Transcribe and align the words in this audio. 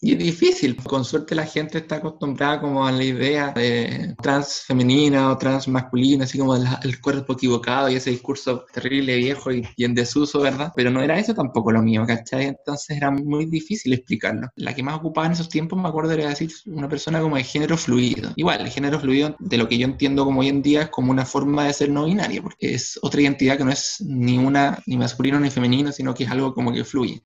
Y 0.00 0.12
es 0.12 0.18
difícil, 0.18 0.76
con 0.76 1.04
suerte 1.06 1.34
la 1.34 1.46
gente 1.46 1.78
está 1.78 1.96
acostumbrada 1.96 2.60
como 2.60 2.86
a 2.86 2.92
la 2.92 3.02
idea 3.02 3.52
de 3.52 4.14
trans 4.22 4.64
femenina 4.66 5.32
o 5.32 5.38
trans 5.38 5.68
masculina, 5.68 6.24
así 6.24 6.38
como 6.38 6.54
el, 6.54 7.00
cuerpo 7.00 7.32
equivocado 7.32 7.88
y 7.88 7.94
ese 7.94 8.10
discurso 8.10 8.66
terrible, 8.72 9.16
viejo 9.16 9.50
y, 9.52 9.66
y, 9.74 9.84
en 9.84 9.94
desuso, 9.94 10.40
¿verdad? 10.40 10.72
Pero 10.76 10.90
no 10.90 11.00
era 11.00 11.18
eso 11.18 11.34
tampoco 11.34 11.72
lo 11.72 11.80
mío, 11.82 12.04
¿cachai? 12.06 12.44
Entonces 12.44 12.96
era 12.96 13.10
muy 13.10 13.46
difícil 13.46 13.94
explicarlo. 13.94 14.48
La 14.56 14.74
que 14.74 14.82
más 14.82 14.96
ocupaba 14.96 15.28
en 15.28 15.32
esos 15.32 15.48
tiempos, 15.48 15.80
me 15.80 15.88
acuerdo, 15.88 16.12
era 16.12 16.28
decir 16.28 16.50
una 16.66 16.88
persona 16.88 17.20
como 17.20 17.36
de 17.36 17.44
género 17.44 17.78
fluido. 17.78 18.32
Igual, 18.36 18.60
el 18.60 18.68
género 18.68 19.00
fluido, 19.00 19.34
de 19.38 19.56
lo 19.56 19.66
que 19.66 19.78
yo 19.78 19.86
entiendo 19.86 20.24
como 20.26 20.40
hoy 20.40 20.48
en 20.48 20.62
día, 20.62 20.82
es 20.82 20.88
como 20.90 21.10
una 21.10 21.24
forma 21.24 21.64
de 21.64 21.72
ser 21.72 21.88
no 21.88 22.04
binaria, 22.04 22.42
porque 22.42 22.74
es 22.74 22.98
otra 23.00 23.22
identidad 23.22 23.56
que 23.56 23.64
no 23.64 23.70
es 23.70 23.96
ni 24.00 24.36
una, 24.36 24.78
ni 24.86 24.98
masculino 24.98 25.40
ni 25.40 25.50
femenino, 25.50 25.90
sino 25.90 26.12
que 26.12 26.24
es 26.24 26.30
algo 26.30 26.52
como 26.52 26.72
que 26.72 26.84
fluye. 26.84 27.22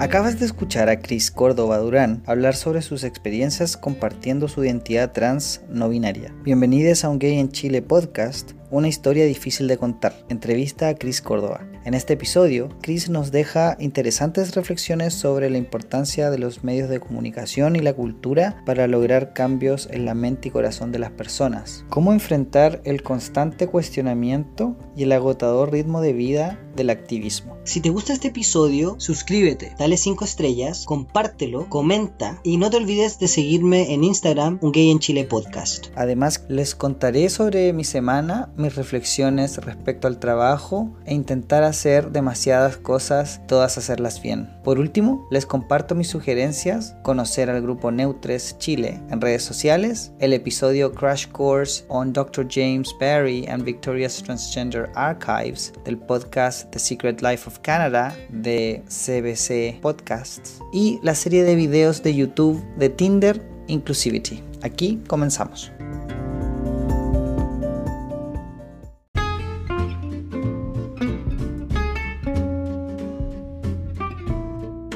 Acabas 0.00 0.38
de 0.38 0.46
escuchar 0.46 0.88
a 0.88 1.00
Chris 1.00 1.32
Córdoba 1.32 1.78
Durán 1.78 2.22
hablar 2.24 2.54
sobre 2.54 2.82
sus 2.82 3.02
experiencias 3.02 3.76
compartiendo 3.76 4.46
su 4.46 4.62
identidad 4.64 5.10
trans 5.10 5.60
no 5.68 5.88
binaria. 5.88 6.32
Bienvenidos 6.44 7.02
a 7.02 7.08
un 7.08 7.18
Gay 7.18 7.36
en 7.40 7.50
Chile 7.50 7.82
podcast, 7.82 8.52
una 8.70 8.88
historia 8.88 9.24
difícil 9.24 9.68
de 9.68 9.78
contar. 9.78 10.14
Entrevista 10.28 10.88
a 10.88 10.94
Chris 10.94 11.22
Córdoba. 11.22 11.66
En 11.84 11.94
este 11.94 12.14
episodio, 12.14 12.68
Chris 12.82 13.08
nos 13.08 13.32
deja 13.32 13.76
interesantes 13.80 14.54
reflexiones 14.54 15.14
sobre 15.14 15.48
la 15.50 15.58
importancia 15.58 16.30
de 16.30 16.38
los 16.38 16.64
medios 16.64 16.88
de 16.88 17.00
comunicación 17.00 17.76
y 17.76 17.80
la 17.80 17.94
cultura 17.94 18.62
para 18.66 18.86
lograr 18.86 19.32
cambios 19.32 19.88
en 19.90 20.04
la 20.04 20.14
mente 20.14 20.48
y 20.48 20.50
corazón 20.50 20.92
de 20.92 20.98
las 20.98 21.10
personas. 21.10 21.84
Cómo 21.88 22.12
enfrentar 22.12 22.80
el 22.84 23.02
constante 23.02 23.66
cuestionamiento 23.66 24.76
y 24.96 25.04
el 25.04 25.12
agotador 25.12 25.72
ritmo 25.72 26.00
de 26.00 26.12
vida 26.12 26.58
del 26.76 26.90
activismo. 26.90 27.58
Si 27.64 27.80
te 27.80 27.90
gusta 27.90 28.12
este 28.12 28.28
episodio, 28.28 28.96
suscríbete, 28.98 29.74
dale 29.78 29.96
5 29.96 30.24
estrellas, 30.24 30.84
compártelo, 30.86 31.68
comenta 31.68 32.40
y 32.42 32.56
no 32.56 32.70
te 32.70 32.78
olvides 32.78 33.18
de 33.18 33.28
seguirme 33.28 33.92
en 33.92 34.04
Instagram, 34.04 34.58
Un 34.62 34.72
Gay 34.72 34.90
en 34.90 35.00
Chile 35.00 35.24
Podcast. 35.24 35.88
Además, 35.94 36.44
les 36.48 36.74
contaré 36.74 37.28
sobre 37.28 37.72
mi 37.72 37.84
semana, 37.84 38.50
mis 38.58 38.76
reflexiones 38.76 39.58
respecto 39.58 40.08
al 40.08 40.18
trabajo 40.18 40.90
e 41.06 41.14
intentar 41.14 41.62
hacer 41.62 42.10
demasiadas 42.10 42.76
cosas, 42.76 43.40
todas 43.46 43.78
hacerlas 43.78 44.20
bien. 44.20 44.50
Por 44.64 44.78
último, 44.78 45.26
les 45.30 45.46
comparto 45.46 45.94
mis 45.94 46.08
sugerencias, 46.08 46.96
conocer 47.02 47.50
al 47.50 47.62
grupo 47.62 47.90
Neutres 47.90 48.56
Chile 48.58 49.00
en 49.10 49.20
redes 49.20 49.42
sociales, 49.42 50.12
el 50.18 50.32
episodio 50.32 50.92
Crash 50.92 51.28
Course 51.28 51.84
on 51.88 52.12
Dr. 52.12 52.46
James 52.48 52.94
Barry 53.00 53.46
and 53.48 53.64
Victoria's 53.64 54.22
Transgender 54.22 54.90
Archives 54.94 55.72
del 55.84 55.98
podcast 55.98 56.70
The 56.70 56.78
Secret 56.78 57.22
Life 57.22 57.48
of 57.48 57.58
Canada 57.60 58.14
de 58.30 58.82
CBC 58.88 59.80
Podcasts 59.80 60.60
y 60.72 60.98
la 61.02 61.14
serie 61.14 61.44
de 61.44 61.54
videos 61.54 62.02
de 62.02 62.14
YouTube 62.14 62.62
de 62.76 62.88
Tinder 62.88 63.40
Inclusivity. 63.68 64.42
Aquí 64.62 65.00
comenzamos. 65.06 65.70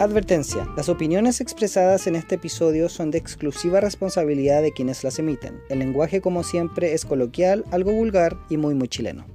Advertencia. 0.02 0.68
Las 0.76 0.88
opiniones 0.88 1.40
expresadas 1.40 2.08
en 2.08 2.16
este 2.16 2.34
episodio 2.34 2.88
son 2.88 3.12
de 3.12 3.18
exclusiva 3.18 3.80
responsabilidad 3.80 4.60
de 4.60 4.72
quienes 4.72 5.04
las 5.04 5.20
emiten. 5.20 5.60
El 5.68 5.78
lenguaje 5.78 6.20
como 6.20 6.42
siempre 6.42 6.92
es 6.92 7.04
coloquial, 7.04 7.64
algo 7.70 7.92
vulgar 7.92 8.36
y 8.50 8.56
muy 8.56 8.74
muy 8.74 8.88
chileno. 8.88 9.31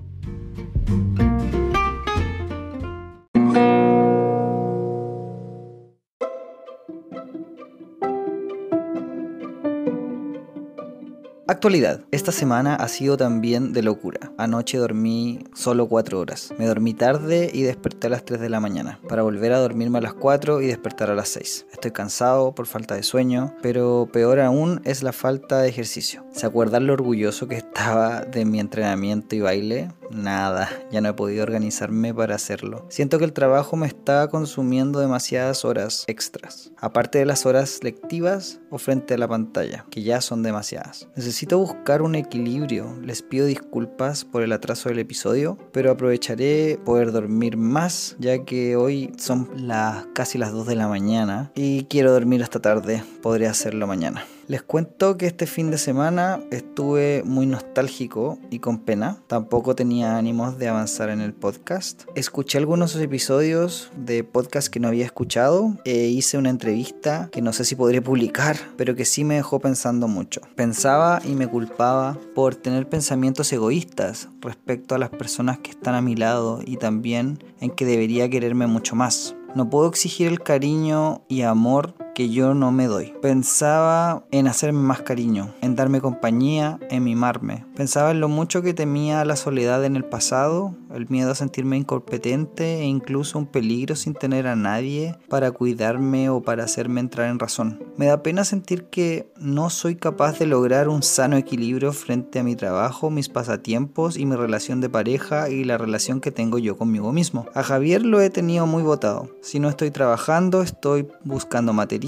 Actualidad. 11.57 12.01
Esta 12.11 12.31
semana 12.31 12.75
ha 12.75 12.87
sido 12.87 13.17
también 13.17 13.73
de 13.73 13.81
locura. 13.81 14.31
Anoche 14.37 14.77
dormí 14.77 15.39
solo 15.55 15.87
4 15.87 16.19
horas. 16.19 16.53
Me 16.59 16.67
dormí 16.67 16.93
tarde 16.93 17.49
y 17.51 17.63
desperté 17.63 18.05
a 18.05 18.09
las 18.11 18.25
3 18.25 18.39
de 18.39 18.49
la 18.49 18.59
mañana, 18.59 18.99
para 19.09 19.23
volver 19.23 19.53
a 19.53 19.57
dormirme 19.57 19.97
a 19.97 20.01
las 20.01 20.13
4 20.13 20.61
y 20.61 20.67
despertar 20.67 21.09
a 21.09 21.15
las 21.15 21.29
6. 21.29 21.65
Estoy 21.73 21.89
cansado 21.89 22.53
por 22.53 22.67
falta 22.67 22.93
de 22.93 23.01
sueño, 23.01 23.55
pero 23.63 24.07
peor 24.13 24.39
aún 24.39 24.81
es 24.83 25.01
la 25.01 25.13
falta 25.13 25.59
de 25.59 25.69
ejercicio. 25.69 26.23
¿Se 26.31 26.45
acuerdan 26.45 26.85
lo 26.85 26.93
orgulloso 26.93 27.47
que 27.47 27.55
estaba 27.55 28.21
de 28.21 28.45
mi 28.45 28.59
entrenamiento 28.59 29.35
y 29.35 29.41
baile? 29.41 29.87
Nada, 30.11 30.69
ya 30.91 31.01
no 31.01 31.09
he 31.09 31.13
podido 31.13 31.43
organizarme 31.43 32.13
para 32.13 32.35
hacerlo. 32.35 32.85
Siento 32.87 33.17
que 33.17 33.25
el 33.25 33.33
trabajo 33.33 33.75
me 33.75 33.87
está 33.87 34.29
consumiendo 34.29 34.99
demasiadas 34.99 35.65
horas 35.65 36.05
extras, 36.07 36.71
aparte 36.77 37.17
de 37.17 37.25
las 37.25 37.45
horas 37.45 37.79
lectivas 37.81 38.59
o 38.69 38.77
frente 38.77 39.15
a 39.15 39.17
la 39.17 39.27
pantalla, 39.27 39.85
que 39.89 40.03
ya 40.03 40.21
son 40.21 40.43
demasiadas. 40.43 41.09
Necesito 41.17 41.46
buscar 41.55 42.01
un 42.01 42.15
equilibrio. 42.15 42.95
Les 43.01 43.21
pido 43.21 43.45
disculpas 43.45 44.25
por 44.25 44.43
el 44.43 44.51
atraso 44.51 44.89
del 44.89 44.99
episodio, 44.99 45.57
pero 45.71 45.91
aprovecharé 45.91 46.79
poder 46.83 47.11
dormir 47.11 47.57
más, 47.57 48.15
ya 48.19 48.43
que 48.45 48.75
hoy 48.75 49.11
son 49.17 49.49
las 49.55 50.05
casi 50.13 50.37
las 50.37 50.51
2 50.51 50.67
de 50.67 50.75
la 50.75 50.87
mañana 50.87 51.51
y 51.55 51.85
quiero 51.85 52.11
dormir 52.11 52.43
hasta 52.43 52.59
tarde. 52.59 53.03
Podría 53.21 53.51
hacerlo 53.51 53.87
mañana. 53.87 54.25
Les 54.47 54.61
cuento 54.61 55.17
que 55.17 55.25
este 55.27 55.45
fin 55.45 55.71
de 55.71 55.77
semana 55.77 56.39
estuve 56.51 57.21
muy 57.25 57.45
nostálgico 57.45 58.39
y 58.49 58.59
con 58.59 58.79
pena. 58.79 59.17
Tampoco 59.27 59.75
tenía 59.75 60.15
ánimos 60.15 60.57
de 60.57 60.69
avanzar 60.69 61.09
en 61.09 61.19
el 61.19 61.33
podcast. 61.33 62.03
Escuché 62.15 62.57
algunos 62.57 62.95
episodios 62.95 63.91
de 63.97 64.23
podcast 64.23 64.69
que 64.69 64.79
no 64.79 64.87
había 64.87 65.03
escuchado 65.03 65.75
e 65.83 66.05
hice 66.05 66.37
una 66.37 66.49
entrevista 66.49 67.27
que 67.33 67.41
no 67.41 67.51
sé 67.51 67.65
si 67.65 67.75
podría 67.75 68.01
publicar, 68.01 68.55
pero 68.77 68.95
que 68.95 69.03
sí 69.03 69.25
me 69.25 69.35
dejó 69.35 69.59
pensando 69.59 70.07
mucho. 70.07 70.39
Pensaba 70.55 71.21
y 71.25 71.35
me 71.35 71.49
culpaba 71.49 72.17
por 72.33 72.55
tener 72.55 72.87
pensamientos 72.87 73.51
egoístas 73.51 74.29
respecto 74.39 74.95
a 74.95 74.97
las 74.97 75.09
personas 75.09 75.57
que 75.57 75.71
están 75.71 75.93
a 75.93 76.01
mi 76.01 76.15
lado 76.15 76.61
y 76.65 76.77
también 76.77 77.43
en 77.59 77.71
que 77.71 77.83
debería 77.83 78.29
quererme 78.29 78.65
mucho 78.65 78.95
más. 78.95 79.35
No 79.55 79.69
puedo 79.69 79.89
exigir 79.89 80.27
el 80.27 80.39
cariño 80.39 81.23
y 81.27 81.41
amor 81.41 81.95
que 82.17 82.29
yo 82.29 82.55
no 82.55 82.71
me 82.71 82.87
doy. 82.87 83.13
Pensaba 83.21 84.23
en 84.31 84.47
hacerme 84.47 84.79
más 84.79 85.03
cariño, 85.03 85.53
en 85.61 85.75
darme 85.75 86.01
compañía, 86.01 86.79
en 86.89 87.03
mimarme. 87.03 87.67
Pensaba 87.75 88.09
en 88.09 88.21
lo 88.21 88.27
mucho 88.27 88.63
que 88.63 88.73
temía 88.73 89.23
la 89.23 89.35
soledad 89.35 89.85
en 89.85 89.95
el 89.95 90.03
pasado, 90.03 90.75
el 90.91 91.07
miedo 91.09 91.29
a 91.29 91.35
sentirme 91.35 91.77
incompetente 91.77 92.79
e 92.79 92.85
incluso 92.85 93.37
un 93.37 93.45
peligro 93.45 93.95
sin 93.95 94.15
tener 94.15 94.47
a 94.47 94.55
nadie 94.55 95.15
para 95.29 95.51
cuidarme 95.51 96.31
o 96.31 96.41
para 96.41 96.63
hacerme 96.63 97.01
entrar 97.01 97.29
en 97.29 97.37
razón. 97.37 97.83
Me 97.97 98.07
da 98.07 98.23
pena 98.23 98.45
sentir 98.45 98.85
que 98.85 99.31
no 99.37 99.69
soy 99.69 99.95
capaz 99.95 100.39
de 100.39 100.47
lograr 100.47 100.89
un 100.89 101.03
sano 101.03 101.37
equilibrio 101.37 101.93
frente 101.93 102.39
a 102.39 102.43
mi 102.43 102.55
trabajo, 102.55 103.11
mis 103.11 103.29
pasatiempos 103.29 104.17
y 104.17 104.25
mi 104.25 104.35
relación 104.35 104.81
de 104.81 104.89
pareja 104.89 105.51
y 105.51 105.65
la 105.65 105.77
relación 105.77 106.19
que 106.19 106.31
tengo 106.31 106.57
yo 106.57 106.77
conmigo 106.77 107.13
mismo. 107.13 107.45
A 107.53 107.61
Javier 107.61 108.03
lo 108.03 108.21
he 108.21 108.31
tenido 108.31 108.65
muy 108.65 108.81
votado. 108.81 109.29
Si 109.43 109.59
no 109.59 109.69
estoy 109.69 109.91
trabajando, 109.91 110.63
estoy 110.63 111.07
buscando 111.23 111.73
material 111.73 112.06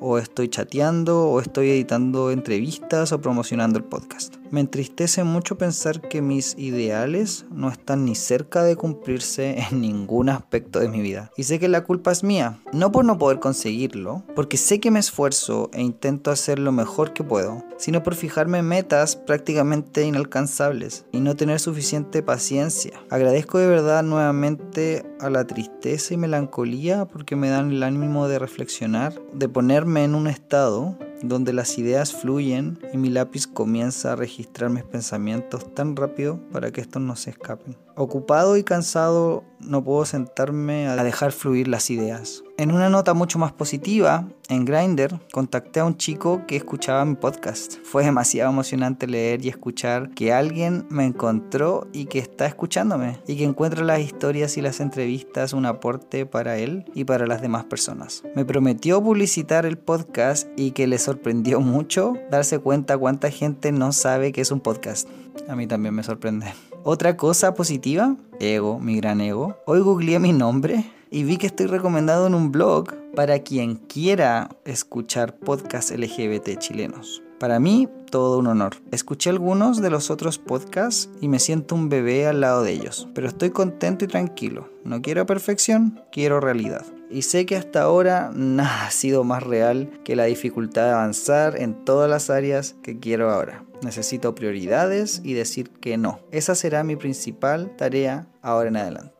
o 0.00 0.18
estoy 0.18 0.48
chateando, 0.48 1.28
o 1.28 1.40
estoy 1.40 1.70
editando 1.70 2.30
entrevistas 2.30 3.12
o 3.12 3.20
promocionando 3.20 3.78
el 3.78 3.84
podcast. 3.84 4.36
Me 4.50 4.60
entristece 4.60 5.24
mucho 5.24 5.58
pensar 5.58 6.00
que 6.00 6.22
mis 6.22 6.54
ideales 6.56 7.46
no 7.50 7.68
están 7.68 8.04
ni 8.04 8.14
cerca 8.14 8.62
de 8.62 8.76
cumplirse 8.76 9.58
en 9.70 9.80
ningún 9.80 10.28
aspecto 10.28 10.78
de 10.78 10.88
mi 10.88 11.00
vida. 11.00 11.30
Y 11.36 11.44
sé 11.44 11.58
que 11.58 11.68
la 11.68 11.84
culpa 11.84 12.12
es 12.12 12.22
mía, 12.22 12.60
no 12.72 12.92
por 12.92 13.04
no 13.04 13.18
poder 13.18 13.40
conseguirlo, 13.40 14.24
porque 14.34 14.56
sé 14.56 14.80
que 14.80 14.90
me 14.90 15.00
esfuerzo 15.00 15.70
e 15.72 15.82
intento 15.82 16.30
hacer 16.30 16.58
lo 16.58 16.72
mejor 16.72 17.12
que 17.12 17.24
puedo, 17.24 17.64
sino 17.76 18.02
por 18.02 18.14
fijarme 18.14 18.62
metas 18.62 19.16
prácticamente 19.16 20.04
inalcanzables 20.04 21.06
y 21.12 21.20
no 21.20 21.36
tener 21.36 21.60
suficiente 21.60 22.22
paciencia. 22.22 22.92
Agradezco 23.10 23.58
de 23.58 23.66
verdad 23.66 24.02
nuevamente 24.02 25.04
a 25.20 25.30
la 25.30 25.46
tristeza 25.46 26.14
y 26.14 26.16
melancolía 26.16 27.06
porque 27.06 27.36
me 27.36 27.48
dan 27.48 27.70
el 27.70 27.82
ánimo 27.82 28.28
de 28.28 28.38
reflexionar, 28.38 29.20
de 29.32 29.48
ponerme 29.48 30.04
en 30.04 30.14
un 30.14 30.26
estado 30.28 30.96
donde 31.22 31.52
las 31.52 31.78
ideas 31.78 32.12
fluyen 32.12 32.78
y 32.92 32.98
mi 32.98 33.10
lápiz 33.10 33.46
comienza 33.46 34.12
a 34.12 34.16
registrar 34.16 34.70
mis 34.70 34.84
pensamientos 34.84 35.74
tan 35.74 35.96
rápido 35.96 36.40
para 36.52 36.70
que 36.70 36.80
estos 36.80 37.02
no 37.02 37.16
se 37.16 37.30
escapen. 37.30 37.76
Ocupado 37.94 38.56
y 38.56 38.62
cansado 38.62 39.44
no 39.60 39.82
puedo 39.82 40.04
sentarme 40.04 40.88
a 40.88 41.02
dejar 41.02 41.32
fluir 41.32 41.68
las 41.68 41.90
ideas. 41.90 42.42
En 42.58 42.72
una 42.72 42.88
nota 42.88 43.12
mucho 43.12 43.38
más 43.38 43.52
positiva, 43.52 44.26
en 44.48 44.64
Grindr 44.64 45.20
contacté 45.30 45.80
a 45.80 45.84
un 45.84 45.98
chico 45.98 46.46
que 46.46 46.56
escuchaba 46.56 47.04
mi 47.04 47.14
podcast. 47.14 47.74
Fue 47.84 48.02
demasiado 48.02 48.50
emocionante 48.50 49.06
leer 49.06 49.44
y 49.44 49.50
escuchar 49.50 50.08
que 50.14 50.32
alguien 50.32 50.86
me 50.88 51.04
encontró 51.04 51.86
y 51.92 52.06
que 52.06 52.18
está 52.18 52.46
escuchándome 52.46 53.18
y 53.26 53.36
que 53.36 53.44
encuentra 53.44 53.84
las 53.84 54.00
historias 54.00 54.56
y 54.56 54.62
las 54.62 54.80
entrevistas 54.80 55.52
un 55.52 55.66
aporte 55.66 56.24
para 56.24 56.56
él 56.56 56.86
y 56.94 57.04
para 57.04 57.26
las 57.26 57.42
demás 57.42 57.66
personas. 57.66 58.22
Me 58.34 58.46
prometió 58.46 59.02
publicitar 59.02 59.66
el 59.66 59.76
podcast 59.76 60.48
y 60.56 60.70
que 60.70 60.86
le 60.86 60.98
sorprendió 60.98 61.60
mucho 61.60 62.14
darse 62.30 62.58
cuenta 62.58 62.96
cuánta 62.96 63.30
gente 63.30 63.70
no 63.70 63.92
sabe 63.92 64.32
que 64.32 64.40
es 64.40 64.50
un 64.50 64.60
podcast. 64.60 65.06
A 65.46 65.56
mí 65.56 65.66
también 65.66 65.94
me 65.94 66.02
sorprende. 66.02 66.54
Otra 66.88 67.16
cosa 67.16 67.52
positiva, 67.52 68.14
ego, 68.38 68.78
mi 68.78 68.94
gran 68.98 69.20
ego. 69.20 69.56
Hoy 69.66 69.80
googleé 69.80 70.20
mi 70.20 70.32
nombre 70.32 70.88
y 71.10 71.24
vi 71.24 71.36
que 71.36 71.48
estoy 71.48 71.66
recomendado 71.66 72.28
en 72.28 72.34
un 72.36 72.52
blog 72.52 72.94
para 73.16 73.40
quien 73.40 73.74
quiera 73.74 74.50
escuchar 74.64 75.34
podcasts 75.34 75.90
LGBT 75.90 76.60
chilenos. 76.60 77.24
Para 77.40 77.58
mí, 77.58 77.88
todo 78.12 78.38
un 78.38 78.46
honor. 78.46 78.76
Escuché 78.92 79.30
algunos 79.30 79.82
de 79.82 79.90
los 79.90 80.12
otros 80.12 80.38
podcasts 80.38 81.10
y 81.20 81.26
me 81.26 81.40
siento 81.40 81.74
un 81.74 81.88
bebé 81.88 82.28
al 82.28 82.40
lado 82.40 82.62
de 82.62 82.74
ellos, 82.74 83.08
pero 83.16 83.26
estoy 83.26 83.50
contento 83.50 84.04
y 84.04 84.08
tranquilo. 84.08 84.70
No 84.84 85.02
quiero 85.02 85.26
perfección, 85.26 86.00
quiero 86.12 86.38
realidad. 86.38 86.86
Y 87.10 87.22
sé 87.22 87.46
que 87.46 87.56
hasta 87.56 87.82
ahora 87.82 88.30
nada 88.34 88.86
ha 88.86 88.90
sido 88.90 89.24
más 89.24 89.42
real 89.42 89.90
que 90.04 90.16
la 90.16 90.24
dificultad 90.24 90.86
de 90.86 90.90
avanzar 90.92 91.60
en 91.60 91.84
todas 91.84 92.10
las 92.10 92.30
áreas 92.30 92.74
que 92.82 92.98
quiero 92.98 93.30
ahora. 93.30 93.64
Necesito 93.82 94.34
prioridades 94.34 95.20
y 95.22 95.34
decir 95.34 95.70
que 95.70 95.96
no. 95.98 96.20
Esa 96.30 96.54
será 96.54 96.82
mi 96.82 96.96
principal 96.96 97.76
tarea 97.76 98.26
ahora 98.42 98.68
en 98.68 98.76
adelante. 98.76 99.15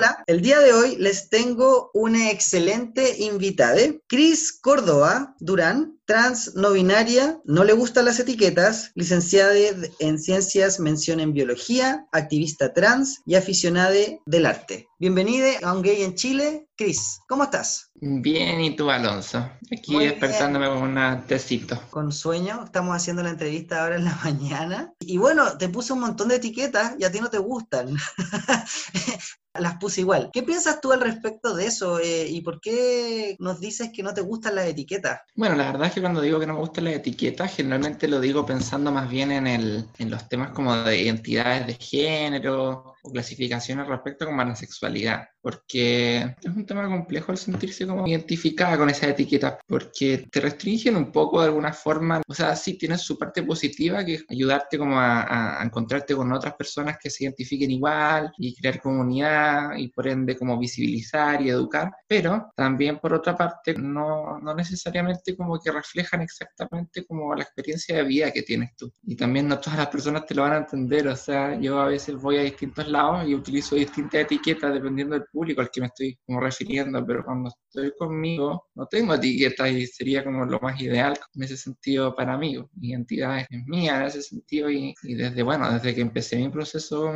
Hola. 0.00 0.24
El 0.26 0.40
día 0.40 0.58
de 0.60 0.72
hoy 0.72 0.96
les 0.96 1.28
tengo 1.28 1.90
una 1.92 2.30
excelente 2.30 3.18
invitada, 3.18 3.76
Cris 4.06 4.50
Córdoba 4.50 5.34
Durán, 5.40 5.98
trans 6.06 6.54
no 6.56 6.72
binaria, 6.72 7.38
no 7.44 7.64
le 7.64 7.74
gustan 7.74 8.06
las 8.06 8.18
etiquetas, 8.18 8.92
licenciada 8.94 9.52
en 9.98 10.18
ciencias, 10.18 10.80
mención 10.80 11.20
en 11.20 11.34
biología, 11.34 12.06
activista 12.12 12.72
trans 12.72 13.20
y 13.26 13.34
aficionada 13.34 13.94
del 14.24 14.46
arte. 14.46 14.88
Bienvenida 14.98 15.50
a 15.62 15.74
Un 15.74 15.82
Gay 15.82 16.02
en 16.02 16.14
Chile. 16.14 16.66
Cris, 16.76 17.20
¿cómo 17.28 17.44
estás? 17.44 17.90
Bien, 17.94 18.58
¿y 18.62 18.74
tú, 18.74 18.90
Alonso? 18.90 19.50
Aquí 19.70 19.98
despertándome 19.98 20.66
con 20.68 20.78
una 20.78 21.26
tecito. 21.26 21.78
Con 21.90 22.10
sueño, 22.10 22.64
estamos 22.64 22.96
haciendo 22.96 23.22
la 23.22 23.30
entrevista 23.30 23.82
ahora 23.82 23.96
en 23.96 24.06
la 24.06 24.18
mañana. 24.24 24.94
Y 24.98 25.18
bueno, 25.18 25.58
te 25.58 25.68
puse 25.68 25.92
un 25.92 26.00
montón 26.00 26.28
de 26.28 26.36
etiquetas 26.36 26.94
y 26.98 27.04
a 27.04 27.12
ti 27.12 27.20
no 27.20 27.28
te 27.28 27.38
gustan. 27.38 27.94
las 29.54 29.76
puse 29.76 30.02
igual. 30.02 30.30
¿Qué 30.32 30.42
piensas 30.42 30.80
tú 30.80 30.92
al 30.92 31.00
respecto 31.00 31.54
de 31.54 31.66
eso 31.66 31.98
eh, 31.98 32.28
y 32.28 32.40
por 32.40 32.60
qué 32.60 33.36
nos 33.40 33.60
dices 33.60 33.90
que 33.92 34.02
no 34.02 34.14
te 34.14 34.20
gustan 34.20 34.54
las 34.54 34.66
etiquetas? 34.66 35.20
Bueno, 35.34 35.56
la 35.56 35.72
verdad 35.72 35.88
es 35.88 35.94
que 35.94 36.00
cuando 36.00 36.20
digo 36.20 36.38
que 36.38 36.46
no 36.46 36.54
me 36.54 36.60
gustan 36.60 36.84
las 36.84 36.94
etiquetas, 36.94 37.54
generalmente 37.54 38.06
lo 38.06 38.20
digo 38.20 38.46
pensando 38.46 38.92
más 38.92 39.08
bien 39.08 39.32
en, 39.32 39.46
el, 39.46 39.84
en 39.98 40.10
los 40.10 40.28
temas 40.28 40.50
como 40.50 40.76
de 40.76 41.00
identidades 41.00 41.66
de 41.66 41.74
género 41.74 42.89
o 43.02 43.10
clasificaciones 43.10 43.86
respecto 43.86 44.26
como 44.26 44.40
a 44.42 44.44
la 44.44 44.56
sexualidad, 44.56 45.28
porque 45.40 46.18
es 46.42 46.46
un 46.54 46.66
tema 46.66 46.86
complejo 46.86 47.32
el 47.32 47.38
sentirse 47.38 47.86
como 47.86 48.06
identificada 48.06 48.76
con 48.76 48.90
esas 48.90 49.10
etiquetas, 49.10 49.58
porque 49.66 50.26
te 50.30 50.40
restringen 50.40 50.96
un 50.96 51.10
poco 51.12 51.40
de 51.40 51.46
alguna 51.46 51.72
forma, 51.72 52.20
o 52.26 52.34
sea, 52.34 52.54
sí 52.56 52.78
tienes 52.78 53.00
su 53.02 53.18
parte 53.18 53.42
positiva, 53.42 54.04
que 54.04 54.14
es 54.14 54.24
ayudarte 54.28 54.78
como 54.78 54.98
a, 54.98 55.60
a 55.60 55.64
encontrarte 55.64 56.14
con 56.14 56.32
otras 56.32 56.54
personas 56.54 56.98
que 57.02 57.10
se 57.10 57.24
identifiquen 57.24 57.70
igual 57.70 58.32
y 58.38 58.54
crear 58.54 58.80
comunidad 58.80 59.76
y 59.76 59.88
por 59.88 60.08
ende 60.08 60.36
como 60.36 60.58
visibilizar 60.58 61.40
y 61.42 61.50
educar, 61.50 61.90
pero 62.06 62.52
también 62.56 62.98
por 62.98 63.14
otra 63.14 63.36
parte 63.36 63.74
no, 63.74 64.38
no 64.38 64.54
necesariamente 64.54 65.36
como 65.36 65.58
que 65.60 65.72
reflejan 65.72 66.22
exactamente 66.22 67.04
como 67.04 67.34
la 67.34 67.44
experiencia 67.44 67.96
de 67.96 68.04
vida 68.04 68.30
que 68.30 68.42
tienes 68.42 68.74
tú. 68.76 68.92
Y 69.02 69.16
también 69.16 69.48
no 69.48 69.58
todas 69.58 69.78
las 69.78 69.88
personas 69.88 70.26
te 70.26 70.34
lo 70.34 70.42
van 70.42 70.52
a 70.52 70.58
entender, 70.58 71.08
o 71.08 71.16
sea, 71.16 71.58
yo 71.58 71.80
a 71.80 71.86
veces 71.88 72.16
voy 72.16 72.38
a 72.38 72.42
distintos 72.42 72.88
lados 72.90 73.28
y 73.28 73.34
utilizo 73.34 73.76
distintas 73.76 74.22
etiquetas 74.22 74.72
dependiendo 74.72 75.14
del 75.14 75.24
público 75.32 75.60
al 75.60 75.70
que 75.70 75.80
me 75.80 75.86
estoy 75.86 76.18
como 76.26 76.40
refiriendo, 76.40 77.04
pero 77.06 77.24
cuando 77.24 77.50
estoy 77.50 77.92
conmigo 77.98 78.66
no 78.74 78.86
tengo 78.86 79.14
etiquetas 79.14 79.70
y 79.70 79.86
sería 79.86 80.24
como 80.24 80.44
lo 80.44 80.58
más 80.60 80.80
ideal 80.80 81.18
en 81.34 81.42
ese 81.42 81.56
sentido 81.56 82.14
para 82.14 82.36
mí. 82.36 82.56
Mi 82.74 82.90
identidad 82.90 83.40
es 83.40 83.46
mía 83.66 84.00
en 84.00 84.06
ese 84.06 84.22
sentido 84.22 84.70
y, 84.70 84.94
desde, 85.02 85.42
bueno, 85.42 85.72
desde 85.72 85.94
que 85.94 86.00
empecé 86.00 86.36
mi 86.36 86.48
proceso 86.48 87.12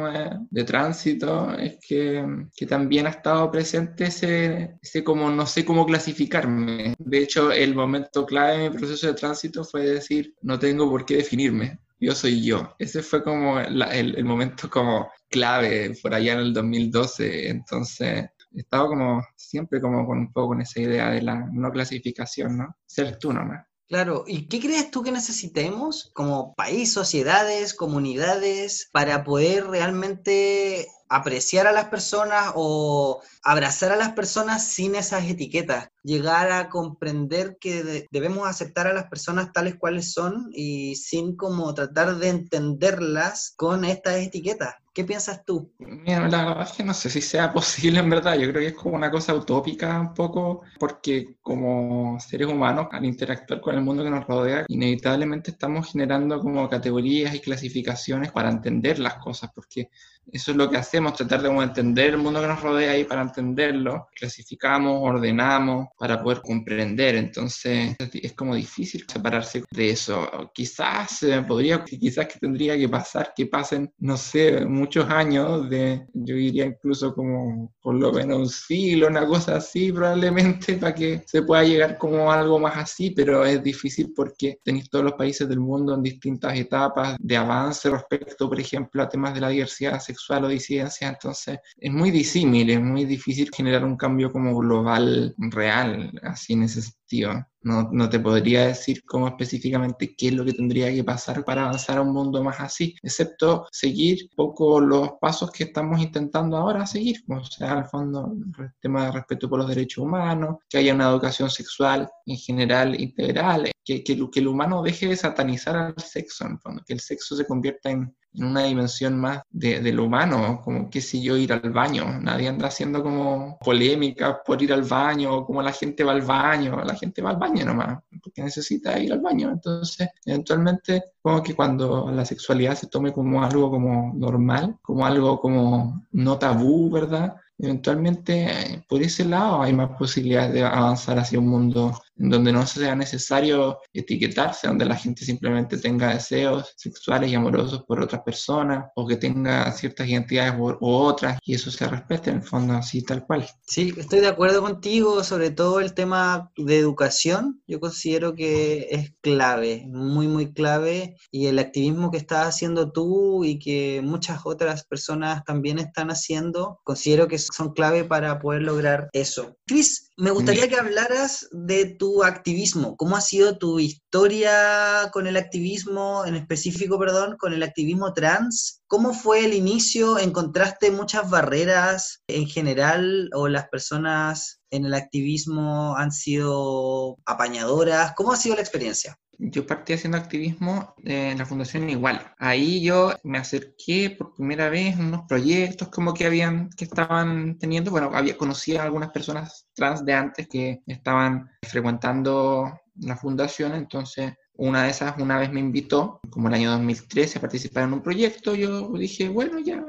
de, 0.50 0.64
tránsito 0.64 1.52
es 1.58 1.78
que, 1.86 2.24
que, 2.56 2.66
también 2.66 3.06
ha 3.06 3.10
estado 3.10 3.50
presente 3.50 4.04
ese, 4.04 4.76
ese 4.80 5.04
como 5.04 5.30
no 5.30 5.46
sé 5.46 5.64
cómo 5.64 5.86
clasificarme. 5.86 6.94
De 6.98 7.18
hecho, 7.18 7.52
el 7.52 7.74
momento 7.74 8.24
clave 8.24 8.58
de 8.58 8.70
mi 8.70 8.76
proceso 8.76 9.06
de 9.08 9.14
tránsito 9.14 9.64
fue 9.64 9.82
decir, 9.82 10.34
no 10.42 10.58
tengo 10.58 10.88
por 10.88 11.04
qué 11.04 11.16
definirme 11.16 11.78
yo 12.04 12.14
soy 12.14 12.44
yo. 12.44 12.74
Ese 12.78 13.02
fue 13.02 13.22
como 13.22 13.58
el, 13.58 13.82
el, 13.82 14.24
momento 14.24 14.68
como 14.68 15.10
clave 15.34 15.96
por 16.00 16.14
allá 16.14 16.34
en 16.34 16.38
el 16.38 16.52
2012. 16.52 17.48
Entonces, 17.48 18.26
he 18.54 18.60
estado 18.60 18.86
como 18.88 19.20
siempre 19.34 19.80
como 19.80 20.06
con 20.06 20.18
un 20.18 20.32
poco 20.32 20.48
con 20.48 20.60
esa 20.60 20.80
idea 20.80 21.10
de 21.10 21.22
la 21.22 21.48
no 21.52 21.72
clasificación, 21.72 22.56
¿no? 22.56 22.76
Ser 22.86 23.18
tú 23.18 23.32
nomás. 23.32 23.66
Claro, 23.86 24.24
¿y 24.26 24.48
qué 24.48 24.60
crees 24.60 24.90
tú 24.90 25.02
que 25.02 25.12
necesitemos 25.12 26.10
como 26.14 26.54
país, 26.54 26.92
sociedades, 26.92 27.74
comunidades, 27.74 28.88
para 28.92 29.24
poder 29.24 29.66
realmente 29.66 30.86
apreciar 31.08 31.66
a 31.66 31.72
las 31.72 31.86
personas 31.86 32.52
o 32.54 33.20
abrazar 33.42 33.92
a 33.92 33.96
las 33.96 34.12
personas 34.12 34.66
sin 34.66 34.94
esas 34.94 35.28
etiquetas, 35.28 35.88
llegar 36.02 36.50
a 36.50 36.70
comprender 36.70 37.58
que 37.60 38.08
debemos 38.10 38.48
aceptar 38.48 38.86
a 38.86 38.94
las 38.94 39.08
personas 39.08 39.52
tales 39.52 39.76
cuales 39.76 40.12
son 40.12 40.48
y 40.52 40.96
sin 40.96 41.36
como 41.36 41.74
tratar 41.74 42.16
de 42.16 42.28
entenderlas 42.28 43.52
con 43.56 43.84
estas 43.84 44.16
etiquetas. 44.16 44.74
¿Qué 44.94 45.02
piensas 45.02 45.44
tú? 45.44 45.72
Mira, 45.78 46.28
la 46.28 46.44
verdad 46.44 46.68
es 46.70 46.72
que 46.76 46.84
no 46.84 46.94
sé 46.94 47.10
si 47.10 47.20
sea 47.20 47.52
posible 47.52 47.98
en 47.98 48.08
verdad. 48.08 48.36
Yo 48.36 48.48
creo 48.50 48.60
que 48.60 48.68
es 48.68 48.74
como 48.74 48.94
una 48.94 49.10
cosa 49.10 49.34
utópica 49.34 50.00
un 50.00 50.14
poco, 50.14 50.62
porque 50.78 51.36
como 51.42 52.18
seres 52.20 52.46
humanos, 52.46 52.86
al 52.92 53.04
interactuar 53.04 53.60
con 53.60 53.74
el 53.74 53.82
mundo 53.82 54.04
que 54.04 54.10
nos 54.10 54.24
rodea, 54.24 54.64
inevitablemente 54.68 55.50
estamos 55.50 55.90
generando 55.90 56.38
como 56.40 56.68
categorías 56.68 57.34
y 57.34 57.40
clasificaciones 57.40 58.30
para 58.30 58.50
entender 58.50 59.00
las 59.00 59.16
cosas, 59.16 59.50
porque 59.52 59.90
eso 60.32 60.52
es 60.52 60.56
lo 60.56 60.70
que 60.70 60.76
hacemos, 60.76 61.14
tratar 61.14 61.42
de 61.42 61.48
entender 61.50 62.10
el 62.10 62.18
mundo 62.18 62.40
que 62.40 62.46
nos 62.46 62.62
rodea 62.62 62.96
y 62.96 63.04
para 63.04 63.22
entenderlo 63.22 64.08
clasificamos, 64.14 65.00
ordenamos 65.02 65.88
para 65.98 66.22
poder 66.22 66.40
comprender. 66.40 67.16
Entonces 67.16 67.96
es 67.98 68.32
como 68.32 68.54
difícil 68.54 69.04
separarse 69.06 69.64
de 69.70 69.90
eso. 69.90 70.50
Quizás 70.54 71.22
eh, 71.24 71.42
podría, 71.46 71.84
quizás 71.84 72.26
que 72.26 72.38
tendría 72.38 72.76
que 72.76 72.88
pasar, 72.88 73.32
que 73.36 73.46
pasen, 73.46 73.92
no 73.98 74.16
sé, 74.16 74.64
muchos 74.84 75.08
años 75.08 75.70
de, 75.70 76.06
yo 76.12 76.36
diría 76.36 76.66
incluso 76.66 77.14
como 77.14 77.72
por 77.80 77.94
lo 77.94 78.12
menos 78.12 78.38
un 78.38 78.48
siglo, 78.48 79.06
una 79.06 79.26
cosa 79.26 79.56
así 79.56 79.90
probablemente 79.90 80.74
para 80.80 80.94
que 80.94 81.22
se 81.26 81.42
pueda 81.42 81.64
llegar 81.64 81.96
como 81.96 82.30
algo 82.30 82.58
más 82.58 82.76
así, 82.76 83.10
pero 83.10 83.46
es 83.46 83.62
difícil 83.62 84.12
porque 84.14 84.58
tenéis 84.62 84.90
todos 84.90 85.06
los 85.06 85.14
países 85.14 85.48
del 85.48 85.58
mundo 85.58 85.94
en 85.94 86.02
distintas 86.02 86.58
etapas 86.58 87.16
de 87.18 87.36
avance 87.36 87.88
respecto, 87.88 88.46
por 88.48 88.60
ejemplo, 88.60 89.02
a 89.02 89.08
temas 89.08 89.32
de 89.32 89.40
la 89.40 89.48
diversidad 89.48 90.00
sexual 90.00 90.44
o 90.44 90.48
disidencia, 90.48 91.08
entonces 91.08 91.58
es 91.78 91.92
muy 91.92 92.10
disímil, 92.10 92.68
es 92.68 92.80
muy 92.80 93.06
difícil 93.06 93.50
generar 93.56 93.84
un 93.84 93.96
cambio 93.96 94.30
como 94.30 94.54
global, 94.54 95.34
real, 95.38 96.12
así 96.22 96.52
en 96.52 96.64
ese 96.64 96.82
sentido. 96.82 97.46
No, 97.64 97.88
no, 97.90 98.10
te 98.10 98.20
podría 98.20 98.66
decir 98.66 99.02
cómo 99.06 99.26
específicamente 99.26 100.14
qué 100.14 100.28
es 100.28 100.34
lo 100.34 100.44
que 100.44 100.52
tendría 100.52 100.92
que 100.92 101.02
pasar 101.02 101.44
para 101.44 101.64
avanzar 101.64 101.96
a 101.96 102.02
un 102.02 102.12
mundo 102.12 102.42
más 102.42 102.60
así, 102.60 102.94
excepto 103.02 103.66
seguir 103.72 104.28
un 104.30 104.36
poco 104.36 104.80
los 104.80 105.12
pasos 105.18 105.50
que 105.50 105.64
estamos 105.64 105.98
intentando 106.00 106.58
ahora 106.58 106.84
seguir, 106.84 107.24
o 107.26 107.42
sea, 107.42 107.78
al 107.78 107.86
fondo 107.86 108.34
el 108.58 108.70
tema 108.80 109.06
de 109.06 109.12
respeto 109.12 109.48
por 109.48 109.58
los 109.60 109.68
derechos 109.68 110.04
humanos, 110.04 110.58
que 110.68 110.76
haya 110.76 110.94
una 110.94 111.08
educación 111.08 111.48
sexual 111.48 112.08
en 112.26 112.36
general 112.36 113.00
integral, 113.00 113.70
que, 113.82 114.04
que, 114.04 114.30
que 114.30 114.40
el 114.40 114.48
humano 114.48 114.82
deje 114.82 115.08
de 115.08 115.16
satanizar 115.16 115.74
al 115.74 115.94
sexo, 115.96 116.44
en 116.44 116.58
fondo, 116.60 116.82
que 116.86 116.92
el 116.92 117.00
sexo 117.00 117.34
se 117.34 117.46
convierta 117.46 117.90
en, 117.90 118.14
en 118.34 118.44
una 118.44 118.64
dimensión 118.64 119.18
más 119.18 119.42
de, 119.50 119.80
de, 119.80 119.92
lo 119.92 120.04
humano, 120.04 120.60
como 120.64 120.90
qué 120.90 121.00
sé 121.00 121.20
yo, 121.20 121.36
ir 121.36 121.52
al 121.52 121.70
baño. 121.70 122.20
Nadie 122.20 122.48
anda 122.48 122.68
haciendo 122.68 123.02
como 123.02 123.58
polémicas 123.58 124.36
por 124.44 124.60
ir 124.62 124.72
al 124.72 124.82
baño, 124.82 125.44
como 125.44 125.62
la 125.62 125.72
gente 125.72 126.04
va 126.04 126.12
al 126.12 126.22
baño, 126.22 126.82
la 126.84 126.94
gente 126.94 127.22
va 127.22 127.30
al 127.30 127.36
baño 127.36 127.64
nomás, 127.64 128.00
porque 128.22 128.42
necesita 128.42 128.98
ir 128.98 129.12
al 129.12 129.20
baño. 129.20 129.50
Entonces, 129.50 130.08
eventualmente, 130.24 131.02
como 131.22 131.42
que 131.42 131.54
cuando 131.54 132.10
la 132.10 132.24
sexualidad 132.24 132.74
se 132.74 132.88
tome 132.88 133.12
como 133.12 133.42
algo 133.42 133.70
como 133.70 134.12
normal, 134.14 134.76
como 134.82 135.06
algo 135.06 135.40
como 135.40 136.06
no 136.12 136.38
tabú, 136.38 136.90
¿verdad? 136.90 137.36
Eventualmente, 137.56 138.84
por 138.88 139.00
ese 139.00 139.24
lado, 139.24 139.62
hay 139.62 139.72
más 139.72 139.90
posibilidades 139.96 140.52
de 140.52 140.64
avanzar 140.64 141.18
hacia 141.18 141.38
un 141.38 141.48
mundo 141.48 141.96
en 142.18 142.30
donde 142.30 142.52
no 142.52 142.66
sea 142.66 142.94
necesario 142.94 143.78
etiquetarse, 143.92 144.68
donde 144.68 144.84
la 144.84 144.96
gente 144.96 145.24
simplemente 145.24 145.78
tenga 145.78 146.14
deseos 146.14 146.72
sexuales 146.76 147.30
y 147.30 147.34
amorosos 147.34 147.84
por 147.84 148.00
otras 148.00 148.22
personas 148.22 148.86
o 148.94 149.06
que 149.06 149.16
tenga 149.16 149.70
ciertas 149.72 150.08
identidades 150.08 150.54
u, 150.58 150.76
otras 150.80 151.38
y 151.44 151.54
eso 151.54 151.70
se 151.70 151.86
respete 151.88 152.30
en 152.30 152.36
el 152.36 152.42
fondo 152.42 152.74
así 152.74 153.02
tal 153.02 153.24
cual. 153.26 153.46
Sí, 153.66 153.92
estoy 153.96 154.20
de 154.20 154.28
acuerdo 154.28 154.62
contigo, 154.62 155.24
sobre 155.24 155.50
todo 155.50 155.80
el 155.80 155.94
tema 155.94 156.50
de 156.56 156.78
educación, 156.78 157.62
yo 157.66 157.80
considero 157.80 158.34
que 158.34 158.88
es 158.90 159.12
clave, 159.20 159.84
muy, 159.88 160.28
muy 160.28 160.52
clave 160.52 161.16
y 161.30 161.46
el 161.46 161.58
activismo 161.58 162.10
que 162.10 162.18
estás 162.18 162.46
haciendo 162.46 162.92
tú 162.92 163.44
y 163.44 163.58
que 163.58 164.00
muchas 164.02 164.40
otras 164.44 164.84
personas 164.84 165.44
también 165.44 165.78
están 165.78 166.10
haciendo, 166.10 166.80
considero 166.84 167.28
que 167.28 167.38
son 167.38 167.72
clave 167.72 168.04
para 168.04 168.38
poder 168.38 168.62
lograr 168.62 169.08
eso. 169.12 169.56
Cris, 169.66 170.12
Me 170.16 170.30
gustaría 170.30 170.68
que 170.68 170.76
hablaras 170.76 171.48
de 171.50 171.86
tu 171.86 172.22
activismo. 172.22 172.96
¿Cómo 172.96 173.16
ha 173.16 173.20
sido 173.20 173.58
tu 173.58 173.80
historia 173.80 175.10
con 175.12 175.26
el 175.26 175.36
activismo, 175.36 176.24
en 176.24 176.36
específico, 176.36 177.00
perdón, 177.00 177.36
con 177.36 177.52
el 177.52 177.64
activismo 177.64 178.12
trans? 178.12 178.83
¿Cómo 178.94 179.12
fue 179.12 179.44
el 179.44 179.54
inicio? 179.54 180.20
¿Encontraste 180.20 180.92
muchas 180.92 181.28
barreras 181.28 182.22
en 182.28 182.46
general 182.46 183.28
o 183.34 183.48
las 183.48 183.66
personas 183.68 184.62
en 184.70 184.84
el 184.84 184.94
activismo 184.94 185.96
han 185.96 186.12
sido 186.12 187.16
apañadoras? 187.26 188.12
¿Cómo 188.14 188.30
ha 188.30 188.36
sido 188.36 188.54
la 188.54 188.60
experiencia? 188.60 189.18
Yo 189.36 189.66
partí 189.66 189.94
haciendo 189.94 190.16
activismo 190.16 190.94
en 191.02 191.38
la 191.38 191.44
Fundación 191.44 191.90
Igual. 191.90 192.20
Ahí 192.38 192.84
yo 192.84 193.12
me 193.24 193.38
acerqué 193.38 194.10
por 194.16 194.32
primera 194.36 194.70
vez 194.70 194.94
en 194.94 195.06
unos 195.06 195.22
proyectos 195.26 195.88
como 195.88 196.14
que 196.14 196.26
habían, 196.26 196.70
que 196.70 196.84
estaban 196.84 197.58
teniendo, 197.58 197.90
bueno, 197.90 198.12
había 198.14 198.38
conocido 198.38 198.78
a 198.78 198.84
algunas 198.84 199.10
personas 199.10 199.66
trans 199.74 200.04
de 200.04 200.14
antes 200.14 200.46
que 200.46 200.82
estaban 200.86 201.50
frecuentando 201.64 202.80
la 203.00 203.16
fundación, 203.16 203.74
entonces 203.74 204.34
una 204.56 204.84
de 204.84 204.90
esas 204.90 205.18
una 205.18 205.38
vez 205.38 205.52
me 205.52 205.60
invitó, 205.60 206.20
como 206.30 206.48
el 206.48 206.54
año 206.54 206.70
2013, 206.70 207.38
a 207.38 207.40
participar 207.40 207.84
en 207.84 207.94
un 207.94 208.02
proyecto. 208.02 208.54
Yo 208.54 208.88
dije, 208.92 209.28
bueno, 209.28 209.58
ya, 209.58 209.84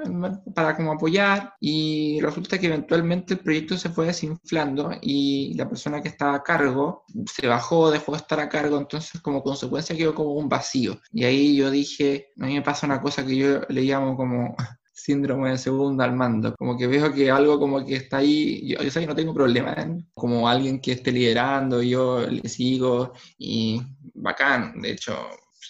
para 0.54 0.76
como 0.76 0.94
apoyar. 0.94 1.54
Y 1.60 2.20
resulta 2.22 2.58
que 2.58 2.68
eventualmente 2.68 3.36
el 3.36 3.40
proyecto 3.40 3.78
se 3.78 3.90
fue 3.90 4.08
desinflando 4.08 4.92
y 5.02 5.54
la 5.56 5.70
persona 5.70 6.02
que 6.02 6.10
estaba 6.10 6.36
a 6.36 6.44
cargo 6.44 7.06
se 7.32 7.48
bajó, 7.48 7.92
dejó 7.92 8.14
de 8.14 8.18
estar 8.18 8.40
a 8.40 8.50
cargo. 8.50 8.78
Entonces, 8.78 9.22
como 9.22 9.44
consecuencia, 9.44 9.96
quedó 9.96 10.16
como 10.16 10.34
un 10.34 10.50
vacío. 10.50 11.00
Y 11.12 11.26
ahí 11.26 11.56
yo 11.56 11.70
dije, 11.70 12.32
a 12.40 12.46
mí 12.46 12.56
me 12.56 12.62
pasa 12.62 12.88
una 12.88 13.02
cosa 13.02 13.26
que 13.26 13.36
yo 13.36 13.62
le 13.70 13.82
llamo 13.82 14.16
como 14.18 14.56
síndrome 15.06 15.52
de 15.52 15.58
segundo 15.58 16.04
al 16.04 16.14
mando. 16.16 16.56
Como 16.56 16.78
que 16.78 16.88
veo 16.88 17.14
que 17.14 17.30
algo 17.30 17.60
como 17.60 17.86
que 17.86 17.96
está 17.96 18.18
ahí, 18.18 18.68
yo, 18.68 18.90
sé 18.90 19.02
que 19.02 19.08
no 19.08 19.16
tengo 19.16 19.34
problema, 19.34 19.74
¿eh? 19.74 20.04
como 20.14 20.48
alguien 20.50 20.80
que 20.82 20.94
esté 20.94 21.12
liderando, 21.12 21.82
yo 21.84 22.22
le 22.28 22.48
sigo 22.50 23.14
y 23.38 23.82
bacán, 24.16 24.82
de 24.82 24.92
hecho, 24.92 25.14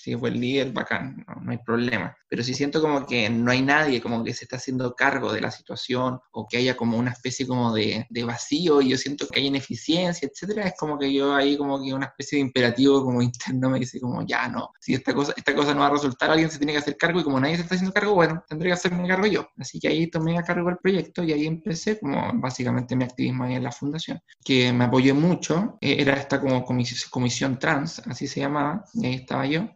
si 0.06 0.16
fue 0.16 0.30
el 0.30 0.40
líder, 0.40 0.72
bacán, 0.72 1.26
no, 1.28 1.52
hay 1.52 1.58
problema. 1.58 2.16
Pero 2.30 2.44
si 2.44 2.54
siento 2.54 2.80
como 2.80 3.08
que 3.08 3.28
no 3.28 3.50
hay 3.50 3.64
nadie 3.64 4.00
como 4.00 4.24
que 4.24 4.36
se 4.36 4.46
está 4.46 4.58
haciendo 4.58 4.94
cargo 4.94 5.34
de 5.34 5.42
la 5.42 5.50
situación 5.50 6.20
o 6.32 6.46
que 6.48 6.58
haya 6.58 6.78
como 6.78 6.96
una 6.98 7.10
especie 7.10 7.48
como 7.48 7.74
de, 7.74 8.06
de 8.08 8.24
vacío 8.24 8.82
y 8.82 8.90
yo 8.90 8.98
siento 8.98 9.28
que 9.28 9.40
hay 9.40 9.48
ineficiencia, 9.48 10.30
etcétera, 10.32 10.68
es 10.68 10.74
como 10.78 11.00
que 11.00 11.12
yo 11.12 11.34
ahí 11.34 11.58
como 11.58 11.82
que 11.82 11.92
una 11.92 12.06
especie 12.06 12.38
de 12.38 12.42
imperativo 12.42 13.04
como 13.04 13.20
interno 13.24 13.72
me 13.72 13.80
dice 13.80 14.00
como 14.00 14.24
ya 14.24 14.48
no, 14.48 14.70
si 14.80 14.94
esta 14.94 15.12
cosa, 15.12 15.34
esta 15.36 15.56
cosa 15.56 15.74
no 15.74 15.80
va 15.80 15.88
a 15.88 15.92
resultar, 15.92 16.30
alguien 16.30 16.52
se 16.52 16.60
tiene 16.60 16.74
que 16.74 16.80
hacer 16.80 16.98
cargo 16.98 17.20
y 17.20 17.24
como 17.24 17.40
nadie 17.40 17.56
se 17.56 17.64
está 17.64 17.74
haciendo 17.74 17.94
cargo, 17.94 18.14
bueno, 18.14 18.44
tendré 18.48 18.70
que 18.70 18.74
hacerme 18.74 19.08
cargo 19.08 19.26
yo. 19.26 19.48
Así 19.58 19.80
que 19.80 19.88
ahí 19.88 20.06
tomé 20.06 20.38
a 20.38 20.44
cargo 20.44 20.70
el 20.70 20.78
proyecto 20.78 21.24
y 21.24 21.34
ahí 21.34 21.48
empecé 21.48 22.00
como 22.00 22.32
básicamente 22.36 22.96
mi 22.96 23.06
activismo 23.06 23.46
ahí 23.46 23.56
en 23.56 23.64
la 23.64 23.72
fundación, 23.72 24.22
que 24.44 24.72
me 24.72 24.84
apoyó 24.84 25.16
mucho, 25.16 25.80
eh, 25.82 25.96
era 26.00 26.14
esta 26.14 26.40
como 26.40 26.64
comisión, 26.64 27.00
comisión 27.10 27.58
trans, 27.58 28.04
así 28.06 28.28
se 28.28 28.42
llamaba, 28.42 28.86
y 28.94 29.08
ahí 29.08 29.16
estaba 29.16 29.48
yo, 29.48 29.68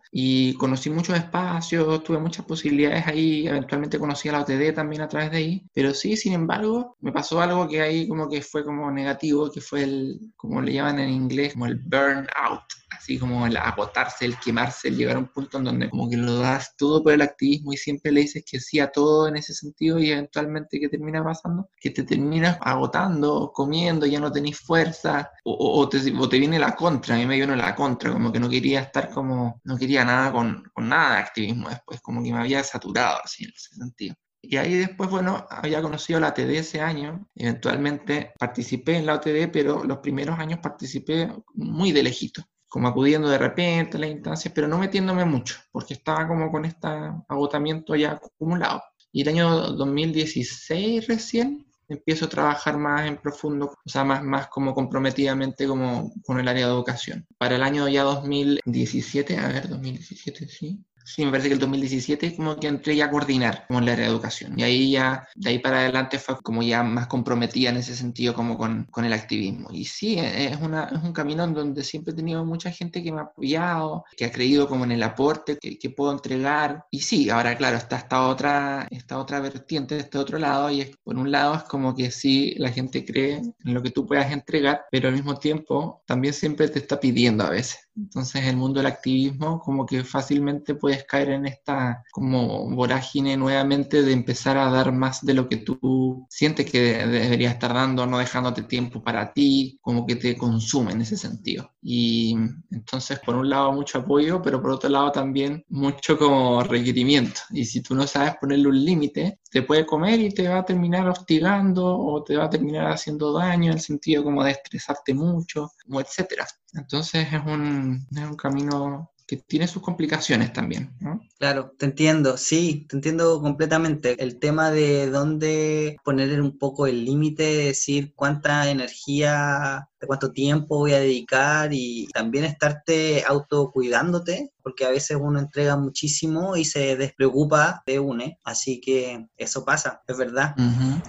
conocí 0.55 0.89
muchos 0.89 1.17
espacios, 1.17 2.03
tuve 2.03 2.19
muchas 2.19 2.45
posibilidades 2.45 3.07
ahí, 3.07 3.47
eventualmente 3.47 3.99
conocí 3.99 4.29
a 4.29 4.33
la 4.33 4.41
OTD 4.41 4.73
también 4.73 5.01
a 5.01 5.07
través 5.07 5.31
de 5.31 5.37
ahí, 5.37 5.63
pero 5.73 5.93
sí, 5.93 6.15
sin 6.17 6.33
embargo, 6.33 6.97
me 7.01 7.11
pasó 7.11 7.41
algo 7.41 7.67
que 7.67 7.81
ahí 7.81 8.07
como 8.07 8.29
que 8.29 8.41
fue 8.41 8.63
como 8.63 8.91
negativo, 8.91 9.51
que 9.51 9.61
fue 9.61 9.83
el, 9.83 10.19
como 10.35 10.61
le 10.61 10.73
llaman 10.73 10.99
en 10.99 11.09
inglés, 11.09 11.53
como 11.53 11.65
el 11.65 11.75
burnout 11.75 12.63
así 12.89 13.17
como 13.17 13.45
el 13.47 13.57
agotarse, 13.57 14.25
el 14.25 14.39
quemarse, 14.39 14.87
el 14.89 14.97
llegar 14.97 15.15
a 15.15 15.19
un 15.19 15.27
punto 15.27 15.57
en 15.57 15.63
donde 15.63 15.89
como 15.89 16.09
que 16.09 16.17
lo 16.17 16.35
das 16.39 16.75
todo 16.77 17.03
por 17.03 17.13
el 17.13 17.21
activismo 17.21 17.73
y 17.73 17.77
siempre 17.77 18.11
le 18.11 18.21
dices 18.21 18.43
que 18.49 18.59
sí 18.59 18.79
a 18.79 18.91
todo 18.91 19.27
en 19.27 19.37
ese 19.37 19.53
sentido 19.53 19.99
y 19.99 20.11
eventualmente 20.11 20.79
¿qué 20.79 20.89
termina 20.89 21.23
pasando? 21.23 21.69
Que 21.79 21.91
te 21.91 22.03
terminas 22.03 22.57
agotando, 22.61 23.51
comiendo, 23.53 24.05
ya 24.05 24.19
no 24.19 24.31
tenés 24.31 24.59
fuerza 24.59 25.31
o, 25.43 25.87
te, 25.89 25.99
te, 25.99 26.39
viene 26.39 26.59
la 26.59 26.75
contra, 26.75 27.15
a 27.15 27.17
mí 27.17 27.25
me 27.25 27.39
vino 27.39 27.55
la 27.55 27.75
contra, 27.75 28.11
como 28.11 28.31
que 28.31 28.39
no 28.39 28.49
quería 28.49 28.81
estar 28.81 29.09
como, 29.09 29.61
no 29.63 29.77
quería 29.77 30.05
nada 30.05 30.31
con, 30.31 30.63
con 30.73 30.89
nada 30.89 31.15
de 31.15 31.21
activismo 31.21 31.69
después, 31.69 32.01
como 32.01 32.23
que 32.23 32.31
me 32.31 32.39
había 32.39 32.63
saturado 32.63 33.19
así 33.23 33.45
en 33.45 33.51
ese 33.55 33.75
sentido. 33.75 34.15
Y 34.41 34.57
ahí 34.57 34.73
después, 34.73 35.09
bueno, 35.09 35.45
había 35.49 35.81
conocido 35.81 36.19
la 36.19 36.29
OTD 36.29 36.51
ese 36.51 36.81
año, 36.81 37.27
eventualmente 37.35 38.33
participé 38.39 38.97
en 38.97 39.05
la 39.05 39.15
OTD, 39.15 39.51
pero 39.51 39.83
los 39.83 39.97
primeros 39.97 40.39
años 40.39 40.59
participé 40.59 41.29
muy 41.53 41.91
de 41.91 42.03
lejito 42.03 42.43
como 42.69 42.87
acudiendo 42.87 43.27
de 43.27 43.37
repente 43.37 43.97
a 43.97 43.99
las 43.99 44.11
instancias, 44.11 44.53
pero 44.53 44.67
no 44.67 44.77
metiéndome 44.77 45.25
mucho, 45.25 45.57
porque 45.71 45.95
estaba 45.95 46.27
como 46.27 46.51
con 46.51 46.65
este 46.65 46.87
agotamiento 47.27 47.95
ya 47.95 48.11
acumulado. 48.11 48.83
Y 49.11 49.23
el 49.23 49.29
año 49.29 49.49
2016 49.71 51.07
recién 51.07 51.65
empiezo 51.89 52.25
a 52.25 52.29
trabajar 52.29 52.77
más 52.77 53.07
en 53.07 53.17
profundo, 53.17 53.73
o 53.83 53.89
sea, 53.89 54.03
más, 54.03 54.23
más 54.23 54.47
como 54.47 54.73
comprometidamente 54.75 55.67
como 55.67 56.13
con 56.23 56.39
el 56.39 56.47
área 56.47 56.67
de 56.67 56.73
educación. 56.73 57.25
Para 57.37 57.55
el 57.55 57.63
año 57.63 57.87
ya 57.89 58.03
2017, 58.03 59.37
a 59.37 59.47
ver, 59.47 59.67
2017, 59.67 60.47
sí, 60.47 60.79
Sí, 61.05 61.25
me 61.25 61.31
parece 61.31 61.49
que 61.49 61.53
el 61.55 61.59
2017 61.59 62.35
como 62.35 62.55
que 62.57 62.67
entré 62.67 62.95
ya 62.95 63.05
a 63.05 63.11
coordinar 63.11 63.65
como 63.67 63.81
la 63.81 63.93
educación. 63.93 64.53
Y 64.57 64.63
ahí 64.63 64.91
ya, 64.91 65.27
de 65.35 65.49
ahí 65.49 65.59
para 65.59 65.79
adelante 65.79 66.19
fue 66.19 66.37
como 66.41 66.61
ya 66.61 66.83
más 66.83 67.07
comprometida 67.07 67.69
en 67.69 67.77
ese 67.77 67.95
sentido 67.95 68.33
como 68.33 68.57
con, 68.57 68.85
con 68.91 69.05
el 69.05 69.13
activismo. 69.13 69.69
Y 69.71 69.85
sí, 69.85 70.19
e, 70.19 70.51
es, 70.51 70.57
una, 70.61 70.85
es 70.85 71.01
un 71.03 71.13
camino 71.13 71.43
en 71.43 71.53
donde 71.53 71.83
siempre 71.83 72.13
he 72.13 72.15
tenido 72.15 72.45
mucha 72.45 72.71
gente 72.71 73.03
que 73.03 73.11
me 73.11 73.19
ha 73.19 73.23
apoyado, 73.23 74.05
que 74.15 74.25
ha 74.25 74.31
creído 74.31 74.67
como 74.67 74.83
en 74.85 74.91
el 74.91 75.03
aporte 75.03 75.57
que, 75.57 75.77
que 75.79 75.89
puedo 75.89 76.11
entregar. 76.11 76.85
Y 76.91 77.01
sí, 77.01 77.29
ahora 77.29 77.57
claro, 77.57 77.77
está 77.77 77.97
esta 77.97 78.27
otra, 78.27 78.87
esta 78.91 79.17
otra 79.17 79.39
vertiente, 79.39 79.97
este 79.97 80.17
otro 80.17 80.37
lado. 80.37 80.69
Y 80.69 80.81
es, 80.81 80.97
por 81.03 81.17
un 81.17 81.31
lado 81.31 81.55
es 81.55 81.63
como 81.63 81.95
que 81.95 82.11
sí, 82.11 82.53
la 82.57 82.71
gente 82.71 83.05
cree 83.05 83.37
en 83.37 83.73
lo 83.73 83.81
que 83.81 83.91
tú 83.91 84.05
puedas 84.05 84.31
entregar, 84.31 84.85
pero 84.91 85.09
al 85.09 85.15
mismo 85.15 85.37
tiempo 85.37 86.03
también 86.05 86.33
siempre 86.33 86.67
te 86.67 86.79
está 86.79 86.99
pidiendo 86.99 87.43
a 87.43 87.49
veces. 87.49 87.88
Entonces 87.99 88.45
el 88.45 88.57
mundo 88.57 88.79
del 88.79 88.87
activismo 88.87 89.59
como 89.59 89.85
que 89.85 90.03
fácilmente 90.03 90.75
puedes 90.75 91.03
caer 91.03 91.29
en 91.29 91.45
esta 91.45 92.03
como 92.11 92.69
vorágine 92.69 93.37
nuevamente 93.37 94.03
de 94.03 94.13
empezar 94.13 94.57
a 94.57 94.69
dar 94.69 94.91
más 94.91 95.25
de 95.25 95.33
lo 95.33 95.49
que 95.49 95.57
tú 95.57 96.25
sientes 96.29 96.69
que 96.69 97.05
deberías 97.05 97.53
estar 97.53 97.73
dando, 97.73 98.05
no 98.05 98.17
dejándote 98.19 98.63
tiempo 98.63 99.03
para 99.03 99.33
ti, 99.33 99.77
como 99.81 100.05
que 100.05 100.15
te 100.15 100.37
consume 100.37 100.93
en 100.93 101.01
ese 101.01 101.17
sentido. 101.17 101.71
Y 101.81 102.35
entonces 102.71 103.19
por 103.19 103.35
un 103.35 103.49
lado 103.49 103.71
mucho 103.73 103.99
apoyo, 103.99 104.41
pero 104.41 104.61
por 104.61 104.71
otro 104.71 104.89
lado 104.89 105.11
también 105.11 105.63
mucho 105.69 106.17
como 106.17 106.63
requerimiento. 106.63 107.41
Y 107.51 107.65
si 107.65 107.81
tú 107.81 107.95
no 107.95 108.07
sabes 108.07 108.35
ponerle 108.39 108.67
un 108.67 108.85
límite, 108.85 109.39
te 109.51 109.63
puede 109.63 109.85
comer 109.85 110.19
y 110.19 110.29
te 110.33 110.47
va 110.47 110.59
a 110.59 110.65
terminar 110.65 111.07
hostigando 111.07 111.85
o 111.97 112.23
te 112.23 112.37
va 112.37 112.45
a 112.45 112.49
terminar 112.49 112.91
haciendo 112.91 113.33
daño 113.33 113.71
en 113.71 113.77
el 113.77 113.81
sentido 113.81 114.23
como 114.23 114.43
de 114.43 114.51
estresarte 114.51 115.13
mucho, 115.13 115.71
o 115.89 115.99
etcétera. 115.99 116.47
Entonces 116.73 117.27
es 117.31 117.41
un, 117.45 118.07
es 118.11 118.23
un 118.23 118.35
camino 118.35 119.11
que 119.27 119.37
tiene 119.37 119.67
sus 119.67 119.83
complicaciones 119.83 120.51
también, 120.53 120.91
¿no? 120.99 121.21
Claro, 121.37 121.75
te 121.77 121.85
entiendo, 121.85 122.35
sí, 122.35 122.87
te 122.89 122.95
entiendo 122.95 123.39
completamente. 123.41 124.21
El 124.23 124.39
tema 124.39 124.71
de 124.71 125.09
dónde 125.11 125.97
poner 126.03 126.41
un 126.41 126.57
poco 126.57 126.87
el 126.87 127.05
límite, 127.05 127.43
decir 127.43 128.13
cuánta 128.15 128.71
energía, 128.71 129.88
cuánto 130.07 130.31
tiempo 130.31 130.77
voy 130.77 130.93
a 130.93 130.99
dedicar 130.99 131.69
y 131.73 132.07
también 132.13 132.45
estarte 132.45 133.23
autocuidándote, 133.27 134.51
porque 134.61 134.85
a 134.85 134.89
veces 134.89 135.17
uno 135.19 135.39
entrega 135.39 135.75
muchísimo 135.77 136.55
y 136.55 136.65
se 136.65 136.95
despreocupa 136.95 137.81
de 137.85 137.99
une, 137.99 138.39
así 138.43 138.79
que 138.81 139.27
eso 139.37 139.65
pasa, 139.65 140.01
es 140.07 140.17
verdad. 140.17 140.55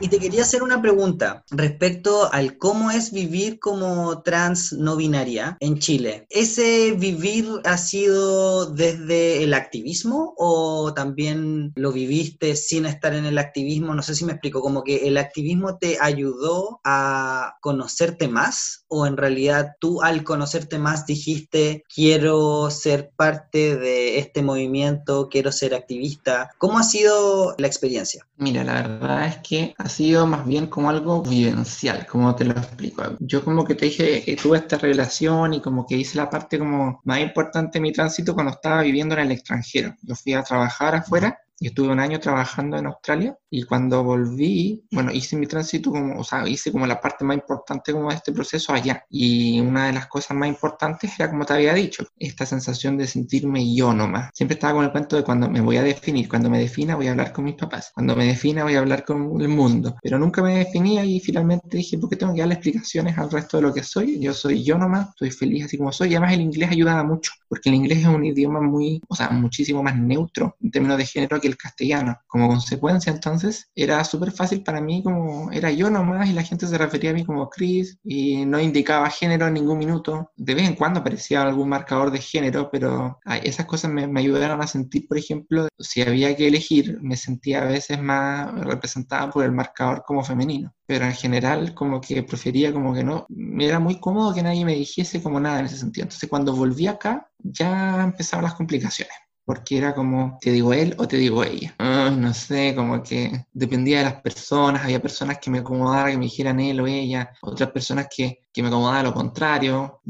Y 0.00 0.08
te 0.08 0.18
quería 0.18 0.42
hacer 0.42 0.62
una 0.62 0.80
pregunta 0.80 1.44
respecto 1.50 2.32
al 2.32 2.56
cómo 2.58 2.90
es 2.90 3.12
vivir 3.12 3.58
como 3.58 4.22
trans 4.22 4.72
no 4.72 4.96
binaria 4.96 5.56
en 5.60 5.78
Chile. 5.78 6.26
¿Ese 6.30 6.92
vivir 6.92 7.46
ha 7.64 7.76
sido 7.76 8.66
desde 8.66 9.44
el 9.44 9.54
activismo? 9.54 10.00
o 10.36 10.92
también 10.94 11.72
lo 11.76 11.92
viviste 11.92 12.56
sin 12.56 12.86
estar 12.86 13.14
en 13.14 13.26
el 13.26 13.38
activismo? 13.38 13.94
No 13.94 14.02
sé 14.02 14.14
si 14.14 14.24
me 14.24 14.32
explico, 14.32 14.60
como 14.60 14.82
que 14.82 15.08
el 15.08 15.16
activismo 15.18 15.78
te 15.78 15.98
ayudó 16.00 16.80
a 16.84 17.56
conocerte 17.60 18.28
más 18.28 18.79
o 18.90 19.06
en 19.06 19.16
realidad 19.16 19.76
tú 19.78 20.02
al 20.02 20.24
conocerte 20.24 20.78
más 20.78 21.06
dijiste 21.06 21.84
quiero 21.92 22.70
ser 22.70 23.10
parte 23.16 23.76
de 23.76 24.18
este 24.18 24.42
movimiento, 24.42 25.28
quiero 25.30 25.52
ser 25.52 25.74
activista. 25.74 26.50
¿Cómo 26.58 26.78
ha 26.78 26.82
sido 26.82 27.54
la 27.56 27.66
experiencia? 27.66 28.26
Mira, 28.36 28.64
la 28.64 28.82
verdad 28.82 29.26
es 29.26 29.36
que 29.38 29.74
ha 29.78 29.88
sido 29.88 30.26
más 30.26 30.46
bien 30.46 30.66
como 30.66 30.90
algo 30.90 31.22
vivencial, 31.22 32.06
como 32.06 32.34
te 32.34 32.44
lo 32.44 32.52
explico. 32.52 33.02
Yo 33.20 33.44
como 33.44 33.64
que 33.64 33.74
te 33.74 33.86
dije 33.86 34.22
que 34.22 34.36
tuve 34.36 34.58
esta 34.58 34.78
relación 34.78 35.54
y 35.54 35.60
como 35.60 35.86
que 35.86 35.96
hice 35.96 36.18
la 36.18 36.28
parte 36.28 36.58
como 36.58 37.00
más 37.04 37.20
importante 37.20 37.78
de 37.78 37.82
mi 37.82 37.92
tránsito 37.92 38.34
cuando 38.34 38.52
estaba 38.52 38.82
viviendo 38.82 39.14
en 39.14 39.20
el 39.22 39.32
extranjero. 39.32 39.94
Yo 40.02 40.14
fui 40.14 40.34
a 40.34 40.42
trabajar 40.42 40.96
afuera 40.96 41.39
y 41.60 41.66
estuve 41.66 41.92
un 41.92 42.00
año 42.00 42.18
trabajando 42.18 42.78
en 42.78 42.86
Australia 42.86 43.36
y 43.50 43.64
cuando 43.64 44.02
volví, 44.02 44.82
bueno, 44.90 45.12
hice 45.12 45.36
mi 45.36 45.46
tránsito 45.46 45.90
como, 45.90 46.18
o 46.18 46.24
sea, 46.24 46.48
hice 46.48 46.72
como 46.72 46.86
la 46.86 47.00
parte 47.00 47.24
más 47.24 47.36
importante 47.36 47.92
como 47.92 48.08
de 48.08 48.16
este 48.16 48.32
proceso 48.32 48.72
allá 48.72 49.04
y 49.10 49.60
una 49.60 49.88
de 49.88 49.92
las 49.92 50.06
cosas 50.06 50.36
más 50.36 50.48
importantes 50.48 51.12
era 51.18 51.30
como 51.30 51.44
te 51.44 51.52
había 51.52 51.74
dicho, 51.74 52.06
esta 52.16 52.46
sensación 52.46 52.96
de 52.96 53.06
sentirme 53.06 53.74
yo 53.74 53.92
nomás. 53.92 54.30
Siempre 54.32 54.54
estaba 54.54 54.74
con 54.74 54.84
el 54.86 54.90
cuento 54.90 55.16
de 55.16 55.22
cuando 55.22 55.50
me 55.50 55.60
voy 55.60 55.76
a 55.76 55.82
definir, 55.82 56.28
cuando 56.28 56.48
me 56.48 56.58
defina 56.58 56.96
voy 56.96 57.08
a 57.08 57.10
hablar 57.10 57.32
con 57.32 57.44
mis 57.44 57.56
papás, 57.56 57.90
cuando 57.92 58.16
me 58.16 58.24
defina 58.24 58.64
voy 58.64 58.76
a 58.76 58.78
hablar 58.78 59.04
con 59.04 59.38
el 59.40 59.48
mundo, 59.48 59.96
pero 60.02 60.18
nunca 60.18 60.42
me 60.42 60.56
definía 60.56 61.04
y 61.04 61.20
finalmente 61.20 61.76
dije, 61.76 61.98
¿por 61.98 62.08
qué 62.08 62.16
tengo 62.16 62.32
que 62.32 62.40
darle 62.40 62.54
explicaciones 62.54 63.18
al 63.18 63.30
resto 63.30 63.58
de 63.58 63.64
lo 63.64 63.74
que 63.74 63.82
soy? 63.82 64.18
Yo 64.18 64.32
soy 64.32 64.64
yo 64.64 64.78
nomás, 64.78 65.10
estoy 65.10 65.30
feliz 65.30 65.66
así 65.66 65.76
como 65.76 65.92
soy 65.92 66.12
y 66.12 66.14
además 66.14 66.32
el 66.32 66.40
inglés 66.40 66.70
ayudaba 66.70 67.04
mucho, 67.04 67.32
porque 67.48 67.68
el 67.68 67.74
inglés 67.74 67.98
es 67.98 68.06
un 68.06 68.24
idioma 68.24 68.62
muy, 68.62 69.02
o 69.08 69.14
sea, 69.14 69.28
muchísimo 69.28 69.82
más 69.82 69.98
neutro 69.98 70.56
en 70.62 70.70
términos 70.70 70.96
de 70.96 71.04
género 71.04 71.38
que 71.38 71.49
el 71.50 71.56
castellano. 71.56 72.18
Como 72.26 72.48
consecuencia, 72.48 73.12
entonces, 73.12 73.70
era 73.74 74.02
súper 74.04 74.32
fácil 74.32 74.62
para 74.62 74.80
mí, 74.80 75.02
como 75.02 75.50
era 75.52 75.70
yo 75.70 75.90
nomás 75.90 76.28
y 76.28 76.32
la 76.32 76.42
gente 76.42 76.66
se 76.66 76.78
refería 76.78 77.10
a 77.10 77.14
mí 77.14 77.24
como 77.24 77.48
Chris 77.50 77.98
y 78.04 78.44
no 78.46 78.60
indicaba 78.60 79.10
género 79.10 79.46
en 79.46 79.54
ningún 79.54 79.78
minuto. 79.78 80.30
De 80.36 80.54
vez 80.54 80.68
en 80.68 80.76
cuando 80.76 81.00
aparecía 81.00 81.42
algún 81.42 81.68
marcador 81.68 82.10
de 82.10 82.18
género, 82.18 82.70
pero 82.70 83.18
esas 83.42 83.66
cosas 83.66 83.90
me, 83.90 84.06
me 84.06 84.20
ayudaron 84.20 84.62
a 84.62 84.66
sentir, 84.66 85.06
por 85.08 85.18
ejemplo, 85.18 85.68
si 85.78 86.02
había 86.02 86.34
que 86.36 86.48
elegir, 86.48 86.98
me 87.02 87.16
sentía 87.16 87.62
a 87.62 87.66
veces 87.66 88.00
más 88.00 88.52
representada 88.60 89.30
por 89.30 89.44
el 89.44 89.52
marcador 89.52 90.02
como 90.06 90.24
femenino 90.24 90.72
pero 90.90 91.04
en 91.04 91.14
general 91.14 91.72
como 91.72 92.00
que 92.00 92.24
prefería 92.24 92.72
como 92.72 92.92
que 92.92 93.04
no, 93.04 93.24
me 93.28 93.64
era 93.64 93.78
muy 93.78 94.00
cómodo 94.00 94.34
que 94.34 94.42
nadie 94.42 94.64
me 94.64 94.74
dijese 94.74 95.22
como 95.22 95.38
nada 95.38 95.60
en 95.60 95.66
ese 95.66 95.76
sentido. 95.76 96.02
Entonces 96.02 96.28
cuando 96.28 96.52
volví 96.52 96.88
acá 96.88 97.30
ya 97.38 98.02
empezaban 98.02 98.42
las 98.42 98.54
complicaciones 98.54 99.14
porque 99.50 99.78
era 99.78 99.96
como, 99.96 100.38
te 100.40 100.52
digo 100.52 100.72
él 100.72 100.94
o 100.98 101.08
te 101.08 101.16
digo 101.16 101.42
ella. 101.42 101.74
no 101.80 102.32
sé, 102.32 102.72
como 102.76 103.02
que 103.02 103.46
dependía 103.52 103.98
de 103.98 104.04
las 104.04 104.22
personas, 104.22 104.84
había 104.84 105.02
personas 105.02 105.38
que 105.40 105.50
me 105.50 105.58
acomodaban, 105.58 106.12
que 106.12 106.18
me 106.18 106.26
dijeran 106.26 106.60
él 106.60 106.80
o 106.80 106.86
ella, 106.86 107.32
otras 107.42 107.72
personas 107.72 108.06
que, 108.16 108.38
que 108.52 108.62
me 108.62 108.68
acomodaban 108.68 109.06
lo 109.06 109.12
contrario, 109.12 110.00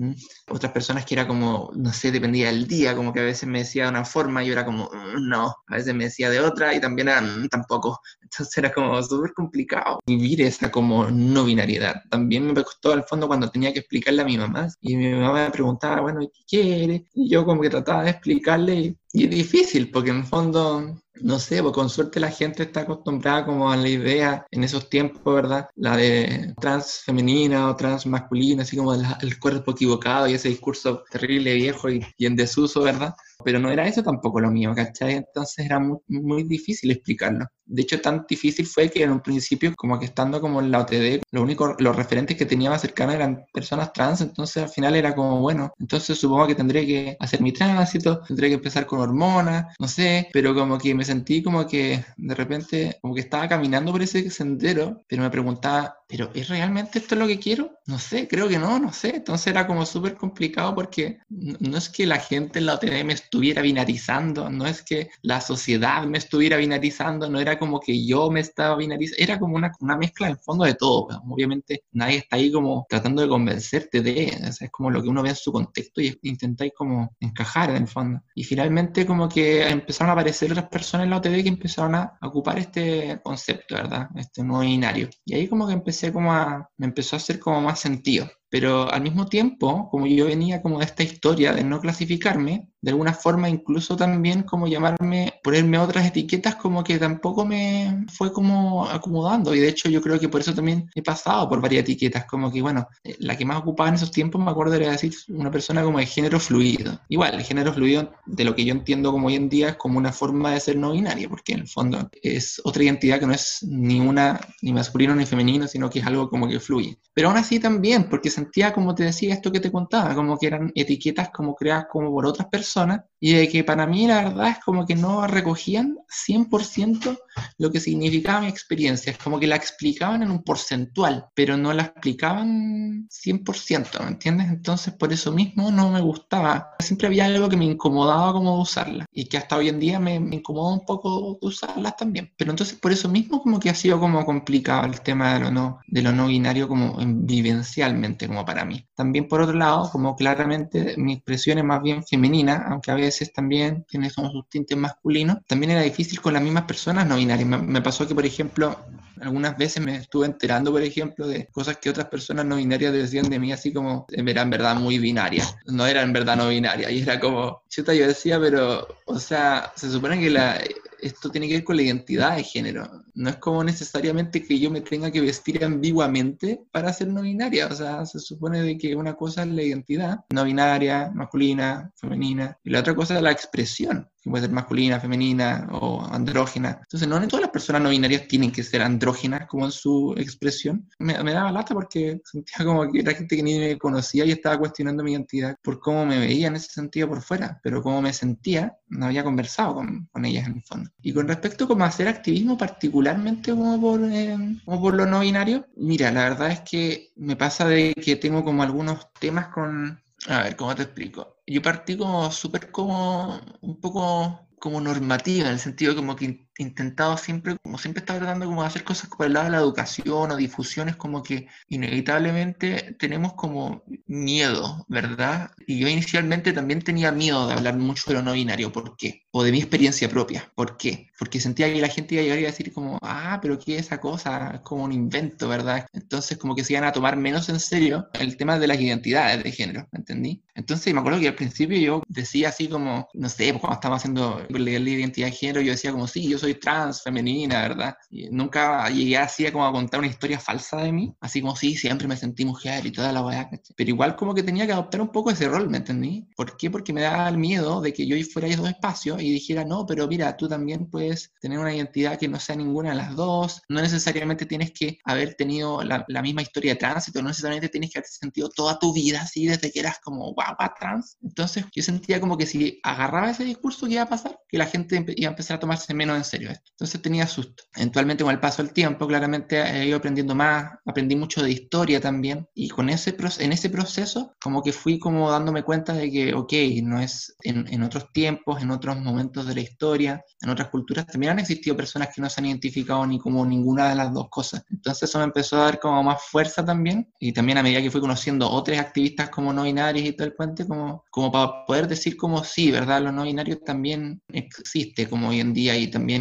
otras 0.50 0.72
personas 0.72 1.06
que 1.06 1.14
era 1.14 1.26
como, 1.26 1.70
no 1.74 1.90
sé, 1.90 2.10
dependía 2.12 2.48
del 2.48 2.66
día, 2.66 2.94
como 2.94 3.14
que 3.14 3.20
a 3.20 3.24
veces 3.24 3.48
me 3.48 3.60
decía 3.60 3.84
de 3.84 3.90
una 3.90 4.04
forma 4.04 4.42
y 4.42 4.48
yo 4.48 4.52
era 4.52 4.66
como, 4.66 4.84
mm, 4.84 5.28
no, 5.28 5.54
a 5.66 5.74
veces 5.74 5.94
me 5.94 6.04
decía 6.04 6.28
de 6.28 6.40
otra 6.40 6.74
y 6.74 6.80
también 6.80 7.08
era, 7.08 7.22
mm, 7.22 7.48
tampoco. 7.48 8.00
Entonces 8.22 8.58
era 8.58 8.72
como 8.72 9.02
súper 9.02 9.32
complicado 9.32 10.00
vivir 10.06 10.42
esa 10.42 10.70
como 10.70 11.10
no 11.10 11.44
binariedad. 11.44 12.02
También 12.10 12.46
me 12.52 12.62
costó 12.62 12.92
al 12.92 13.04
fondo 13.04 13.26
cuando 13.26 13.50
tenía 13.50 13.72
que 13.72 13.80
explicarle 13.80 14.22
a 14.22 14.24
mi 14.24 14.38
mamá 14.38 14.68
y 14.80 14.96
mi 14.96 15.12
mamá 15.14 15.44
me 15.44 15.50
preguntaba, 15.50 16.00
bueno, 16.02 16.20
¿qué 16.20 16.42
quiere? 16.46 17.06
Y 17.14 17.30
yo 17.30 17.44
como 17.44 17.62
que 17.62 17.70
trataba 17.70 18.04
de 18.04 18.10
explicarle 18.10 18.74
y 18.74 18.96
y 19.12 19.24
es 19.24 19.30
difícil, 19.30 19.90
porque 19.90 20.10
en 20.10 20.24
fondo, 20.24 21.00
no 21.22 21.38
sé, 21.38 21.62
pues 21.62 21.74
con 21.74 21.90
suerte 21.90 22.20
la 22.20 22.30
gente 22.30 22.62
está 22.64 22.80
acostumbrada 22.82 23.44
como 23.44 23.70
a 23.70 23.76
la 23.76 23.88
idea 23.88 24.46
en 24.50 24.64
esos 24.64 24.88
tiempos, 24.88 25.34
¿verdad? 25.34 25.68
La 25.76 25.96
de 25.96 26.54
trans 26.60 27.02
femenina 27.04 27.68
o 27.68 27.76
trans 27.76 28.06
masculina, 28.06 28.62
así 28.62 28.76
como 28.76 28.94
el, 28.94 29.38
cuerpo 29.40 29.72
equivocado 29.72 30.28
y 30.28 30.34
ese 30.34 30.48
discurso 30.48 31.02
terrible, 31.10 31.54
viejo 31.54 31.88
y 31.90 32.04
en 32.18 32.36
desuso, 32.36 32.82
¿verdad? 32.82 33.14
Pero 33.44 33.58
no 33.58 33.70
era 33.70 33.86
eso 33.86 34.02
tampoco 34.02 34.40
lo 34.40 34.50
mío, 34.50 34.72
¿cachai? 34.74 35.14
Entonces 35.14 35.66
era 35.66 35.78
muy, 35.78 35.98
muy 36.08 36.42
difícil 36.44 36.90
explicarlo. 36.90 37.46
De 37.64 37.82
hecho, 37.82 38.00
tan 38.00 38.24
difícil 38.28 38.66
fue 38.66 38.90
que 38.90 39.02
en 39.04 39.10
un 39.12 39.20
principio, 39.20 39.72
como 39.76 39.98
que 39.98 40.06
estando 40.06 40.40
como 40.40 40.60
en 40.60 40.70
la 40.70 40.80
OTD, 40.80 41.22
lo 41.30 41.42
único, 41.42 41.76
los 41.78 41.94
referentes 41.94 42.36
que 42.36 42.46
tenía 42.46 42.68
más 42.70 42.80
cercanos 42.82 43.14
eran 43.14 43.44
personas 43.52 43.92
trans, 43.92 44.20
entonces 44.20 44.62
al 44.64 44.68
final 44.68 44.96
era 44.96 45.14
como, 45.14 45.40
bueno, 45.40 45.72
entonces 45.78 46.18
supongo 46.18 46.48
que 46.48 46.56
tendré 46.56 46.84
que 46.86 47.16
hacer 47.20 47.40
mi 47.40 47.52
tránsito, 47.52 48.22
tendré 48.26 48.48
que 48.48 48.54
empezar 48.54 48.86
con 48.86 49.00
hormonas, 49.00 49.66
no 49.78 49.86
sé, 49.86 50.28
pero 50.32 50.54
como 50.54 50.78
que 50.78 50.94
me 50.94 51.04
sentí 51.04 51.42
como 51.42 51.66
que 51.66 52.04
de 52.16 52.34
repente, 52.34 52.98
como 53.00 53.14
que 53.14 53.20
estaba 53.20 53.48
caminando 53.48 53.92
por 53.92 54.02
ese 54.02 54.30
sendero, 54.30 55.02
pero 55.08 55.22
me 55.22 55.30
preguntaba, 55.30 55.94
¿pero 56.10 56.30
es 56.34 56.48
realmente 56.48 56.98
esto 56.98 57.14
lo 57.14 57.28
que 57.28 57.38
quiero? 57.38 57.78
No 57.86 57.98
sé, 57.98 58.26
creo 58.26 58.48
que 58.48 58.58
no, 58.58 58.80
no 58.80 58.92
sé. 58.92 59.16
Entonces 59.16 59.46
era 59.46 59.66
como 59.66 59.86
súper 59.86 60.16
complicado 60.16 60.74
porque 60.74 61.18
no, 61.28 61.78
es 61.78 61.88
que 61.88 62.04
la 62.04 62.18
gente 62.18 62.58
en 62.58 62.66
la 62.66 62.74
OTD 62.74 63.04
me 63.04 63.12
estuviera 63.12 63.62
binarizando, 63.62 64.50
no 64.50 64.66
es 64.66 64.82
que 64.82 65.10
la 65.22 65.40
sociedad 65.40 66.04
me 66.06 66.18
estuviera 66.18 66.56
binarizando, 66.56 67.30
no 67.30 67.38
era 67.38 67.58
como 67.58 67.78
que 67.78 68.04
yo 68.04 68.28
me 68.28 68.40
estaba 68.40 68.76
binarizando, 68.76 69.22
era 69.22 69.38
como 69.38 69.54
una, 69.54 69.70
una 69.80 69.96
mezcla 69.96 70.28
en 70.28 70.38
fondo 70.38 70.64
de 70.64 70.74
todo. 70.74 71.08
Obviamente 71.28 71.84
nadie 71.92 72.18
está 72.18 72.36
ahí 72.36 72.50
como 72.50 72.86
tratando 72.88 73.22
de 73.22 73.28
convencerte 73.28 74.00
de, 74.00 74.24
es 74.24 74.70
como 74.72 74.90
lo 74.90 75.00
que 75.02 75.08
uno 75.08 75.22
ve 75.22 75.28
en 75.30 75.36
su 75.36 75.52
contexto 75.52 76.00
y 76.00 76.18
intentáis 76.22 76.72
como 76.76 77.14
encajar 77.20 77.70
en 77.70 77.76
el 77.76 77.88
fondo. 77.88 78.20
Y 78.34 78.42
finalmente 78.42 79.06
como 79.06 79.28
que 79.28 79.68
empezaron 79.68 80.10
a 80.10 80.14
aparecer 80.14 80.50
otras 80.50 80.68
personas 80.68 81.04
en 81.04 81.10
la 81.10 81.18
OTD 81.18 81.42
que 81.42 81.48
empezaron 81.48 81.94
a 81.94 82.18
ocupar 82.22 82.58
este 82.58 83.20
concepto, 83.22 83.76
¿verdad? 83.76 84.08
Este 84.16 84.42
nuevo 84.42 84.62
binario. 84.62 85.08
Y 85.24 85.34
ahí 85.34 85.46
como 85.46 85.68
que 85.68 85.74
empecé 85.74 85.99
como 86.12 86.32
a, 86.32 86.70
me 86.78 86.86
empezó 86.86 87.16
a 87.16 87.18
hacer 87.18 87.38
como 87.38 87.60
más 87.60 87.80
sentido. 87.80 88.28
Pero 88.50 88.92
al 88.92 89.02
mismo 89.02 89.26
tiempo, 89.26 89.88
como 89.90 90.06
yo 90.06 90.26
venía 90.26 90.60
como 90.60 90.78
de 90.78 90.84
esta 90.84 91.02
historia 91.02 91.52
de 91.52 91.64
no 91.64 91.80
clasificarme, 91.80 92.68
de 92.82 92.90
alguna 92.90 93.12
forma 93.12 93.48
incluso 93.48 93.96
también 93.96 94.42
como 94.42 94.66
llamarme, 94.66 95.34
ponerme 95.42 95.78
otras 95.78 96.06
etiquetas 96.06 96.56
como 96.56 96.82
que 96.82 96.98
tampoco 96.98 97.44
me 97.44 98.06
fue 98.12 98.32
como 98.32 98.86
acomodando. 98.86 99.54
Y 99.54 99.60
de 99.60 99.68
hecho 99.68 99.88
yo 99.88 100.00
creo 100.00 100.18
que 100.18 100.28
por 100.28 100.40
eso 100.40 100.54
también 100.54 100.90
he 100.94 101.02
pasado 101.02 101.48
por 101.48 101.60
varias 101.60 101.82
etiquetas, 101.82 102.24
como 102.24 102.50
que 102.50 102.62
bueno, 102.62 102.88
eh, 103.04 103.16
la 103.18 103.36
que 103.36 103.44
más 103.44 103.58
ocupaba 103.58 103.88
en 103.88 103.96
esos 103.96 104.10
tiempos 104.10 104.42
me 104.42 104.50
acuerdo 104.50 104.74
era 104.74 104.90
decir 104.90 105.12
una 105.28 105.50
persona 105.50 105.82
como 105.82 105.98
de 105.98 106.06
género 106.06 106.40
fluido. 106.40 107.00
Igual, 107.08 107.34
el 107.34 107.42
género 107.42 107.72
fluido 107.72 108.12
de 108.26 108.44
lo 108.44 108.54
que 108.54 108.64
yo 108.64 108.72
entiendo 108.72 109.12
como 109.12 109.28
hoy 109.28 109.36
en 109.36 109.48
día 109.48 109.70
es 109.70 109.76
como 109.76 109.98
una 109.98 110.12
forma 110.12 110.52
de 110.52 110.60
ser 110.60 110.76
no 110.76 110.92
binaria, 110.92 111.28
porque 111.28 111.52
en 111.52 111.60
el 111.60 111.68
fondo 111.68 112.10
es 112.22 112.60
otra 112.64 112.82
identidad 112.82 113.20
que 113.20 113.26
no 113.26 113.32
es 113.32 113.62
ni 113.62 114.00
una, 114.00 114.40
ni 114.62 114.72
masculino 114.72 115.14
ni 115.14 115.26
femenino, 115.26 115.68
sino 115.68 115.90
que 115.90 116.00
es 116.00 116.06
algo 116.06 116.28
como 116.28 116.48
que 116.48 116.60
fluye. 116.60 116.98
Pero 117.12 117.28
aún 117.28 117.36
así 117.36 117.60
también, 117.60 118.04
porque 118.08 118.30
sentía, 118.40 118.72
como 118.72 118.94
te 118.94 119.04
decía, 119.04 119.34
esto 119.34 119.52
que 119.52 119.60
te 119.60 119.70
contaba, 119.70 120.14
como 120.14 120.38
que 120.38 120.46
eran 120.46 120.72
etiquetas 120.74 121.30
como 121.30 121.54
creadas 121.54 121.86
como 121.90 122.10
por 122.10 122.26
otras 122.26 122.48
personas 122.48 123.02
y 123.20 123.34
de 123.34 123.48
que 123.48 123.64
para 123.64 123.86
mí 123.86 124.06
la 124.06 124.24
verdad 124.24 124.48
es 124.48 124.58
como 124.64 124.86
que 124.86 124.96
no 124.96 125.26
recogían 125.26 125.98
100% 126.08 127.18
lo 127.58 127.70
que 127.70 127.80
significaba 127.80 128.40
mi 128.40 128.48
experiencia, 128.48 129.12
es 129.12 129.18
como 129.18 129.38
que 129.38 129.46
la 129.46 129.56
explicaban 129.56 130.22
en 130.22 130.30
un 130.30 130.42
porcentual, 130.42 131.26
pero 131.34 131.56
no 131.56 131.72
la 131.72 131.82
explicaban 131.82 133.08
100%, 133.08 134.00
¿me 134.00 134.08
entiendes? 134.08 134.48
Entonces 134.48 134.94
por 134.94 135.12
eso 135.12 135.32
mismo 135.32 135.70
no 135.70 135.90
me 135.90 136.00
gustaba, 136.00 136.70
siempre 136.78 137.08
había 137.08 137.26
algo 137.26 137.48
que 137.48 137.56
me 137.56 137.66
incomodaba 137.66 138.32
como 138.32 138.60
usarla 138.60 139.06
y 139.12 139.26
que 139.26 139.36
hasta 139.36 139.56
hoy 139.56 139.68
en 139.68 139.80
día 139.80 140.00
me, 140.00 140.18
me 140.18 140.36
incomoda 140.36 140.74
un 140.74 140.86
poco 140.86 141.38
usarlas 141.42 141.96
también, 141.96 142.32
pero 142.36 142.50
entonces 142.50 142.78
por 142.78 142.92
eso 142.92 143.08
mismo 143.08 143.42
como 143.42 143.60
que 143.60 143.70
ha 143.70 143.74
sido 143.74 144.00
como 144.00 144.24
complicado 144.24 144.86
el 144.86 145.00
tema 145.02 145.34
de 145.34 145.40
lo 145.40 145.50
no, 145.50 145.80
de 145.86 146.02
lo 146.02 146.12
no 146.12 146.28
binario 146.28 146.68
como 146.68 146.96
vivencialmente 146.98 148.29
como 148.30 148.46
para 148.46 148.64
mí. 148.64 148.86
También 148.94 149.26
por 149.26 149.40
otro 149.40 149.56
lado, 149.56 149.90
como 149.90 150.14
claramente 150.14 150.94
mi 150.96 151.14
expresión 151.14 151.58
es 151.58 151.64
más 151.64 151.82
bien 151.82 152.04
femenina, 152.04 152.64
aunque 152.68 152.92
a 152.92 152.94
veces 152.94 153.32
también 153.32 153.84
tiene 153.88 154.08
sus 154.08 154.48
tintes 154.48 154.78
masculinos, 154.78 155.38
también 155.48 155.72
era 155.72 155.80
difícil 155.80 156.20
con 156.20 156.34
las 156.34 156.40
mismas 156.40 156.62
personas 156.62 157.08
no 157.08 157.16
binarias. 157.16 157.48
Me, 157.48 157.82
pasó 157.82 158.06
que, 158.06 158.14
por 158.14 158.24
ejemplo, 158.24 158.78
algunas 159.20 159.58
veces 159.58 159.82
me 159.84 159.96
estuve 159.96 160.26
enterando, 160.26 160.70
por 160.70 160.80
ejemplo, 160.80 161.26
de 161.26 161.48
cosas 161.48 161.78
que 161.78 161.90
otras 161.90 162.06
personas 162.06 162.44
no 162.44 162.54
binarias 162.54 162.92
decían 162.92 163.28
de 163.28 163.40
mí, 163.40 163.50
así 163.50 163.72
como, 163.72 164.06
era 164.08 164.42
en 164.42 164.50
verdad 164.50 164.76
muy 164.76 165.00
binaria. 165.00 165.44
No 165.66 165.84
era 165.88 166.02
en 166.02 166.12
verdad 166.12 166.36
no 166.36 166.50
binaria. 166.50 166.88
Y 166.88 167.02
era 167.02 167.18
como, 167.18 167.64
yo 167.68 167.82
decía, 167.82 168.38
pero, 168.38 168.86
o 169.06 169.18
sea, 169.18 169.72
se 169.74 169.90
supone 169.90 170.20
que 170.20 170.30
la 170.30 170.56
esto 171.02 171.30
tiene 171.30 171.48
que 171.48 171.54
ver 171.54 171.64
con 171.64 171.76
la 171.76 171.82
identidad 171.82 172.36
de 172.36 172.44
género. 172.44 173.04
No 173.14 173.30
es 173.30 173.36
como 173.36 173.64
necesariamente 173.64 174.42
que 174.44 174.58
yo 174.58 174.70
me 174.70 174.80
tenga 174.80 175.10
que 175.10 175.20
vestir 175.20 175.64
ambiguamente 175.64 176.60
para 176.70 176.92
ser 176.92 177.08
no 177.08 177.22
binaria. 177.22 177.66
O 177.66 177.74
sea, 177.74 178.04
se 178.06 178.18
supone 178.18 178.62
de 178.62 178.76
que 178.76 178.96
una 178.96 179.14
cosa 179.14 179.42
es 179.42 179.48
la 179.48 179.62
identidad 179.62 180.24
no 180.30 180.44
binaria, 180.44 181.10
masculina, 181.14 181.92
femenina, 181.96 182.58
y 182.64 182.70
la 182.70 182.80
otra 182.80 182.94
cosa 182.94 183.16
es 183.16 183.22
la 183.22 183.30
expresión 183.30 184.09
que 184.20 184.30
puede 184.30 184.44
ser 184.44 184.52
masculina, 184.52 185.00
femenina 185.00 185.68
o 185.72 186.04
andrógena. 186.04 186.78
Entonces, 186.82 187.08
no 187.08 187.20
todas 187.28 187.42
las 187.42 187.50
personas 187.50 187.82
no 187.82 187.90
binarias 187.90 188.28
tienen 188.28 188.52
que 188.52 188.62
ser 188.62 188.82
andrógenas 188.82 189.46
como 189.46 189.64
en 189.64 189.72
su 189.72 190.14
expresión. 190.16 190.88
Me, 190.98 191.14
daba 191.14 191.52
lata 191.52 191.74
porque 191.74 192.20
sentía 192.24 192.64
como 192.64 192.90
que 192.90 193.00
era 193.00 193.14
gente 193.14 193.36
que 193.36 193.42
ni 193.42 193.58
me 193.58 193.78
conocía 193.78 194.24
y 194.24 194.32
estaba 194.32 194.58
cuestionando 194.58 195.02
mi 195.02 195.12
identidad 195.12 195.56
por 195.62 195.80
cómo 195.80 196.04
me 196.04 196.18
veía 196.18 196.48
en 196.48 196.56
ese 196.56 196.70
sentido 196.70 197.08
por 197.08 197.22
fuera, 197.22 197.60
pero 197.62 197.82
cómo 197.82 198.02
me 198.02 198.12
sentía, 198.12 198.76
no 198.88 199.06
había 199.06 199.24
conversado 199.24 199.76
con, 199.76 200.08
con 200.12 200.24
ellas 200.24 200.46
en 200.46 200.56
el 200.56 200.62
fondo. 200.62 200.90
Y 201.02 201.12
con 201.12 201.28
respecto 201.28 201.66
como 201.66 201.84
a 201.84 201.88
hacer 201.88 202.08
activismo 202.08 202.58
particularmente 202.58 203.52
como 203.52 203.80
por, 203.80 204.00
eh, 204.04 204.36
como 204.64 204.80
por 204.80 204.94
lo 204.94 205.06
no 205.06 205.20
binario, 205.20 205.66
mira, 205.76 206.10
la 206.10 206.24
verdad 206.24 206.50
es 206.50 206.60
que 206.60 207.12
me 207.16 207.36
pasa 207.36 207.66
de 207.66 207.94
que 207.94 208.16
tengo 208.16 208.44
como 208.44 208.62
algunos 208.62 209.12
temas 209.18 209.48
con... 209.48 210.00
A 210.28 210.42
ver, 210.42 210.56
¿cómo 210.56 210.74
te 210.74 210.82
explico? 210.82 211.40
yo 211.46 211.62
partí 211.62 211.96
como 211.96 212.30
súper 212.30 212.70
como 212.70 213.40
un 213.60 213.80
poco 213.80 214.48
como 214.58 214.80
normativa, 214.80 215.46
en 215.46 215.54
el 215.54 215.58
sentido 215.58 215.96
como 215.96 216.16
que 216.16 216.49
intentado 216.60 217.16
siempre, 217.16 217.56
como 217.62 217.78
siempre 217.78 218.00
estaba 218.00 218.18
tratando 218.18 218.46
como 218.46 218.62
de 218.62 218.68
hacer 218.68 218.84
cosas 218.84 219.10
por 219.10 219.26
el 219.26 219.32
lado 219.32 219.46
de 219.46 219.52
la 219.52 219.58
educación 219.58 220.30
o 220.30 220.36
difusiones, 220.36 220.96
como 220.96 221.22
que 221.22 221.48
inevitablemente 221.68 222.96
tenemos 222.98 223.32
como 223.34 223.82
miedo, 224.06 224.84
¿verdad? 224.88 225.50
Y 225.66 225.78
yo 225.78 225.88
inicialmente 225.88 226.52
también 226.52 226.82
tenía 226.82 227.12
miedo 227.12 227.46
de 227.48 227.54
hablar 227.54 227.76
mucho 227.76 228.04
de 228.06 228.14
lo 228.14 228.22
no 228.22 228.32
binario, 228.32 228.72
¿por 228.72 228.96
qué? 228.96 229.22
O 229.30 229.42
de 229.42 229.52
mi 229.52 229.58
experiencia 229.58 230.08
propia, 230.08 230.50
¿por 230.54 230.76
qué? 230.76 231.10
Porque 231.18 231.40
sentía 231.40 231.72
que 231.72 231.80
la 231.80 231.88
gente 231.88 232.14
iba 232.14 232.22
a 232.22 232.24
llegar 232.24 232.38
y 232.40 232.44
a 232.44 232.48
decir 232.48 232.72
como, 232.72 232.98
ah, 233.02 233.38
pero 233.40 233.58
¿qué 233.58 233.76
es 233.76 233.86
esa 233.86 234.00
cosa? 234.00 234.52
Es 234.54 234.60
como 234.60 234.84
un 234.84 234.92
invento, 234.92 235.48
¿verdad? 235.48 235.86
Entonces 235.92 236.38
como 236.38 236.54
que 236.54 236.64
se 236.64 236.74
iban 236.74 236.84
a 236.84 236.92
tomar 236.92 237.16
menos 237.16 237.48
en 237.48 237.60
serio 237.60 238.08
el 238.14 238.36
tema 238.36 238.58
de 238.58 238.66
las 238.66 238.80
identidades 238.80 239.42
de 239.42 239.52
género, 239.52 239.88
¿me 239.92 239.98
entendí? 239.98 240.42
Entonces 240.54 240.92
me 240.92 241.00
acuerdo 241.00 241.20
que 241.20 241.28
al 241.28 241.34
principio 241.34 241.78
yo 241.78 242.02
decía 242.08 242.50
así 242.50 242.68
como, 242.68 243.08
no 243.14 243.28
sé, 243.28 243.50
pues, 243.50 243.60
cuando 243.60 243.74
estaba 243.74 243.96
haciendo 243.96 244.46
la 244.50 244.70
identidad 244.70 245.28
de 245.28 245.32
género, 245.32 245.60
yo 245.60 245.72
decía 245.72 245.92
como, 245.92 246.06
sí, 246.06 246.28
yo 246.28 246.38
soy 246.38 246.49
trans, 246.54 247.02
femenina, 247.02 247.62
¿verdad? 247.62 247.96
Y 248.10 248.28
nunca 248.30 248.88
llegué 248.88 249.16
así 249.18 249.50
como 249.50 249.66
a 249.66 249.72
contar 249.72 250.00
una 250.00 250.08
historia 250.08 250.38
falsa 250.38 250.78
de 250.78 250.92
mí, 250.92 251.14
así 251.20 251.40
como, 251.40 251.56
sí, 251.56 251.76
siempre 251.76 252.08
me 252.08 252.16
sentí 252.16 252.44
mujer 252.44 252.86
y 252.86 252.92
toda 252.92 253.12
la 253.12 253.22
weá, 253.22 253.50
Pero 253.76 253.90
igual 253.90 254.16
como 254.16 254.34
que 254.34 254.42
tenía 254.42 254.66
que 254.66 254.72
adoptar 254.72 255.00
un 255.00 255.08
poco 255.08 255.30
ese 255.30 255.48
rol, 255.48 255.68
¿me 255.68 255.78
entendí? 255.78 256.28
¿Por 256.36 256.56
qué? 256.56 256.70
Porque 256.70 256.92
me 256.92 257.02
daba 257.02 257.28
el 257.28 257.38
miedo 257.38 257.80
de 257.80 257.92
que 257.92 258.06
yo 258.06 258.16
fuera 258.32 258.48
a 258.48 258.50
esos 258.50 258.68
espacios 258.68 259.20
y 259.22 259.30
dijera, 259.30 259.64
no, 259.64 259.86
pero 259.86 260.06
mira, 260.06 260.36
tú 260.36 260.48
también 260.48 260.86
puedes 260.90 261.32
tener 261.40 261.58
una 261.58 261.74
identidad 261.74 262.18
que 262.18 262.28
no 262.28 262.38
sea 262.38 262.56
ninguna 262.56 262.90
de 262.90 262.96
las 262.96 263.14
dos, 263.16 263.62
no 263.68 263.80
necesariamente 263.80 264.46
tienes 264.46 264.72
que 264.72 264.98
haber 265.04 265.34
tenido 265.34 265.82
la, 265.82 266.04
la 266.08 266.22
misma 266.22 266.42
historia 266.42 266.72
de 266.72 266.78
tránsito, 266.78 267.22
no 267.22 267.28
necesariamente 267.28 267.68
tienes 267.68 267.90
que 267.90 267.98
haber 267.98 268.08
sentido 268.08 268.48
toda 268.48 268.78
tu 268.78 268.92
vida 268.92 269.22
así 269.22 269.46
desde 269.46 269.70
que 269.70 269.80
eras 269.80 269.98
como 270.02 270.32
guapa 270.32 270.74
trans. 270.78 271.16
Entonces 271.22 271.64
yo 271.74 271.82
sentía 271.82 272.20
como 272.20 272.36
que 272.36 272.46
si 272.46 272.80
agarraba 272.82 273.30
ese 273.30 273.44
discurso, 273.44 273.86
¿qué 273.86 273.94
iba 273.94 274.02
a 274.02 274.08
pasar? 274.08 274.38
Que 274.48 274.58
la 274.58 274.66
gente 274.66 275.04
iba 275.16 275.28
a 275.28 275.32
empezar 275.32 275.56
a 275.56 275.60
tomarse 275.60 275.94
menos 275.94 276.16
en 276.16 276.24
serio 276.24 276.39
esto. 276.48 276.70
Entonces 276.70 277.02
tenía 277.02 277.26
susto. 277.26 277.64
Eventualmente 277.74 278.24
con 278.24 278.32
el 278.32 278.40
paso 278.40 278.62
del 278.62 278.72
tiempo, 278.72 279.06
claramente 279.06 279.60
he 279.60 279.86
ido 279.86 279.98
aprendiendo 279.98 280.34
más, 280.34 280.70
aprendí 280.86 281.16
mucho 281.16 281.42
de 281.42 281.50
historia 281.50 282.00
también, 282.00 282.48
y 282.54 282.68
con 282.68 282.88
ese, 282.88 283.16
en 283.40 283.52
ese 283.52 283.70
proceso 283.70 284.34
como 284.40 284.62
que 284.62 284.72
fui 284.72 284.98
como 284.98 285.30
dándome 285.30 285.62
cuenta 285.62 285.92
de 285.92 286.10
que, 286.10 286.34
ok, 286.34 286.52
no 286.82 287.00
es 287.00 287.34
en, 287.42 287.66
en 287.72 287.82
otros 287.82 288.12
tiempos, 288.12 288.62
en 288.62 288.70
otros 288.70 288.98
momentos 288.98 289.46
de 289.46 289.54
la 289.54 289.60
historia, 289.60 290.24
en 290.40 290.50
otras 290.50 290.68
culturas, 290.68 291.06
también 291.06 291.32
han 291.32 291.38
existido 291.40 291.76
personas 291.76 292.08
que 292.14 292.22
no 292.22 292.30
se 292.30 292.40
han 292.40 292.46
identificado 292.46 293.06
ni 293.06 293.18
como 293.18 293.44
ninguna 293.44 293.88
de 293.90 293.96
las 293.96 294.12
dos 294.12 294.28
cosas. 294.30 294.64
Entonces 294.70 295.08
eso 295.08 295.18
me 295.18 295.24
empezó 295.24 295.56
a 295.56 295.64
dar 295.64 295.80
como 295.80 296.02
más 296.02 296.22
fuerza 296.22 296.64
también, 296.64 297.12
y 297.18 297.32
también 297.32 297.58
a 297.58 297.62
medida 297.62 297.82
que 297.82 297.90
fui 297.90 298.00
conociendo 298.00 298.48
otros 298.50 298.78
activistas 298.78 299.30
como 299.30 299.52
no 299.52 299.64
binarios 299.64 300.06
y 300.06 300.12
todo 300.12 300.26
el 300.26 300.34
puente, 300.34 300.66
como, 300.66 301.04
como 301.10 301.30
para 301.30 301.64
poder 301.66 301.88
decir 301.88 302.16
como 302.16 302.44
sí, 302.44 302.70
¿verdad? 302.70 303.02
Lo 303.02 303.12
no 303.12 303.24
binario 303.24 303.58
también 303.58 304.22
existe 304.28 305.08
como 305.08 305.28
hoy 305.28 305.40
en 305.40 305.52
día 305.52 305.76
y 305.76 305.88
también 305.88 306.19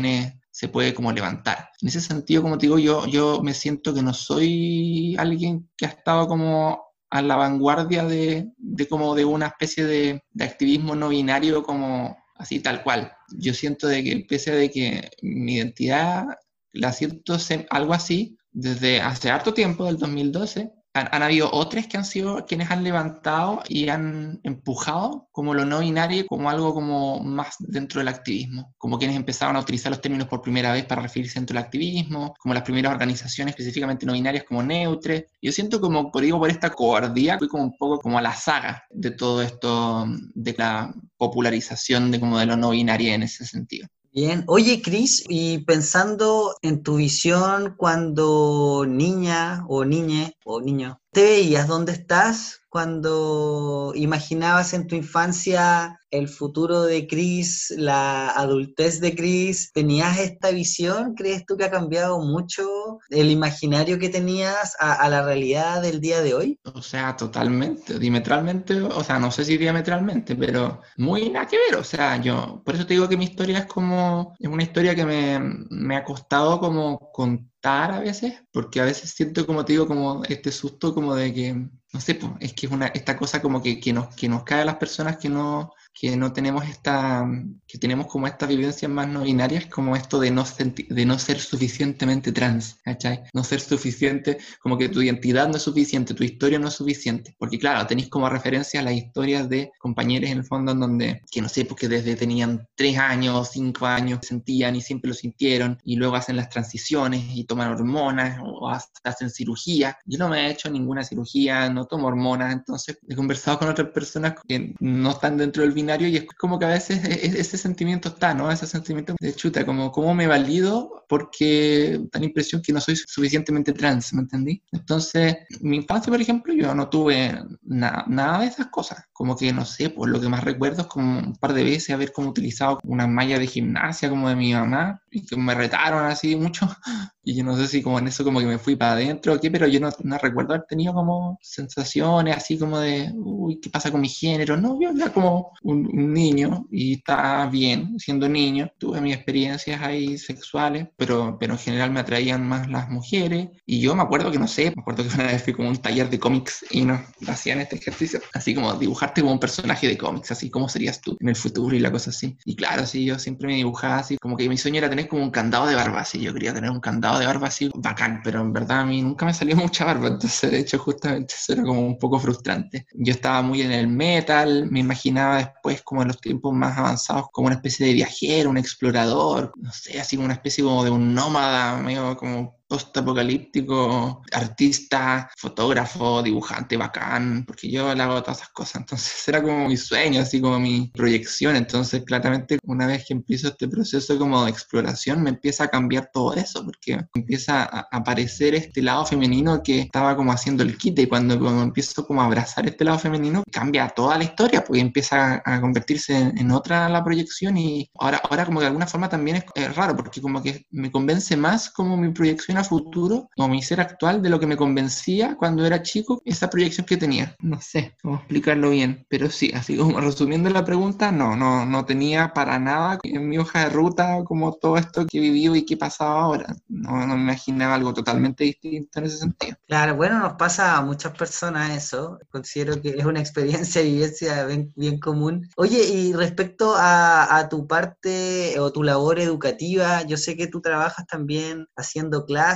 se 0.51 0.67
puede 0.67 0.93
como 0.93 1.11
levantar. 1.11 1.69
En 1.81 1.87
ese 1.87 2.01
sentido, 2.01 2.41
como 2.41 2.57
te 2.57 2.65
digo, 2.65 2.79
yo, 2.79 3.07
yo 3.07 3.41
me 3.41 3.53
siento 3.53 3.93
que 3.93 4.01
no 4.01 4.13
soy 4.13 5.15
alguien 5.17 5.69
que 5.77 5.85
ha 5.85 5.89
estado 5.89 6.27
como 6.27 6.83
a 7.09 7.21
la 7.21 7.35
vanguardia 7.35 8.03
de, 8.05 8.51
de 8.57 8.87
como 8.87 9.15
de 9.15 9.25
una 9.25 9.47
especie 9.47 9.85
de, 9.85 10.21
de, 10.31 10.43
activismo 10.43 10.95
no 10.95 11.09
binario 11.09 11.63
como 11.63 12.17
así 12.35 12.59
tal 12.59 12.83
cual. 12.83 13.11
Yo 13.37 13.53
siento 13.53 13.87
de 13.87 14.03
que 14.03 14.25
pese 14.27 14.51
de 14.51 14.69
que 14.69 15.09
mi 15.21 15.55
identidad 15.55 16.25
la 16.73 16.93
siento 16.93 17.37
algo 17.69 17.93
así 17.93 18.37
desde 18.51 19.01
hace 19.01 19.29
harto 19.31 19.53
tiempo, 19.53 19.85
del 19.85 19.97
2012, 19.97 20.71
han, 20.99 21.23
habido 21.23 21.49
otros 21.51 21.87
que 21.87 21.97
han 21.97 22.05
sido 22.05 22.45
quienes 22.45 22.69
han 22.71 22.83
levantado 22.83 23.61
y 23.67 23.89
han 23.89 24.39
empujado 24.43 25.27
como 25.31 25.53
lo 25.53 25.65
no 25.65 25.79
binario 25.79 26.25
como 26.27 26.49
algo 26.49 26.73
como 26.73 27.19
más 27.19 27.55
dentro 27.59 27.99
del 27.99 28.07
activismo, 28.07 28.73
como 28.77 28.97
quienes 28.97 29.15
empezaron 29.15 29.55
a 29.55 29.59
utilizar 29.59 29.91
los 29.91 30.01
términos 30.01 30.27
por 30.27 30.41
primera 30.41 30.73
vez 30.73 30.85
para 30.85 31.01
referirse 31.01 31.39
dentro 31.39 31.55
del 31.55 31.63
activismo, 31.63 32.33
como 32.39 32.53
las 32.53 32.63
primeras 32.63 32.91
organizaciones 32.91 33.53
específicamente 33.53 34.05
no 34.05 34.13
binarias 34.13 34.43
como 34.43 34.63
Neutre. 34.63 35.27
Yo 35.41 35.51
siento 35.51 35.79
como, 35.81 36.11
por 36.11 36.23
esta 36.23 36.69
cobardía, 36.71 37.37
fui 37.37 37.47
como 37.47 37.63
un 37.63 37.77
poco 37.77 37.99
como 37.99 38.17
a 38.17 38.21
la 38.21 38.35
saga 38.35 38.83
de 38.89 39.11
todo 39.11 39.41
esto, 39.41 40.05
de 40.33 40.55
la 40.57 40.93
popularización 41.17 42.11
de 42.11 42.19
como 42.19 42.39
de 42.39 42.45
lo 42.45 42.57
no 42.57 42.71
binario 42.71 43.13
en 43.13 43.23
ese 43.23 43.45
sentido. 43.45 43.87
Bien, 44.11 44.43
oye 44.47 44.81
Cris, 44.81 45.23
y 45.29 45.59
pensando 45.65 46.55
en 46.61 46.83
tu 46.83 46.97
visión 46.97 47.75
cuando 47.77 48.85
niña 48.87 49.63
o 49.67 49.85
niñe 49.85 50.35
o 50.45 50.61
niño, 50.61 50.99
¿te 51.11 51.23
veías 51.23 51.67
dónde 51.67 51.91
estás 51.93 52.61
cuando 52.69 53.93
imaginabas 53.95 54.73
en 54.73 54.87
tu 54.87 54.95
infancia 54.95 55.99
el 56.11 56.27
futuro 56.27 56.83
de 56.83 57.07
Chris, 57.07 57.73
la 57.75 58.29
adultez 58.29 59.01
de 59.01 59.15
Chris? 59.15 59.71
¿Tenías 59.73 60.19
esta 60.19 60.51
visión? 60.51 61.15
¿Crees 61.15 61.45
tú 61.45 61.57
que 61.57 61.65
ha 61.65 61.71
cambiado 61.71 62.19
mucho 62.19 62.99
el 63.09 63.31
imaginario 63.31 63.97
que 63.97 64.09
tenías 64.09 64.75
a, 64.79 65.09
la 65.09 65.23
realidad 65.23 65.81
del 65.81 65.99
día 65.99 66.21
de 66.21 66.35
hoy? 66.35 66.59
O 66.73 66.81
sea, 66.81 67.15
totalmente, 67.17 67.97
diametralmente, 67.97 68.79
o 68.81 69.03
sea, 69.03 69.17
no 69.17 69.31
sé 69.31 69.45
si 69.45 69.57
diametralmente, 69.57 70.35
pero 70.35 70.81
muy 70.97 71.29
nada 71.29 71.47
que 71.47 71.57
ver. 71.57 71.79
O 71.79 71.83
sea, 71.83 72.21
yo, 72.21 72.61
por 72.63 72.75
eso 72.75 72.85
te 72.85 72.93
digo 72.93 73.09
que 73.09 73.17
mi 73.17 73.25
historia 73.25 73.59
es 73.59 73.65
como, 73.65 74.35
es 74.39 74.47
una 74.47 74.63
historia 74.63 74.93
que 74.93 75.05
me, 75.05 75.39
me 75.69 75.95
ha 75.95 76.03
costado 76.03 76.59
como 76.59 77.11
contar 77.11 77.49
a 77.63 77.99
veces, 77.99 78.41
porque 78.51 78.79
a 78.79 78.85
veces 78.85 79.11
siento, 79.11 79.45
como 79.45 79.65
te 79.65 79.73
digo, 79.73 79.87
como 79.87 80.23
este 80.25 80.51
susto 80.51 80.93
como 80.93 81.15
de 81.15 81.33
que, 81.33 81.53
no 81.53 81.99
sé, 81.99 82.15
pues, 82.15 82.31
es 82.39 82.53
que 82.53 82.67
es 82.67 82.71
una, 82.71 82.87
esta 82.87 83.17
cosa 83.17 83.41
como 83.41 83.61
que, 83.61 83.79
que, 83.79 83.93
nos, 83.93 84.15
que 84.15 84.29
nos 84.29 84.43
cae 84.43 84.61
a 84.61 84.65
las 84.65 84.77
personas 84.77 85.17
que 85.17 85.29
no, 85.29 85.73
que 85.93 86.15
no 86.15 86.31
tenemos 86.31 86.65
esta, 86.65 87.27
que 87.67 87.77
tenemos 87.77 88.07
como 88.07 88.25
estas 88.25 88.47
vivencias 88.47 88.89
más 88.89 89.07
no 89.07 89.23
binarias, 89.23 89.65
como 89.65 89.95
esto 89.95 90.19
de 90.19 90.31
no, 90.31 90.45
de 90.89 91.05
no 91.05 91.19
ser 91.19 91.39
suficientemente 91.39 92.31
trans, 92.31 92.79
¿cachai? 92.83 93.23
No 93.33 93.43
ser 93.43 93.59
suficiente, 93.59 94.37
como 94.61 94.77
que 94.77 94.87
tu 94.87 95.01
identidad 95.01 95.49
no 95.49 95.57
es 95.57 95.63
suficiente, 95.63 96.13
tu 96.13 96.23
historia 96.23 96.57
no 96.57 96.69
es 96.69 96.75
suficiente, 96.75 97.35
porque 97.37 97.59
claro, 97.59 97.85
tenéis 97.85 98.07
como 98.07 98.29
referencia 98.29 98.81
las 98.81 98.93
historias 98.93 99.49
de 99.49 99.71
compañeros 99.77 100.29
en 100.29 100.37
el 100.37 100.45
fondo 100.45 100.71
en 100.71 100.79
donde, 100.79 101.21
que 101.29 101.41
no 101.41 101.49
sé, 101.49 101.65
porque 101.65 101.89
desde 101.89 102.15
tenían 102.15 102.65
tres 102.75 102.97
años, 102.97 103.49
cinco 103.51 103.85
años, 103.85 104.19
sentían 104.21 104.77
y 104.77 104.81
siempre 104.81 105.09
lo 105.09 105.15
sintieron, 105.15 105.77
y 105.83 105.97
luego 105.97 106.15
hacen 106.15 106.37
las 106.37 106.49
transiciones 106.49 107.25
y 107.33 107.43
toman 107.43 107.71
hormonas 107.71 108.39
o 108.41 108.69
hacen 108.69 109.29
cirugía. 109.29 109.97
Yo 110.05 110.17
no 110.17 110.29
me 110.29 110.47
he 110.47 110.51
hecho 110.51 110.69
ninguna 110.69 111.03
cirugía, 111.03 111.69
no 111.69 111.85
tomo 111.85 112.07
hormonas, 112.07 112.53
entonces 112.53 112.99
he 113.07 113.15
conversado 113.15 113.59
con 113.59 113.67
otras 113.67 113.89
personas 113.89 114.35
que 114.47 114.73
no 114.79 115.11
están 115.11 115.35
dentro 115.35 115.63
del 115.63 115.73
binario 115.73 115.88
y 115.97 116.17
es 116.17 116.25
como 116.37 116.59
que 116.59 116.65
a 116.65 116.69
veces 116.69 117.03
e-, 117.03 117.25
e-, 117.25 117.39
ese 117.39 117.57
sentimiento 117.57 118.09
está, 118.09 118.33
¿no? 118.33 118.51
Ese 118.51 118.67
sentimiento 118.67 119.15
de 119.19 119.33
chuta, 119.33 119.65
como 119.65 119.91
cómo 119.91 120.13
me 120.13 120.27
valido 120.27 121.05
porque 121.07 121.99
da 122.11 122.19
la 122.19 122.25
impresión 122.25 122.61
que 122.61 122.73
no 122.73 122.79
soy 122.79 122.95
suficientemente 122.95 123.73
trans, 123.73 124.13
¿me 124.13 124.21
entendí? 124.21 124.61
Entonces, 124.71 125.37
mi 125.61 125.77
infancia, 125.77 126.11
por 126.11 126.21
ejemplo, 126.21 126.53
yo 126.53 126.73
no 126.75 126.89
tuve 126.89 127.35
nada 127.63 128.39
de 128.39 128.47
esas 128.47 128.67
cosas. 128.67 129.05
Como 129.11 129.35
que, 129.35 129.51
no 129.51 129.65
sé, 129.65 129.89
pues 129.89 130.11
lo 130.11 130.21
que 130.21 130.29
más 130.29 130.43
recuerdo 130.43 130.83
es 130.83 130.87
como 130.87 131.19
un 131.19 131.35
par 131.35 131.53
de 131.53 131.63
veces 131.63 131.89
haber 131.89 132.11
como 132.11 132.29
utilizado 132.29 132.79
una 132.83 133.07
malla 133.07 133.39
de 133.39 133.47
gimnasia 133.47 134.09
como 134.09 134.29
de 134.29 134.35
mi 134.35 134.53
mamá 134.53 135.01
y 135.11 135.25
que 135.25 135.35
me 135.35 135.55
retaron 135.55 136.05
así 136.05 136.35
mucho 136.35 136.67
y 137.23 137.35
yo 137.35 137.43
no 137.43 137.55
sé 137.55 137.67
si 137.67 137.81
como 137.81 137.99
en 137.99 138.07
eso 138.07 138.23
como 138.23 138.39
que 138.39 138.45
me 138.45 138.57
fui 138.57 138.75
para 138.75 138.93
adentro 138.93 139.33
o 139.33 139.39
qué, 139.39 139.51
pero 139.51 139.67
yo 139.67 139.79
no, 139.79 139.89
no, 140.03 140.17
recuerdo 140.17 140.53
haber 140.53 140.65
tenido 140.67 140.93
como 140.93 141.37
sensaciones 141.41 142.35
así 142.35 142.57
como 142.57 142.79
de, 142.79 143.11
uy, 143.15 143.59
¿qué 143.59 143.69
pasa 143.69 143.91
con 143.91 144.01
mi 144.01 144.09
género? 144.09 144.57
No, 144.57 144.79
yo 144.81 144.89
era 144.89 145.11
como 145.13 145.51
un, 145.63 145.89
niño 146.13 146.67
y 146.71 146.95
estaba 146.95 147.45
bien 147.47 147.99
siendo 147.99 148.27
niño. 148.27 148.71
Tuve 148.77 149.01
mis 149.01 149.15
experiencias 149.15 149.81
ahí 149.81 150.17
sexuales, 150.17 150.87
pero, 150.97 151.37
pero 151.39 151.53
en 151.53 151.59
general 151.59 151.91
me 151.91 151.99
atraían 151.99 152.47
más 152.47 152.67
las 152.69 152.89
mujeres. 152.89 153.49
Y 153.65 153.79
yo 153.79 153.95
me 153.95 154.01
acuerdo 154.01 154.31
que, 154.31 154.39
no 154.39 154.47
sé, 154.47 154.73
me 154.75 154.81
acuerdo 154.81 155.03
que 155.03 155.13
una 155.13 155.27
vez 155.27 155.43
fui 155.43 155.53
como 155.53 155.69
un 155.69 155.77
taller 155.77 156.09
de 156.09 156.19
cómics 156.19 156.65
y 156.71 156.81
nos 156.83 157.01
hacían 157.27 157.59
este 157.61 157.75
ejercicio, 157.75 158.21
así 158.33 158.55
como 158.55 158.73
dibujarte 158.73 159.21
como 159.21 159.33
un 159.33 159.39
personaje 159.39 159.87
de 159.87 159.97
cómics, 159.97 160.31
así 160.31 160.49
como 160.49 160.67
serías 160.67 161.01
tú 161.01 161.17
en 161.19 161.29
el 161.29 161.35
futuro 161.35 161.75
y 161.75 161.79
la 161.79 161.91
cosa 161.91 162.09
así. 162.09 162.37
Y 162.45 162.55
claro, 162.55 162.85
sí, 162.85 163.05
yo 163.05 163.19
siempre 163.19 163.47
me 163.47 163.55
dibujaba 163.55 163.97
así, 163.97 164.17
como 164.17 164.35
que 164.35 164.49
mi 164.49 164.57
sueño 164.57 164.79
era 164.79 164.89
tener 164.89 164.98
como 165.07 165.23
un 165.23 165.31
candado 165.31 165.67
de 165.67 165.75
barba, 165.75 166.01
así, 166.01 166.19
yo 166.19 166.33
quería 166.33 166.53
tener 166.53 166.69
un 166.69 166.79
candado 166.79 167.19
de 167.19 167.25
barba 167.25 167.47
así 167.47 167.69
bacán, 167.75 168.21
pero 168.23 168.41
en 168.41 168.53
verdad 168.53 168.81
a 168.81 168.85
mí 168.85 169.01
nunca 169.01 169.25
me 169.25 169.33
salió 169.33 169.55
mucha 169.57 169.85
barba, 169.85 170.07
entonces 170.07 170.51
de 170.51 170.59
hecho 170.59 170.79
justamente 170.79 171.33
eso 171.37 171.53
era 171.53 171.63
como 171.63 171.81
un 171.81 171.97
poco 171.97 172.19
frustrante. 172.19 172.85
Yo 172.93 173.13
estaba 173.13 173.41
muy 173.41 173.61
en 173.61 173.71
el 173.71 173.87
metal, 173.87 174.67
me 174.69 174.79
imaginaba 174.79 175.37
después 175.37 175.81
como 175.81 176.01
en 176.01 176.09
los 176.09 176.21
tiempos 176.21 176.53
más 176.53 176.77
avanzados 176.77 177.27
como 177.31 177.47
una 177.47 177.55
especie 177.55 177.87
de 177.87 177.93
viajero, 177.93 178.49
un 178.49 178.57
explorador, 178.57 179.53
no 179.57 179.71
sé, 179.71 179.99
así 179.99 180.15
como 180.15 180.25
una 180.25 180.35
especie 180.35 180.63
como 180.63 180.83
de 180.83 180.91
un 180.91 181.13
nómada, 181.13 181.77
medio 181.77 182.15
como 182.17 182.58
post-apocalíptico, 182.69 184.21
artista, 184.31 185.29
fotógrafo, 185.35 186.21
dibujante 186.21 186.77
bacán, 186.77 187.43
porque 187.45 187.69
yo 187.69 187.93
le 187.95 188.03
hago 188.03 188.21
todas 188.21 188.37
esas 188.37 188.49
cosas. 188.49 188.75
Entonces 188.81 189.11
era 189.27 189.41
como 189.41 189.67
mi 189.67 189.75
sueño, 189.75 190.21
así 190.21 190.39
como 190.39 190.59
mi 190.59 190.91
proyección. 190.93 191.55
Entonces, 191.55 192.03
claramente, 192.05 192.59
una 192.63 192.85
vez 192.85 193.05
que 193.07 193.13
empiezo 193.15 193.47
este 193.49 193.67
proceso 193.67 194.17
como 194.19 194.45
de 194.45 194.51
exploración, 194.51 195.23
me 195.23 195.31
empieza 195.31 195.65
a 195.65 195.67
cambiar 195.67 196.11
todo 196.13 196.35
eso, 196.35 196.63
porque 196.63 196.99
empieza 197.15 197.63
a 197.63 197.87
aparecer 197.91 198.53
este 198.53 198.81
lado 198.83 199.05
femenino 199.05 199.63
que 199.63 199.81
estaba 199.81 200.15
como 200.15 200.31
haciendo 200.31 200.63
el 200.63 200.77
quite. 200.77 201.01
Y 201.01 201.07
cuando, 201.07 201.35
empiezo 201.63 202.05
como 202.05 202.21
a 202.21 202.25
abrazar 202.25 202.67
este 202.67 202.85
lado 202.85 202.99
femenino, 202.99 203.43
cambia 203.51 203.89
toda 203.89 204.17
la 204.17 204.25
historia, 204.25 204.63
porque 204.63 204.81
empieza 204.81 205.41
a, 205.43 205.59
convertirse 205.59 206.15
en, 206.15 206.51
otra 206.51 206.87
la 206.87 207.03
proyección. 207.03 207.57
Y 207.57 207.89
ahora, 207.99 208.21
ahora 208.29 208.45
como 208.45 208.61
de 208.61 208.67
alguna 208.67 208.85
forma 208.85 209.09
también 209.09 209.37
es, 209.37 209.45
es 209.55 209.75
raro, 209.75 209.95
porque 209.95 210.21
como 210.21 210.43
que 210.43 210.65
me 210.69 210.91
convence 210.91 211.35
más 211.35 211.71
como 211.71 211.97
mi 211.97 212.11
proyección 212.11 212.58
a 212.59 212.63
futuro, 212.63 213.29
o 213.37 213.47
mi 213.47 213.61
ser 213.61 213.81
actual, 213.81 214.21
de 214.21 214.29
lo 214.29 214.39
que 214.39 214.47
me 214.47 214.57
convencía 214.57 215.35
cuando 215.37 215.65
era 215.65 215.81
chico, 215.81 216.21
esa 216.25 216.49
proyección 216.49 216.85
que 216.85 216.97
tenía. 216.97 217.35
No 217.39 217.59
sé 217.61 217.95
cómo 218.01 218.15
explicarlo 218.15 218.69
bien, 218.69 219.05
pero 219.09 219.29
sí, 219.29 219.51
así 219.53 219.77
como 219.77 219.99
resumiendo 220.01 220.49
la 220.49 220.65
pregunta, 220.65 221.11
no, 221.11 221.35
no, 221.35 221.65
no 221.65 221.85
tenía 221.85 222.33
para 222.33 222.59
nada 222.59 222.99
en 223.03 223.27
mi 223.27 223.37
hoja 223.37 223.65
de 223.65 223.69
ruta 223.69 224.23
como 224.25 224.53
todo 224.53 224.77
esto 224.77 225.05
que 225.05 225.17
he 225.17 225.21
vivido 225.21 225.55
y 225.55 225.65
que 225.65 225.77
pasaba 225.77 226.21
ahora. 226.21 226.55
No, 226.67 227.05
no 227.05 227.15
me 227.15 227.23
imaginaba 227.23 227.75
algo 227.75 227.93
totalmente 227.93 228.43
distinto 228.43 228.99
en 228.99 229.05
ese 229.05 229.17
sentido. 229.17 229.57
Claro, 229.67 229.95
bueno, 229.95 230.19
nos 230.19 230.33
pasa 230.33 230.77
a 230.77 230.81
muchas 230.81 231.13
personas 231.17 231.71
eso. 231.71 232.19
Considero 232.31 232.81
que 232.81 232.89
es 232.89 233.05
una 233.05 233.19
experiencia 233.19 233.81
y 233.81 233.93
vivencia 233.93 234.45
bien, 234.45 234.73
bien 234.75 234.99
común. 234.99 235.47
Oye, 235.57 235.83
y 235.83 236.13
respecto 236.13 236.75
a, 236.75 237.37
a 237.37 237.49
tu 237.49 237.67
parte 237.67 238.59
o 238.59 238.71
tu 238.71 238.83
labor 238.83 239.19
educativa, 239.19 240.03
yo 240.03 240.17
sé 240.17 240.35
que 240.35 240.47
tú 240.47 240.61
trabajas 240.61 241.05
también 241.07 241.67
haciendo 241.75 242.25
clases. 242.25 242.48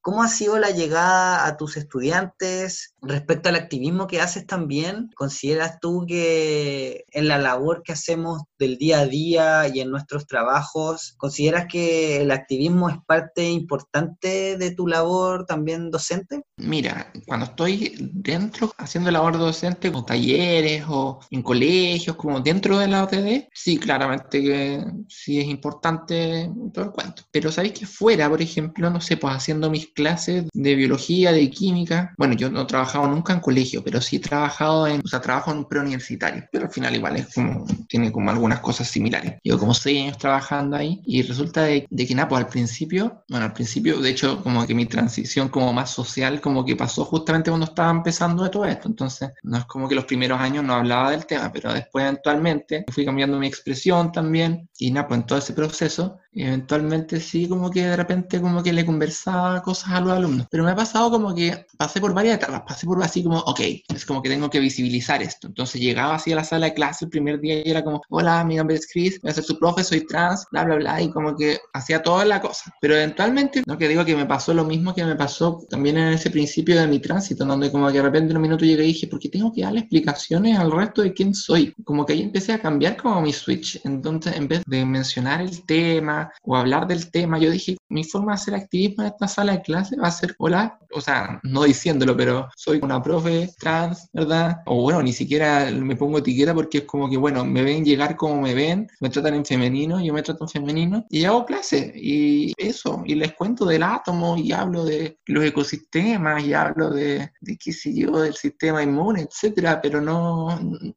¿Cómo 0.00 0.22
ha 0.22 0.28
sido 0.28 0.58
la 0.58 0.70
llegada 0.70 1.46
a 1.46 1.56
tus 1.56 1.76
estudiantes? 1.76 2.94
Respecto 3.02 3.48
al 3.48 3.56
activismo 3.56 4.06
que 4.06 4.20
haces 4.20 4.46
también, 4.46 5.10
¿consideras 5.14 5.78
tú 5.80 6.04
que 6.06 7.04
en 7.10 7.28
la 7.28 7.38
labor 7.38 7.82
que 7.82 7.92
hacemos 7.92 8.42
del 8.58 8.78
día 8.78 9.00
a 9.00 9.06
día 9.06 9.68
y 9.68 9.80
en 9.80 9.90
nuestros 9.90 10.26
trabajos, 10.26 11.14
consideras 11.18 11.66
que 11.70 12.22
el 12.22 12.30
activismo 12.30 12.88
es 12.88 12.96
parte 13.06 13.50
importante 13.50 14.56
de 14.56 14.70
tu 14.70 14.86
labor 14.86 15.44
también 15.44 15.90
docente? 15.90 16.42
Mira, 16.56 17.12
cuando 17.26 17.46
estoy 17.46 17.94
dentro 18.12 18.72
haciendo 18.78 19.10
labor 19.10 19.38
docente 19.38 19.92
con 19.92 20.06
talleres 20.06 20.84
o 20.88 21.20
en 21.30 21.42
colegios, 21.42 22.16
como 22.16 22.40
dentro 22.40 22.78
de 22.78 22.88
la 22.88 23.04
OTD, 23.04 23.48
sí, 23.52 23.78
claramente 23.78 24.42
que 24.42 24.84
sí 25.08 25.40
es 25.40 25.46
importante 25.46 26.50
todo 26.72 26.86
el 26.86 26.90
cuento. 26.90 27.22
Pero 27.30 27.52
sabéis 27.52 27.74
que 27.74 27.86
fuera, 27.86 28.28
por 28.28 28.40
ejemplo, 28.40 28.88
no 28.90 29.00
sé, 29.00 29.16
pues 29.26 29.38
haciendo 29.38 29.70
mis 29.70 29.88
clases 29.88 30.44
de 30.52 30.74
biología, 30.76 31.32
de 31.32 31.50
química, 31.50 32.14
bueno, 32.16 32.34
yo 32.34 32.48
no 32.48 32.62
he 32.62 32.64
trabajado 32.66 33.08
nunca 33.08 33.32
en 33.32 33.40
colegio, 33.40 33.82
pero 33.82 34.00
sí 34.00 34.16
he 34.16 34.20
trabajado 34.20 34.86
en, 34.86 35.00
o 35.04 35.08
sea, 35.08 35.20
trabajo 35.20 35.50
en 35.50 35.58
un 35.58 35.64
preuniversitario, 35.64 36.44
pero 36.52 36.66
al 36.66 36.70
final 36.70 36.94
igual 36.94 37.16
es 37.16 37.34
como, 37.34 37.66
tiene 37.88 38.12
como 38.12 38.30
algunas 38.30 38.60
cosas 38.60 38.86
similares. 38.86 39.34
Llevo 39.42 39.58
como 39.58 39.74
seis 39.74 40.00
años 40.00 40.18
trabajando 40.18 40.76
ahí 40.76 41.02
y 41.04 41.22
resulta 41.22 41.64
de, 41.64 41.88
que 41.90 42.14
nada, 42.14 42.28
pues 42.28 42.44
al 42.44 42.48
principio, 42.48 43.24
bueno, 43.28 43.46
al 43.46 43.52
principio, 43.52 44.00
de 44.00 44.10
hecho, 44.10 44.44
como 44.44 44.64
que 44.64 44.76
mi 44.76 44.86
transición 44.86 45.48
como 45.48 45.72
más 45.72 45.90
social, 45.90 46.40
como 46.40 46.64
que 46.64 46.76
pasó 46.76 47.04
justamente 47.04 47.50
cuando 47.50 47.66
estaba 47.66 47.90
empezando 47.90 48.44
de 48.44 48.50
todo 48.50 48.64
esto, 48.66 48.86
entonces 48.86 49.30
no 49.42 49.58
es 49.58 49.64
como 49.64 49.88
que 49.88 49.96
los 49.96 50.04
primeros 50.04 50.40
años 50.40 50.62
no 50.62 50.74
hablaba 50.74 51.10
del 51.10 51.26
tema, 51.26 51.50
pero 51.52 51.72
después 51.72 52.04
eventualmente 52.04 52.84
fui 52.92 53.04
cambiando 53.04 53.40
mi 53.40 53.48
expresión 53.48 54.12
también 54.12 54.68
y 54.78 54.92
nada, 54.92 55.08
pues 55.08 55.18
en 55.18 55.26
todo 55.26 55.40
ese 55.40 55.52
proceso 55.52 56.20
eventualmente 56.36 57.20
sí, 57.20 57.48
como 57.48 57.70
que 57.70 57.86
de 57.86 57.96
repente 57.96 58.40
como 58.40 58.62
que 58.62 58.72
le 58.72 58.84
conversaba 59.16 59.62
cosas 59.62 59.90
a 59.92 60.00
los 60.00 60.12
alumnos. 60.12 60.46
Pero 60.50 60.64
me 60.64 60.70
ha 60.70 60.76
pasado 60.76 61.10
como 61.10 61.34
que 61.34 61.66
pasé 61.76 62.00
por 62.00 62.14
varias 62.14 62.36
etapas, 62.36 62.62
pasé 62.66 62.86
por 62.86 63.02
así 63.02 63.22
como, 63.22 63.38
ok, 63.38 63.60
es 63.88 64.04
como 64.04 64.22
que 64.22 64.28
tengo 64.28 64.50
que 64.50 64.60
visibilizar 64.60 65.22
esto. 65.22 65.46
Entonces 65.48 65.80
llegaba 65.80 66.14
así 66.14 66.32
a 66.32 66.36
la 66.36 66.44
sala 66.44 66.66
de 66.66 66.74
clase 66.74 67.06
el 67.06 67.10
primer 67.10 67.40
día 67.40 67.62
y 67.64 67.70
era 67.70 67.82
como, 67.82 68.02
hola, 68.10 68.44
mi 68.44 68.56
nombre 68.56 68.76
es 68.76 68.86
Chris, 68.90 69.20
voy 69.20 69.30
a 69.30 69.34
ser 69.34 69.44
su 69.44 69.58
profe, 69.58 69.84
soy 69.84 70.06
trans, 70.06 70.46
bla, 70.50 70.64
bla, 70.64 70.76
bla, 70.76 71.02
y 71.02 71.10
como 71.10 71.36
que 71.36 71.58
hacía 71.72 72.02
toda 72.02 72.24
la 72.24 72.40
cosa. 72.40 72.72
Pero 72.80 72.94
eventualmente, 72.94 73.62
no 73.66 73.78
que 73.78 73.88
digo 73.88 74.04
que 74.04 74.16
me 74.16 74.26
pasó 74.26 74.54
lo 74.54 74.64
mismo 74.64 74.94
que 74.94 75.04
me 75.04 75.16
pasó 75.16 75.64
también 75.68 75.98
en 75.98 76.12
ese 76.12 76.30
principio 76.30 76.78
de 76.80 76.86
mi 76.86 76.98
tránsito, 76.98 77.44
donde 77.44 77.70
como 77.70 77.88
que 77.88 77.94
de 77.94 78.02
repente 78.02 78.30
en 78.30 78.36
un 78.36 78.42
minuto 78.42 78.64
llegué 78.64 78.84
y 78.84 78.88
dije, 78.88 79.06
¿por 79.06 79.18
qué 79.18 79.28
tengo 79.28 79.52
que 79.52 79.62
darle 79.62 79.80
explicaciones 79.80 80.58
al 80.58 80.70
resto 80.70 81.02
de 81.02 81.12
quién 81.12 81.34
soy? 81.34 81.74
Como 81.84 82.04
que 82.04 82.12
ahí 82.12 82.22
empecé 82.22 82.52
a 82.52 82.60
cambiar 82.60 82.96
como 82.96 83.20
mi 83.22 83.32
switch. 83.32 83.80
Entonces, 83.84 84.36
en 84.36 84.48
vez 84.48 84.62
de 84.66 84.84
mencionar 84.84 85.40
el 85.40 85.64
tema, 85.64 86.30
o 86.42 86.56
hablar 86.56 86.86
del 86.86 87.10
tema, 87.10 87.38
yo 87.38 87.50
dije, 87.50 87.76
mi 87.88 88.04
forma 88.04 88.32
de 88.32 88.36
hacer 88.36 88.54
activismo 88.54 89.04
en 89.04 89.12
esta 89.12 89.28
sala 89.28 89.52
de 89.52 89.62
clase 89.62 89.96
va 89.96 90.08
a 90.08 90.12
ser, 90.12 90.34
hola, 90.38 90.78
o 90.92 91.00
sea, 91.00 91.40
no 91.42 91.64
diciéndolo, 91.64 92.16
pero 92.16 92.48
soy 92.56 92.80
una 92.82 93.02
profe 93.02 93.50
trans, 93.58 94.08
¿verdad? 94.12 94.58
O 94.66 94.82
bueno, 94.82 95.02
ni 95.02 95.12
siquiera 95.12 95.70
me 95.70 95.96
pongo 95.96 96.18
etiqueta 96.18 96.54
porque 96.54 96.78
es 96.78 96.84
como 96.84 97.08
que, 97.08 97.16
bueno, 97.16 97.44
me 97.44 97.62
ven 97.62 97.84
llegar 97.84 98.16
como 98.16 98.40
me 98.40 98.54
ven, 98.54 98.88
me 99.00 99.10
tratan 99.10 99.34
en 99.34 99.44
femenino, 99.44 100.00
yo 100.00 100.12
me 100.12 100.22
trato 100.22 100.44
en 100.44 100.50
femenino 100.50 101.06
y 101.10 101.24
hago 101.24 101.44
clase 101.44 101.92
y 101.94 102.52
eso, 102.56 103.02
y 103.06 103.14
les 103.14 103.34
cuento 103.34 103.64
del 103.64 103.82
átomo 103.82 104.36
y 104.36 104.52
hablo 104.52 104.84
de 104.84 105.18
los 105.26 105.44
ecosistemas 105.44 106.44
y 106.44 106.54
hablo 106.54 106.90
de, 106.90 107.30
qué 107.62 107.72
sé 107.72 107.94
yo, 107.94 108.20
del 108.20 108.34
sistema 108.34 108.82
inmune, 108.82 109.22
etcétera, 109.22 109.80
pero 109.80 110.00
no, 110.00 110.46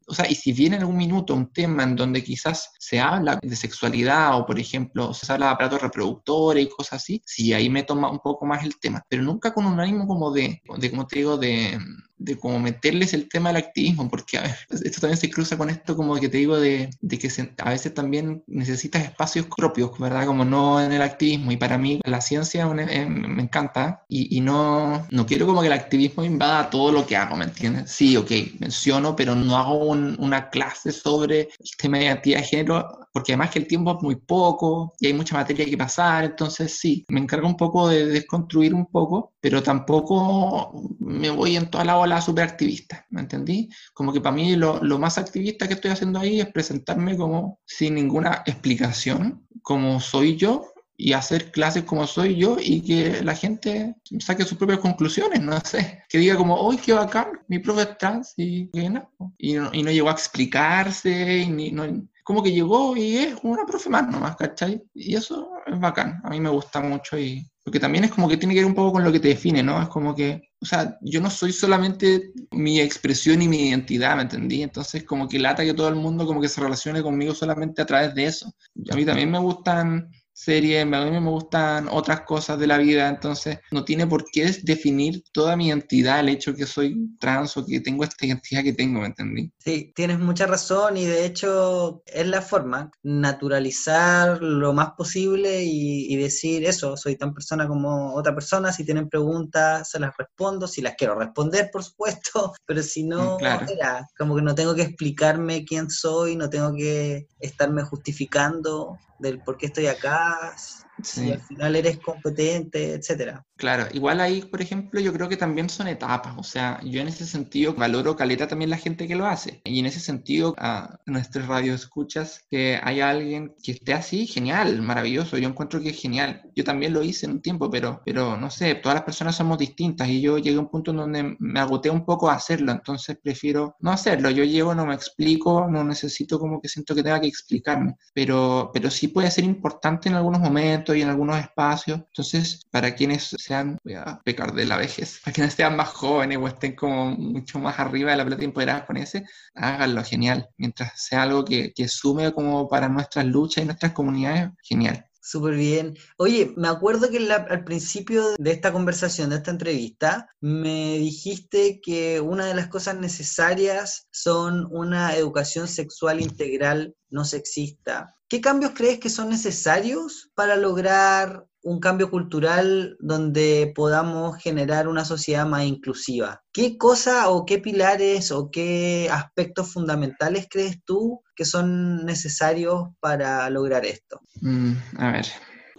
o 0.07 0.13
sea, 0.13 0.29
y 0.29 0.35
si 0.35 0.53
viene 0.53 0.77
en 0.77 0.83
algún 0.83 0.97
minuto 0.97 1.33
un 1.33 1.51
tema 1.51 1.83
en 1.83 1.95
donde 1.95 2.23
quizás 2.23 2.71
se 2.79 2.99
habla 2.99 3.39
de 3.41 3.55
sexualidad 3.55 4.37
o, 4.37 4.45
por 4.45 4.59
ejemplo, 4.59 5.13
se 5.13 5.31
habla 5.31 5.47
de 5.47 5.51
aparatos 5.53 5.81
reproductores 5.81 6.67
cosas 6.79 7.01
así, 7.03 7.21
sí, 7.25 7.53
ahí 7.53 7.69
me 7.69 7.83
toma 7.83 8.09
un 8.09 8.19
poco 8.19 8.45
más 8.45 8.63
el 8.63 8.79
tema, 8.79 9.03
pero 9.09 9.21
nunca 9.21 9.53
con 9.53 9.65
un 9.65 9.81
ánimo 9.81 10.07
como 10.07 10.31
de, 10.31 10.61
de 10.77 10.89
como 10.89 11.05
te 11.05 11.17
digo, 11.19 11.37
de 11.37 11.77
de 12.19 12.37
cómo 12.37 12.59
meterles 12.59 13.13
el 13.13 13.27
tema 13.27 13.49
del 13.49 13.63
activismo, 13.63 14.09
porque 14.09 14.37
a 14.37 14.41
ver, 14.41 14.55
esto 14.69 15.01
también 15.01 15.17
se 15.17 15.29
cruza 15.29 15.57
con 15.57 15.69
esto 15.69 15.95
como 15.95 16.15
que 16.17 16.29
te 16.29 16.37
digo 16.37 16.59
de, 16.59 16.89
de 17.01 17.17
que 17.17 17.29
a 17.57 17.69
veces 17.69 17.93
también 17.93 18.43
necesitas 18.47 19.03
espacios 19.03 19.47
propios, 19.55 19.97
¿verdad? 19.97 20.25
Como 20.25 20.45
no 20.45 20.81
en 20.81 20.91
el 20.91 21.01
activismo, 21.01 21.51
y 21.51 21.57
para 21.57 21.77
mí 21.77 21.99
la 22.03 22.21
ciencia 22.21 22.69
eh, 22.89 23.05
me 23.05 23.43
encanta 23.43 24.03
y, 24.07 24.37
y, 24.37 24.41
no, 24.41 25.07
no 25.09 25.25
quiero 25.25 25.45
como 25.45 25.61
que 25.61 25.67
el 25.67 25.73
activismo 25.73 26.23
invada 26.23 26.69
todo 26.69 26.91
lo 26.91 27.07
que 27.07 27.15
hago, 27.15 27.35
¿me 27.35 27.45
entiendes? 27.45 27.91
Sí, 27.91 28.17
ok, 28.17 28.31
menciono, 28.59 29.15
pero 29.15 29.35
no 29.35 29.57
hago 29.57 29.77
una 29.79 30.49
clase 30.49 30.91
sobre 30.91 31.41
el 31.41 31.77
tema 31.77 31.99
de 31.99 32.09
actividad 32.09 32.39
de 32.39 32.45
género, 32.45 33.07
porque 33.13 33.33
además 33.33 33.51
que 33.51 33.59
el 33.59 33.67
tiempo 33.67 33.95
es 33.97 34.03
muy 34.03 34.15
poco 34.15 34.93
y 34.99 35.07
hay 35.07 35.13
mucha 35.13 35.35
materia 35.35 35.65
que 35.65 35.77
pasar, 35.77 36.25
entonces 36.25 36.77
sí, 36.77 37.05
me 37.09 37.19
encargo 37.19 37.47
un 37.47 37.57
poco 37.57 37.87
de 37.87 38.05
desconstruir 38.05 38.73
un 38.73 38.85
poco, 38.85 39.33
pero 39.39 39.63
tampoco 39.63 40.71
me 40.99 41.29
voy 41.29 41.55
en 41.55 41.69
toda 41.69 41.85
la 41.85 41.97
ola 41.97 42.08
súper 42.21 42.43
activista, 42.45 43.05
¿me 43.09 43.21
entendí? 43.21 43.69
Como 43.93 44.11
que 44.11 44.21
para 44.21 44.35
mí 44.35 44.55
lo, 44.55 44.83
lo, 44.83 44.97
más 44.99 45.17
activista 45.17 45.67
que 45.67 45.75
estoy 45.75 45.91
haciendo 45.91 46.19
ahí 46.19 46.39
es 46.39 46.51
presentarme 46.51 47.15
como 47.17 47.59
sin 47.65 47.95
ninguna 47.95 48.43
explicación, 48.45 49.47
como 49.61 49.99
soy 49.99 50.35
yo, 50.35 50.73
y 51.01 51.13
hacer 51.13 51.49
clases 51.51 51.85
como 51.85 52.05
soy 52.05 52.35
yo 52.35 52.57
y 52.59 52.81
que 52.81 53.23
la 53.23 53.33
gente 53.33 53.95
saque 54.19 54.43
sus 54.43 54.57
propias 54.57 54.79
conclusiones, 54.79 55.41
no 55.41 55.57
sé, 55.61 56.03
que 56.09 56.17
diga 56.17 56.35
como, 56.35 56.61
uy, 56.67 56.75
qué 56.75 56.91
bacán, 56.91 57.39
mi 57.47 57.59
profe 57.59 57.83
es 57.83 57.97
trans 57.97 58.33
y, 58.35 58.69
y, 58.73 58.89
no, 58.89 59.09
y 59.37 59.81
no 59.81 59.91
llegó 59.91 60.09
a 60.09 60.11
explicarse, 60.11 61.37
y 61.37 61.47
ni, 61.47 61.71
no, 61.71 61.85
como 62.21 62.43
que 62.43 62.51
llegó 62.51 62.97
y 62.97 63.15
es 63.17 63.35
una 63.43 63.65
profe 63.65 63.89
más 63.89 64.09
nomás, 64.09 64.35
¿cachai? 64.35 64.83
Y 64.93 65.15
eso 65.15 65.49
es 65.65 65.79
bacán, 65.79 66.19
a 66.21 66.29
mí 66.31 66.41
me 66.41 66.49
gusta 66.49 66.81
mucho 66.81 67.17
y 67.17 67.49
porque 67.69 67.79
también 67.79 68.03
es 68.03 68.09
como 68.09 68.27
que 68.27 68.35
tiene 68.35 68.55
que 68.55 68.61
ver 68.61 68.65
un 68.65 68.73
poco 68.73 68.93
con 68.93 69.03
lo 69.03 69.11
que 69.11 69.19
te 69.19 69.27
define, 69.27 69.61
¿no? 69.61 69.79
Es 69.79 69.89
como 69.89 70.15
que, 70.15 70.41
o 70.59 70.65
sea, 70.65 70.97
yo 71.01 71.21
no 71.21 71.29
soy 71.29 71.53
solamente 71.53 72.31
mi 72.49 72.79
expresión 72.79 73.43
y 73.43 73.47
mi 73.47 73.69
identidad, 73.69 74.15
¿me 74.15 74.23
entendí? 74.23 74.63
Entonces 74.63 75.03
como 75.03 75.29
que 75.29 75.37
lata 75.37 75.63
que 75.63 75.75
todo 75.75 75.87
el 75.87 75.93
mundo 75.93 76.25
como 76.25 76.41
que 76.41 76.49
se 76.49 76.61
relacione 76.61 77.03
conmigo 77.03 77.35
solamente 77.35 77.83
a 77.83 77.85
través 77.85 78.15
de 78.15 78.25
eso. 78.25 78.51
Y 78.73 78.91
a 78.91 78.95
mí 78.95 79.05
también 79.05 79.29
me 79.29 79.37
gustan 79.37 80.09
series, 80.39 80.83
a 80.83 80.85
mí 80.85 81.11
me 81.11 81.29
gustan 81.29 81.89
otras 81.91 82.21
cosas 82.21 82.57
de 82.57 82.67
la 82.67 82.77
vida, 82.77 83.09
entonces 83.09 83.59
no 83.71 83.83
tiene 83.83 84.07
por 84.07 84.23
qué 84.31 84.55
definir 84.63 85.21
toda 85.33 85.57
mi 85.57 85.67
identidad 85.67 86.21
el 86.21 86.29
hecho 86.29 86.55
que 86.55 86.65
soy 86.65 86.95
trans 87.19 87.57
o 87.57 87.65
que 87.65 87.81
tengo 87.81 88.05
esta 88.05 88.25
identidad 88.25 88.63
que 88.63 88.73
tengo, 88.73 89.01
¿me 89.01 89.07
entendí? 89.07 89.51
Sí, 89.57 89.91
tienes 89.93 90.19
mucha 90.19 90.47
razón 90.47 90.95
y 90.95 91.05
de 91.05 91.25
hecho 91.25 92.03
es 92.05 92.25
la 92.25 92.41
forma, 92.41 92.89
naturalizar 93.03 94.41
lo 94.41 94.73
más 94.73 94.91
posible 94.91 95.63
y, 95.63 96.15
decir 96.15 96.65
eso, 96.65 96.97
soy 96.97 97.15
tan 97.15 97.33
persona 97.33 97.67
como 97.67 98.13
otra 98.13 98.35
persona, 98.35 98.73
si 98.73 98.83
tienen 98.85 99.07
preguntas 99.09 99.89
se 99.89 99.99
las 99.99 100.15
respondo, 100.17 100.67
si 100.67 100.81
las 100.81 100.95
quiero 100.95 101.15
responder, 101.15 101.69
por 101.71 101.83
supuesto, 101.83 102.53
pero 102.65 102.81
si 102.81 103.03
no, 103.03 103.37
mm, 103.37 104.05
como 104.17 104.35
que 104.35 104.41
no 104.41 104.55
tengo 104.55 104.75
que 104.75 104.83
explicarme 104.83 105.65
quién 105.65 105.89
soy, 105.89 106.35
no 106.35 106.49
tengo 106.49 106.73
que 106.73 107.27
estarme 107.39 107.83
justificando 107.83 108.97
del 109.19 109.41
por 109.43 109.57
qué 109.57 109.67
estoy 109.67 109.87
acá. 109.87 110.55
Si 111.03 111.31
al 111.31 111.41
final 111.41 111.75
eres 111.75 111.99
competente, 111.99 112.93
etcétera. 112.93 113.45
Claro, 113.55 113.87
igual 113.93 114.21
ahí, 114.21 114.41
por 114.41 114.61
ejemplo, 114.61 114.99
yo 115.01 115.11
creo 115.11 115.27
que 115.27 115.37
también 115.37 115.69
son 115.69 115.87
etapas, 115.87 116.35
o 116.37 116.43
sea, 116.43 116.79
yo 116.83 117.01
en 117.01 117.09
ese 117.09 117.25
sentido 117.25 117.73
valoro 117.73 118.15
caleta 118.15 118.47
también 118.47 118.69
la 118.69 118.77
gente 118.77 119.07
que 119.07 119.15
lo 119.15 119.25
hace, 119.25 119.61
y 119.65 119.79
en 119.79 119.85
ese 119.85 119.99
sentido 119.99 120.55
a 120.57 120.97
nuestros 121.05 121.45
escuchas 121.67 122.41
que 122.49 122.79
haya 122.81 123.09
alguien 123.09 123.53
que 123.61 123.73
esté 123.73 123.93
así, 123.93 124.27
genial, 124.27 124.81
maravilloso, 124.81 125.37
yo 125.37 125.49
encuentro 125.49 125.81
que 125.81 125.89
es 125.89 126.01
genial, 126.01 126.41
yo 126.55 126.63
también 126.63 126.93
lo 126.93 127.03
hice 127.03 127.25
en 127.25 127.33
un 127.33 127.41
tiempo, 127.41 127.69
pero, 127.69 128.01
pero 128.05 128.37
no 128.37 128.49
sé, 128.49 128.75
todas 128.75 128.95
las 128.95 129.03
personas 129.03 129.35
somos 129.35 129.57
distintas, 129.57 130.07
y 130.07 130.21
yo 130.21 130.37
llegué 130.37 130.57
a 130.57 130.61
un 130.61 130.69
punto 130.69 130.91
en 130.91 130.97
donde 130.97 131.35
me 131.39 131.59
agoté 131.59 131.89
un 131.89 132.05
poco 132.05 132.29
a 132.29 132.35
hacerlo, 132.35 132.71
entonces 132.71 133.17
prefiero 133.21 133.75
no 133.79 133.91
hacerlo, 133.91 134.29
yo 134.29 134.43
llego, 134.43 134.73
no 134.73 134.85
me 134.85 134.95
explico, 134.95 135.67
no 135.69 135.83
necesito 135.83 136.39
como 136.39 136.61
que 136.61 136.69
siento 136.69 136.95
que 136.95 137.03
tenga 137.03 137.19
que 137.19 137.27
explicarme, 137.27 137.95
pero, 138.13 138.71
pero 138.73 138.89
sí 138.89 139.09
puede 139.09 139.31
ser 139.31 139.43
importante 139.43 140.07
en 140.07 140.15
algunos 140.15 140.39
momentos 140.39 140.88
y 140.95 141.01
en 141.01 141.09
algunos 141.09 141.39
espacios, 141.39 141.99
entonces 141.99 142.65
para 142.71 142.95
quienes 142.95 143.35
sean, 143.37 143.77
voy 143.83 143.95
a 143.95 144.21
pecar 144.23 144.53
de 144.53 144.65
la 144.65 144.77
vejez, 144.77 145.19
para 145.23 145.33
quienes 145.33 145.53
sean 145.53 145.75
más 145.75 145.89
jóvenes 145.89 146.37
o 146.37 146.47
estén 146.47 146.75
como 146.75 147.11
mucho 147.11 147.59
más 147.59 147.79
arriba 147.79 148.11
de 148.11 148.17
la 148.17 148.25
plata 148.25 148.43
empoderadas 148.43 148.85
con 148.85 148.97
ese, 148.97 149.23
háganlo 149.55 150.03
genial. 150.03 150.49
Mientras 150.57 151.01
sea 151.01 151.23
algo 151.23 151.45
que, 151.45 151.73
que 151.73 151.87
sume 151.87 152.31
como 152.33 152.67
para 152.69 152.89
nuestras 152.89 153.25
luchas 153.25 153.63
y 153.63 153.67
nuestras 153.67 153.93
comunidades, 153.93 154.49
genial. 154.63 155.08
Súper 155.21 155.55
bien. 155.55 155.97
Oye, 156.17 156.53
me 156.55 156.69
acuerdo 156.69 157.09
que 157.09 157.17
al 157.31 157.63
principio 157.63 158.35
de 158.37 158.51
esta 158.51 158.71
conversación, 158.71 159.29
de 159.29 159.37
esta 159.37 159.51
entrevista, 159.51 160.29
me 160.39 160.97
dijiste 160.97 161.81
que 161.81 162.21
una 162.21 162.45
de 162.45 162.55
las 162.55 162.67
cosas 162.67 162.97
necesarias 162.97 164.07
son 164.11 164.67
una 164.71 165.15
educación 165.15 165.67
sexual 165.67 166.21
integral 166.21 166.95
no 167.09 167.25
sexista. 167.25 168.15
¿Qué 168.29 168.39
cambios 168.41 168.73
crees 168.75 168.99
que 168.99 169.09
son 169.09 169.29
necesarios 169.29 170.31
para 170.35 170.55
lograr 170.55 171.48
un 171.61 171.79
cambio 171.79 172.09
cultural 172.09 172.95
donde 172.99 173.71
podamos 173.75 174.37
generar 174.37 174.87
una 174.87 175.05
sociedad 175.05 175.45
más 175.45 175.65
inclusiva. 175.65 176.41
¿Qué 176.53 176.77
cosa 176.77 177.29
o 177.29 177.45
qué 177.45 177.59
pilares 177.59 178.31
o 178.31 178.49
qué 178.49 179.09
aspectos 179.11 179.73
fundamentales 179.73 180.47
crees 180.49 180.83
tú 180.83 181.21
que 181.35 181.45
son 181.45 182.05
necesarios 182.05 182.89
para 182.99 183.49
lograr 183.49 183.85
esto? 183.85 184.21
Mm, 184.41 184.73
a 184.97 185.11
ver, 185.11 185.25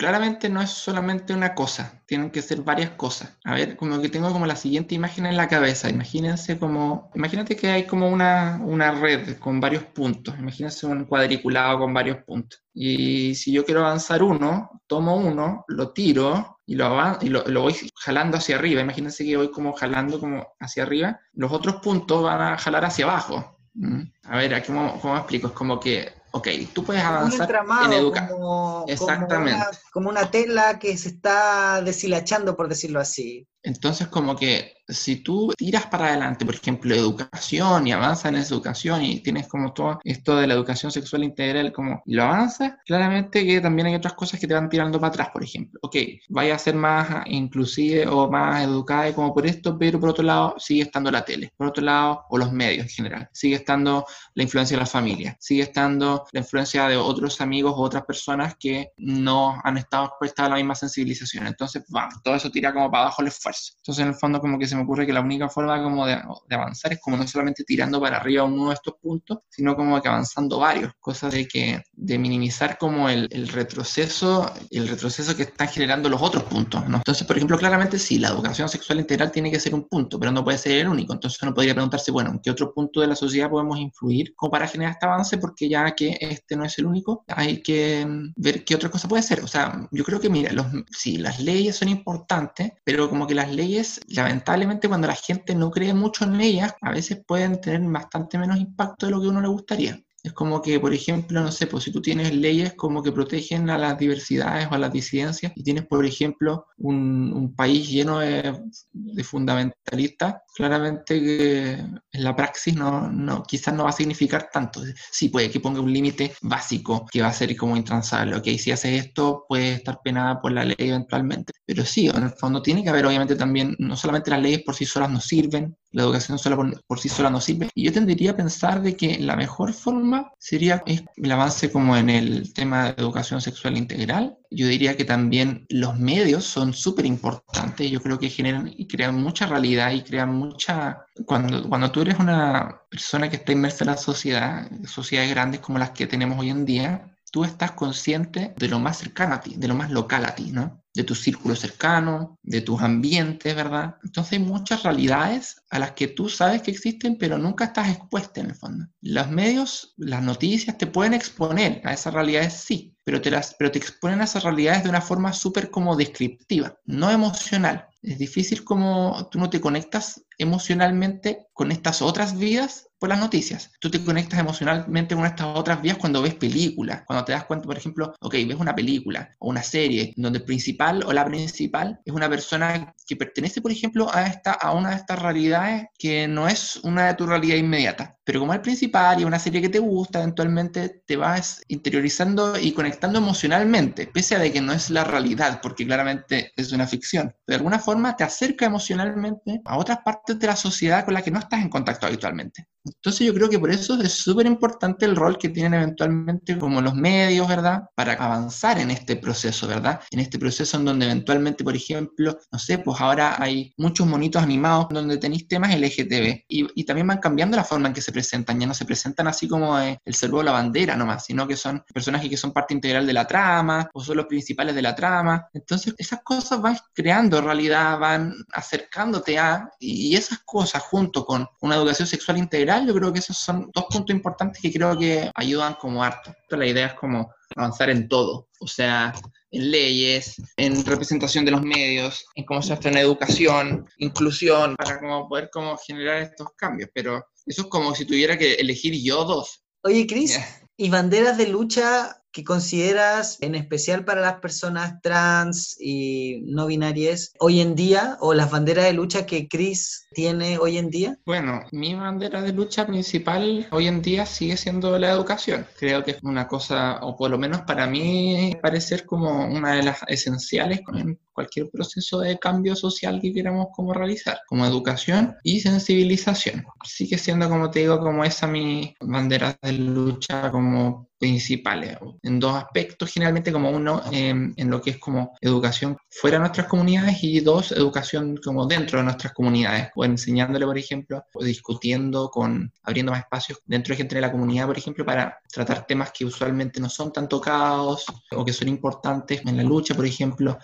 claramente 0.01 0.49
no 0.49 0.63
es 0.63 0.71
solamente 0.71 1.35
una 1.35 1.55
cosa, 1.55 2.03
tienen 2.07 2.31
que 2.31 2.41
ser 2.41 2.63
varias 2.63 2.89
cosas. 2.93 3.37
A 3.45 3.53
ver, 3.53 3.77
como 3.77 4.01
que 4.01 4.09
tengo 4.09 4.33
como 4.33 4.47
la 4.47 4.57
siguiente 4.57 4.95
imagen 4.95 5.27
en 5.27 5.37
la 5.37 5.47
cabeza. 5.47 5.91
Imagínense 5.91 6.59
como, 6.59 7.11
imagínate 7.15 7.55
que 7.55 7.69
hay 7.69 7.87
como 7.87 8.09
una, 8.09 8.59
una 8.65 8.93
red 8.93 9.37
con 9.37 9.61
varios 9.61 9.85
puntos. 9.85 10.39
Imagínense 10.39 10.87
un 10.87 11.05
cuadriculado 11.05 11.81
con 11.81 11.93
varios 11.93 12.17
puntos. 12.25 12.63
Y 12.73 13.35
si 13.35 13.53
yo 13.53 13.63
quiero 13.67 13.81
avanzar 13.81 14.23
uno, 14.23 14.71
tomo 14.87 15.17
uno, 15.17 15.67
lo 15.69 15.93
tiro 15.93 16.61
y 16.65 16.77
lo, 16.77 17.19
y 17.21 17.29
lo, 17.29 17.61
voy 17.61 17.77
jalando 17.97 18.39
hacia 18.39 18.57
arriba. 18.57 18.81
Imagínense 18.81 19.23
que 19.23 19.37
voy 19.37 19.51
como 19.51 19.75
jalando 19.75 20.19
como 20.19 20.55
hacia 20.61 20.85
arriba. 20.85 21.21
Los 21.35 21.53
otros 21.53 21.77
puntos 21.83 22.23
van 22.23 22.41
a 22.41 22.57
jalar 22.57 22.87
hacia 22.87 23.05
abajo. 23.05 23.59
¿Mm? 23.75 24.05
A 24.25 24.39
ver, 24.39 24.55
aquí 24.55 24.69
cómo, 24.69 24.99
cómo 24.99 25.19
explico. 25.19 25.49
Es 25.49 25.53
como 25.53 25.79
que 25.79 26.20
ok, 26.33 26.49
tú 26.73 26.85
puedes 26.85 27.03
avanzar 27.03 27.51
en 27.85 27.93
educación. 27.93 28.85
Exactamente. 28.87 29.53
Como 29.53 29.69
una, 29.69 29.79
como 29.93 30.09
una, 30.11 30.31
tela 30.31 30.79
que 30.79 30.97
se 30.97 31.09
está 31.09 31.83
deshilachando, 31.83 32.57
por 32.57 32.69
decirlo 32.69 33.01
así. 33.01 33.47
Entonces, 33.63 34.09
como 34.09 34.37
que 34.37 34.75
si 34.91 35.17
tú 35.17 35.53
tiras 35.57 35.87
para 35.87 36.09
adelante, 36.09 36.45
por 36.45 36.55
ejemplo, 36.55 36.95
educación 36.95 37.87
y 37.87 37.93
avanzas 37.93 38.27
en 38.27 38.37
esa 38.37 38.55
educación 38.55 39.03
y 39.03 39.21
tienes 39.21 39.49
como 39.49 39.73
todo 39.73 40.01
esto 40.05 40.37
de 40.37 40.47
la 40.47 40.55
educación 40.55 40.93
sexual 40.93 41.25
integral, 41.25 41.73
como 41.73 42.03
y 42.07 42.15
lo 42.15 42.25
avanzas, 42.25 42.75
claramente 42.85 43.45
que 43.45 43.61
también 43.61 43.89
hay 43.89 43.95
otras 43.95 44.15
cosas 44.15 44.41
que 44.41 44.47
te 44.47 44.55
van 44.55 44.69
tirando 44.69 44.99
para 45.01 45.11
atrás, 45.11 45.29
por 45.33 45.43
ejemplo. 45.43 45.79
Ok, 45.83 45.97
vaya 46.29 46.55
a 46.55 46.59
ser 46.59 46.75
más 46.75 47.25
inclusive 47.27 48.07
o 48.07 48.31
más 48.31 48.63
educada 48.65 49.13
como 49.15 49.35
por 49.35 49.47
esto, 49.47 49.79
pero 49.79 50.01
por 50.01 50.11
otro 50.11 50.25
lado 50.25 50.55
sigue 50.59 50.83
estando 50.83 51.11
la 51.11 51.25
tele, 51.25 51.53
por 51.57 51.69
otro 51.69 51.85
lado, 51.85 52.25
o 52.29 52.39
los 52.39 52.53
medios 52.53 52.85
en 52.85 52.91
general, 52.91 53.29
sigue 53.33 53.57
estando 53.57 54.05
la 54.35 54.43
influencia 54.43 54.77
de 54.77 54.81
la 54.83 54.87
familia, 54.87 55.37
sigue 55.41 55.63
estando 55.63 56.27
la 56.33 56.41
influencia 56.41 56.89
de 56.89 56.97
otros 56.97 57.41
amigos 57.41 57.75
o 57.77 57.83
otras 57.83 58.05
personas 58.05 58.57
que 58.59 58.93
no 58.97 59.61
han 59.65 59.79
estado 59.79 60.13
prestadas 60.19 60.49
a 60.49 60.51
la 60.51 60.57
misma 60.57 60.75
sensibilización. 60.75 61.47
Entonces, 61.47 61.85
vamos, 61.89 62.15
todo 62.23 62.35
eso 62.35 62.51
tira 62.51 62.73
como 62.73 62.91
para 62.91 63.05
abajo 63.05 63.23
el 63.23 63.29
esfuerzo. 63.29 63.75
Entonces, 63.77 64.03
en 64.03 64.09
el 64.09 64.15
fondo, 64.15 64.41
como 64.41 64.59
que 64.59 64.67
se 64.67 64.77
me 64.81 64.85
ocurre 64.85 65.07
que 65.07 65.13
la 65.13 65.21
única 65.21 65.49
forma 65.49 65.83
como 65.83 66.07
de, 66.07 66.19
avanzar 66.51 66.93
es 66.93 67.01
como 67.01 67.17
no 67.17 67.27
solamente 67.27 67.65
tirando 67.65 68.01
para 68.01 68.17
arriba 68.17 68.45
uno 68.45 68.69
de 68.69 68.75
estos 68.75 68.95
puntos, 69.01 69.39
sino 69.49 69.77
como 69.77 70.01
que 70.01 70.09
avanzando 70.09 70.59
varios, 70.59 70.93
cosas 71.01 71.33
de 71.33 71.47
que 71.47 71.83
de 71.93 72.19
minimizar 72.19 72.79
como 72.79 73.09
el, 73.09 73.29
el 73.31 73.49
retroceso, 73.49 74.53
el 74.71 74.89
retroceso 74.89 75.37
que 75.37 75.45
están 75.45 75.69
generando 75.69 76.09
los 76.09 76.21
otros 76.21 76.45
puntos, 76.45 76.89
¿no? 76.89 76.99
Entonces, 76.99 77.27
por 77.27 77.37
ejemplo, 77.37 77.59
claramente 77.59 77.99
sí, 77.99 78.19
la 78.19 78.29
educación 78.29 78.69
sexual 78.69 79.01
integral 79.01 79.31
tiene 79.31 79.51
que 79.51 79.61
ser 79.61 79.75
un 79.75 79.89
punto, 79.89 80.19
pero 80.19 80.33
no 80.33 80.45
puede 80.45 80.59
ser 80.59 80.79
el 80.79 80.89
único. 80.89 81.13
Entonces 81.13 81.41
uno 81.43 81.55
podría 81.55 81.75
preguntarse, 81.75 82.11
bueno, 82.11 82.31
¿en 82.31 82.39
qué 82.41 82.51
otro 82.51 82.73
punto 82.73 83.01
de 83.01 83.07
la 83.07 83.17
sociedad 83.17 83.51
podemos 83.51 83.79
influir 83.79 84.35
como 84.35 84.51
para 84.51 84.67
generar 84.67 84.93
este 84.93 85.07
avance? 85.07 85.39
Porque 85.39 85.69
ya 85.69 85.95
que 85.95 86.17
este 86.21 86.57
no 86.57 86.65
es 86.65 86.79
el 86.79 86.87
único, 86.87 87.25
hay 87.29 87.63
que 87.63 88.07
ver 88.37 88.65
qué 88.65 88.75
otra 88.75 88.91
cosa 88.91 89.09
puede 89.09 89.23
ser. 89.23 89.43
O 89.43 89.47
sea, 89.47 89.89
yo 89.91 90.05
creo 90.05 90.21
que, 90.21 90.29
mira, 90.29 90.53
los, 90.53 90.67
sí, 90.91 91.19
las 91.19 91.41
leyes 91.41 91.77
son 91.77 91.89
importantes, 91.89 92.73
pero 92.85 93.09
como 93.09 93.27
que 93.27 93.35
las 93.35 93.53
leyes, 93.53 94.01
lamentablemente, 94.09 94.70
cuando 94.79 95.09
la 95.09 95.15
gente 95.15 95.55
no 95.55 95.71
cree 95.71 95.95
mucho 95.95 96.25
en 96.25 96.41
ellas, 96.41 96.75
a 96.81 96.91
veces 96.91 97.23
pueden 97.27 97.61
tener 97.61 97.81
bastante 97.91 98.39
menos 98.39 98.59
impacto 98.59 99.07
de 99.07 99.13
lo 99.13 99.21
que 99.21 99.29
uno 99.29 99.41
le 99.41 99.49
gustaría. 99.49 100.01
Es 100.23 100.33
como 100.35 100.61
que, 100.61 100.79
por 100.79 100.93
ejemplo, 100.93 101.41
no 101.41 101.51
sé, 101.51 101.67
pues 101.67 101.85
si 101.85 101.93
tú 101.93 102.03
tienes 102.03 102.35
leyes 102.35 102.75
como 102.75 103.03
que 103.03 103.11
protegen 103.13 103.71
a 103.71 103.79
las 103.79 103.99
diversidades 103.99 104.69
o 104.71 104.75
a 104.75 104.79
las 104.79 104.93
disidencias 104.93 105.53
y 105.57 105.63
tienes, 105.63 105.87
por 105.87 106.05
ejemplo, 106.05 106.67
un, 106.77 107.55
país 107.57 107.89
lleno 107.89 108.21
de, 108.21 108.59
de, 108.93 109.25
fundamentalistas, 109.25 110.37
claramente 110.55 111.21
que 111.21 111.73
en 111.73 112.25
la 112.25 112.37
praxis 112.37 112.75
no, 112.75 113.11
no, 113.11 113.43
quizás 113.43 113.75
no 113.75 113.85
va 113.85 113.91
a 113.91 113.93
significar 113.93 114.49
tanto. 114.53 114.83
Sí, 115.11 115.29
puede 115.31 115.51
que 115.51 115.61
ponga 115.61 115.81
un 115.81 115.93
límite 115.93 116.35
básico 116.43 117.07
que 117.11 117.23
va 117.23 117.29
a 117.29 117.33
ser 117.33 117.57
como 117.57 117.77
intransable. 117.77 118.37
Ok, 118.37 118.47
si 118.59 118.71
haces 118.73 119.07
esto, 119.07 119.45
puede 119.49 119.73
estar 119.75 120.01
penada 120.03 120.41
por 120.41 120.53
la 120.53 120.65
ley 120.65 120.77
eventualmente. 120.79 121.53
Pero 121.67 121.85
sí, 121.85 122.09
en 122.09 122.25
el 122.25 122.31
fondo 122.31 122.63
tiene 122.63 122.83
que 122.83 122.91
haber, 122.91 123.07
obviamente, 123.07 123.37
también, 123.37 123.75
no 123.79 123.97
solamente 123.97 124.31
las 124.31 124.43
leyes 124.43 124.63
por 124.65 124.75
sí 124.75 124.85
solas 124.85 125.11
no 125.11 125.21
sirven, 125.21 125.77
la 125.93 126.03
educación 126.03 126.39
sola 126.39 126.57
por, 126.87 127.01
sí 127.01 127.09
sola 127.09 127.31
no 127.31 127.41
sirve. 127.41 127.69
Y 127.75 127.85
yo 127.85 127.93
tendría 127.93 128.33
a 128.33 128.37
pensar 128.37 128.83
de 128.83 128.97
que 128.97 129.19
la 129.19 129.37
mejor 129.37 129.73
forma 129.73 130.33
sería 130.39 130.83
el 130.87 131.33
avance 131.33 131.71
como 131.71 131.97
en 131.97 132.11
el 132.11 132.53
tema 132.53 132.85
de 132.85 133.03
educación 133.03 133.41
sexual 133.41 133.77
integral. 133.77 134.37
Yo 134.51 134.67
diría 134.67 134.97
que 134.97 135.05
también 135.05 135.67
los 135.69 135.99
medios 135.99 136.45
son 136.45 136.73
súper 136.73 137.07
importantes. 137.07 137.91
Yo 137.91 138.01
creo 138.01 138.19
que 138.19 138.31
generan 138.31 138.73
y 138.77 138.87
crean 138.87 139.21
mucha 139.21 139.47
realidad 139.47 139.93
y 139.93 140.03
crean 140.03 140.35
mucha... 140.35 141.05
Cuando, 141.27 141.69
cuando 141.69 141.91
tú 141.91 142.03
eres 142.03 142.19
una 142.19 142.81
persona 142.89 143.29
que 143.29 143.37
está 143.37 143.53
inmersa 143.53 143.85
en 143.85 143.91
la 143.91 143.97
sociedad, 143.97 144.71
sociedades 144.87 145.31
grandes 145.31 145.61
como 145.61 145.79
las 145.79 145.91
que 145.91 146.07
tenemos 146.07 146.39
hoy 146.39 146.51
en 146.51 146.65
día, 146.65 147.11
tú 147.31 147.45
estás 147.45 147.73
consciente 147.73 148.55
de 148.57 148.69
lo 148.69 148.79
más 148.79 148.99
cercano 148.99 149.35
a 149.35 149.41
ti, 149.41 149.55
de 149.57 149.69
lo 149.69 149.75
más 149.75 149.91
local 149.91 150.25
a 150.25 150.35
ti, 150.35 150.51
¿no? 150.51 150.80
De 150.95 151.05
tu 151.05 151.15
círculo 151.15 151.55
cercano, 151.55 152.39
de 152.43 152.61
tus 152.61 152.81
ambientes, 152.83 153.55
¿verdad? 153.55 153.97
Entonces 154.03 154.35
hay 154.35 154.39
muchas 154.41 154.83
realidades 154.83 155.63
a 155.71 155.79
las 155.79 155.93
que 155.93 156.09
tú 156.09 156.29
sabes 156.29 156.63
que 156.63 156.71
existen, 156.71 157.17
pero 157.19 157.39
nunca 157.39 157.67
estás 157.67 157.89
expuesta 157.89 158.41
en 158.41 158.47
el 158.47 158.55
fondo. 158.55 158.87
Los 159.01 159.31
medios, 159.31 159.95
las 159.97 160.23
noticias 160.23 160.77
te 160.79 160.87
pueden 160.87 161.15
exponer 161.15 161.81
a 161.85 161.93
esas 161.93 162.15
realidades, 162.15 162.55
sí, 162.55 162.97
pero 163.05 163.21
te, 163.21 163.31
las, 163.31 163.55
pero 163.55 163.71
te 163.71 163.79
exponen 163.79 164.21
a 164.21 164.25
esas 164.25 164.43
realidades 164.43 164.83
de 164.83 164.91
una 164.91 165.01
forma 165.01 165.33
súper 165.33 165.71
como 165.71 165.97
descriptiva, 165.97 166.79
no 166.87 167.11
emocional. 167.11 167.87
Es 168.03 168.19
difícil 168.19 168.65
como 168.65 169.29
tú 169.31 169.39
no 169.39 169.51
te 169.51 169.61
conectas 169.61 170.25
emocionalmente 170.39 171.47
con 171.53 171.71
estas 171.71 172.03
otras 172.03 172.37
vidas 172.37 172.90
por 173.01 173.09
las 173.09 173.19
noticias. 173.19 173.73
Tú 173.81 173.91
te 173.91 174.05
conectas 174.05 174.39
emocionalmente 174.39 175.17
con 175.17 175.25
estas 175.25 175.47
otras 175.57 175.81
vías 175.81 175.97
cuando 175.97 176.23
ves 176.23 176.35
películas, 176.35 177.03
cuando 177.07 177.25
te 177.25 177.33
das 177.33 177.45
cuenta, 177.45 177.67
por 177.67 177.77
ejemplo, 177.77 178.13
ok, 178.21 178.35
ves 178.47 178.57
una 178.61 178.75
película 178.75 179.35
o 179.39 179.49
una 179.49 179.63
serie 179.63 180.13
donde 180.17 180.41
el 180.41 180.45
principal 180.45 181.03
o 181.07 181.13
la 181.13 181.25
principal 181.25 181.99
es 182.05 182.13
una 182.13 182.29
persona 182.29 182.95
que 183.07 183.17
pertenece, 183.17 183.63
por 183.63 183.73
ejemplo, 183.73 184.15
a, 184.15 184.27
esta, 184.27 184.53
a 184.53 184.73
una 184.73 184.91
de 184.91 184.97
estas 184.97 185.19
realidades 185.19 185.87
que 185.99 186.29
no 186.29 186.47
es 186.47 186.77
una 186.83 187.07
de 187.07 187.15
tu 187.15 187.27
realidad 187.27 187.57
inmediata. 187.57 188.19
Pero 188.31 188.39
como 188.39 188.55
el 188.55 188.61
principal 188.61 189.21
y 189.21 189.25
una 189.25 189.41
serie 189.41 189.61
que 189.61 189.69
te 189.69 189.81
gusta, 189.81 190.21
eventualmente 190.21 191.03
te 191.05 191.17
vas 191.17 191.65
interiorizando 191.67 192.57
y 192.57 192.71
conectando 192.71 193.19
emocionalmente, 193.19 194.07
pese 194.07 194.37
a 194.37 194.39
de 194.39 194.53
que 194.53 194.61
no 194.61 194.73
es 194.73 194.89
la 194.89 195.03
realidad, 195.03 195.59
porque 195.61 195.85
claramente 195.85 196.53
es 196.55 196.71
una 196.71 196.87
ficción. 196.87 197.35
De 197.45 197.57
alguna 197.57 197.81
forma 197.81 198.15
te 198.15 198.23
acerca 198.23 198.67
emocionalmente 198.67 199.61
a 199.65 199.77
otras 199.77 199.99
partes 200.05 200.39
de 200.39 200.47
la 200.47 200.55
sociedad 200.55 201.05
con 201.05 201.15
la 201.15 201.23
que 201.23 201.33
no 201.33 201.41
estás 201.41 201.61
en 201.61 201.71
contacto 201.71 202.07
habitualmente. 202.07 202.69
Entonces 202.85 203.27
yo 203.27 203.35
creo 203.35 203.49
que 203.49 203.59
por 203.59 203.71
eso 203.71 204.01
es 204.01 204.13
súper 204.13 204.47
importante 204.47 205.05
el 205.05 205.17
rol 205.17 205.37
que 205.37 205.51
tienen 205.51 205.75
eventualmente 205.75 206.59
como 206.59 206.81
los 206.81 206.95
medios, 206.95 207.47
¿verdad? 207.49 207.83
Para 207.95 208.15
avanzar 208.15 208.79
en 208.79 208.91
este 208.91 209.17
proceso, 209.17 209.67
¿verdad? 209.67 210.01
En 210.11 210.21
este 210.21 210.39
proceso 210.39 210.79
en 210.79 210.87
donde 210.87 211.07
eventualmente, 211.07 211.63
por 211.63 211.77
ejemplo, 211.77 212.39
no 212.51 212.59
sé, 212.59 212.79
pues 212.79 213.01
ahora 213.01 213.37
hay 213.43 213.75
muchos 213.77 214.07
monitos 214.07 214.43
animados 214.43 214.87
donde 214.91 215.19
tenéis 215.19 215.47
temas 215.47 215.75
LGTB 215.75 216.45
y, 216.49 216.67
y 216.75 216.85
también 216.85 217.07
van 217.07 217.19
cambiando 217.19 217.57
la 217.57 217.65
forma 217.65 217.89
en 217.89 217.95
que 217.95 218.01
se 218.01 218.13
presentan, 218.13 218.20
ya 218.23 218.67
no 218.67 218.75
se 218.75 218.85
presentan 218.85 219.29
así 219.29 219.49
como 219.49 219.79
el 219.79 220.15
saludo 220.15 220.41
a 220.41 220.45
la 220.45 220.53
bandera 220.53 220.97
nomás, 220.97 221.25
sino 221.25 221.47
que 221.47 221.57
son 221.57 221.85
personajes 221.93 222.29
que 222.29 222.37
son 222.37 222.53
parte 222.53 222.75
integral 222.75 223.07
de 223.07 223.13
la 223.13 223.27
trama 223.27 223.89
o 223.93 224.03
son 224.03 224.17
los 224.17 224.27
principales 224.27 224.75
de 224.75 224.83
la 224.83 224.95
trama. 224.95 225.49
Entonces, 225.53 225.95
esas 225.99 226.23
cosas 226.23 226.61
van 226.61 226.77
creando 226.93 227.41
realidad, 227.41 227.99
van 227.99 228.35
acercándote 228.53 229.39
a, 229.39 229.69
y 229.79 230.15
esas 230.17 230.41
cosas 230.45 230.83
junto 230.83 231.25
con 231.25 231.47
una 231.61 231.77
educación 231.77 232.09
sexual 232.09 232.39
integral, 232.39 232.87
yo 232.87 232.95
creo 232.95 233.13
que 233.13 233.21
esos 233.21 233.37
son 233.37 233.71
dos 233.73 233.87
puntos 233.91 234.15
importantes 234.15 234.61
que 234.61 234.73
creo 234.73 234.97
que 234.99 235.31
ayudan 235.35 235.75
como 235.75 236.03
harto. 236.03 236.35
La 236.51 236.67
idea 236.67 236.87
es 236.89 236.95
como 236.95 237.33
avanzar 237.57 237.91
en 237.91 238.09
todo, 238.09 238.49
o 238.61 238.67
sea, 238.67 239.13
en 239.51 239.71
leyes, 239.71 240.37
en 240.57 240.85
representación 240.85 241.45
de 241.45 241.51
los 241.51 241.63
medios, 241.63 242.25
en 242.35 242.45
cómo 242.45 242.63
se 242.63 242.73
hace 242.73 242.89
en 242.89 242.99
educación, 242.99 243.89
inclusión, 243.99 244.77
para 244.77 244.99
como 245.01 245.29
poder 245.29 245.51
como 245.53 245.77
generar 245.77 246.23
estos 246.23 246.49
cambios. 246.57 246.91
Pero 246.95 247.25
eso 247.51 247.63
es 247.63 247.69
como 247.69 247.97
si 247.97 248.05
tuviera 248.05 248.39
que 248.39 248.55
elegir 248.55 248.95
yo 249.03 249.25
dos. 249.25 249.65
Oye, 249.83 250.07
Cris, 250.07 250.39
¿y 250.77 250.89
banderas 250.89 251.37
de 251.37 251.49
lucha 251.49 252.23
que 252.33 252.45
consideras 252.45 253.39
en 253.41 253.57
especial 253.57 254.05
para 254.05 254.21
las 254.21 254.35
personas 254.35 255.03
trans 255.03 255.77
y 255.81 256.43
no 256.45 256.67
binarias 256.67 257.33
hoy 257.41 257.61
en 257.61 257.75
día 257.75 258.17
o 258.21 258.35
las 258.35 258.53
banderas 258.53 258.85
de 258.85 258.93
lucha 258.93 259.27
que 259.27 259.49
Chris 259.49 260.07
tiene 260.13 260.59
hoy 260.59 260.79
en 260.79 260.91
día? 260.91 261.19
Bueno, 261.27 261.63
mi 261.73 261.95
bandera 261.95 262.41
de 262.41 262.53
lucha 262.53 262.87
principal 262.87 263.67
hoy 263.73 263.89
en 263.89 264.01
día 264.01 264.27
sigue 264.27 264.57
siendo 264.57 264.97
la 264.97 265.11
educación. 265.11 265.67
Creo 265.77 266.05
que 266.05 266.13
es 266.13 266.23
una 266.23 266.47
cosa, 266.47 267.01
o 267.03 267.17
por 267.17 267.33
lo 267.33 267.39
menos 267.39 267.63
para 267.63 267.89
mí, 267.89 268.57
parecer 268.63 269.05
como 269.07 269.47
una 269.47 269.75
de 269.75 269.83
las 269.83 269.99
esenciales 270.07 270.83
en 270.95 271.19
cualquier 271.41 271.71
proceso 271.71 272.21
de 272.21 272.39
cambio 272.39 272.77
social 272.77 273.19
que 273.21 273.33
queramos 273.33 273.69
como 273.75 273.95
realizar, 273.95 274.41
como 274.47 274.67
educación 274.67 275.37
y 275.43 275.61
sensibilización. 275.61 276.65
Sigue 276.85 277.17
siendo, 277.17 277.49
como 277.49 277.71
te 277.71 277.81
digo, 277.81 277.99
como 277.99 278.25
esa 278.25 278.47
mi 278.47 278.95
bandera 279.01 279.59
de 279.63 279.73
lucha 279.73 280.51
como 280.51 281.11
principales, 281.21 281.99
en 282.23 282.41
dos 282.41 282.55
aspectos, 282.57 283.13
generalmente 283.13 283.53
como 283.53 283.71
uno 283.71 284.03
em, 284.11 284.55
en 284.57 284.71
lo 284.71 284.81
que 284.81 284.91
es 284.91 284.99
como 284.99 285.37
educación 285.43 285.99
fuera 286.09 286.39
de 286.39 286.41
nuestras 286.41 286.67
comunidades 286.67 287.23
y 287.23 287.41
dos, 287.41 287.73
educación 287.73 288.39
como 288.43 288.67
dentro 288.67 288.99
de 288.99 289.05
nuestras 289.05 289.35
comunidades, 289.35 289.91
o 289.95 290.05
enseñándole, 290.07 290.65
por 290.65 290.79
ejemplo, 290.79 291.23
o 291.35 291.45
discutiendo 291.45 292.31
con, 292.31 292.73
abriendo 292.83 293.13
más 293.13 293.21
espacios 293.21 293.59
dentro 293.67 293.93
de 293.93 293.99
gente 293.99 294.15
de 294.15 294.23
la 294.23 294.33
comunidad, 294.33 294.67
por 294.67 294.79
ejemplo, 294.79 295.05
para 295.05 295.39
tratar 295.53 295.87
temas 295.87 296.11
que 296.11 296.25
usualmente 296.25 296.81
no 296.81 296.89
son 296.89 297.13
tan 297.13 297.29
tocados 297.29 298.07
o 298.35 298.43
que 298.43 298.55
son 298.55 298.69
importantes 298.69 299.43
en 299.45 299.59
la 299.59 299.63
lucha, 299.63 299.95
por 299.95 300.07
ejemplo, 300.07 300.59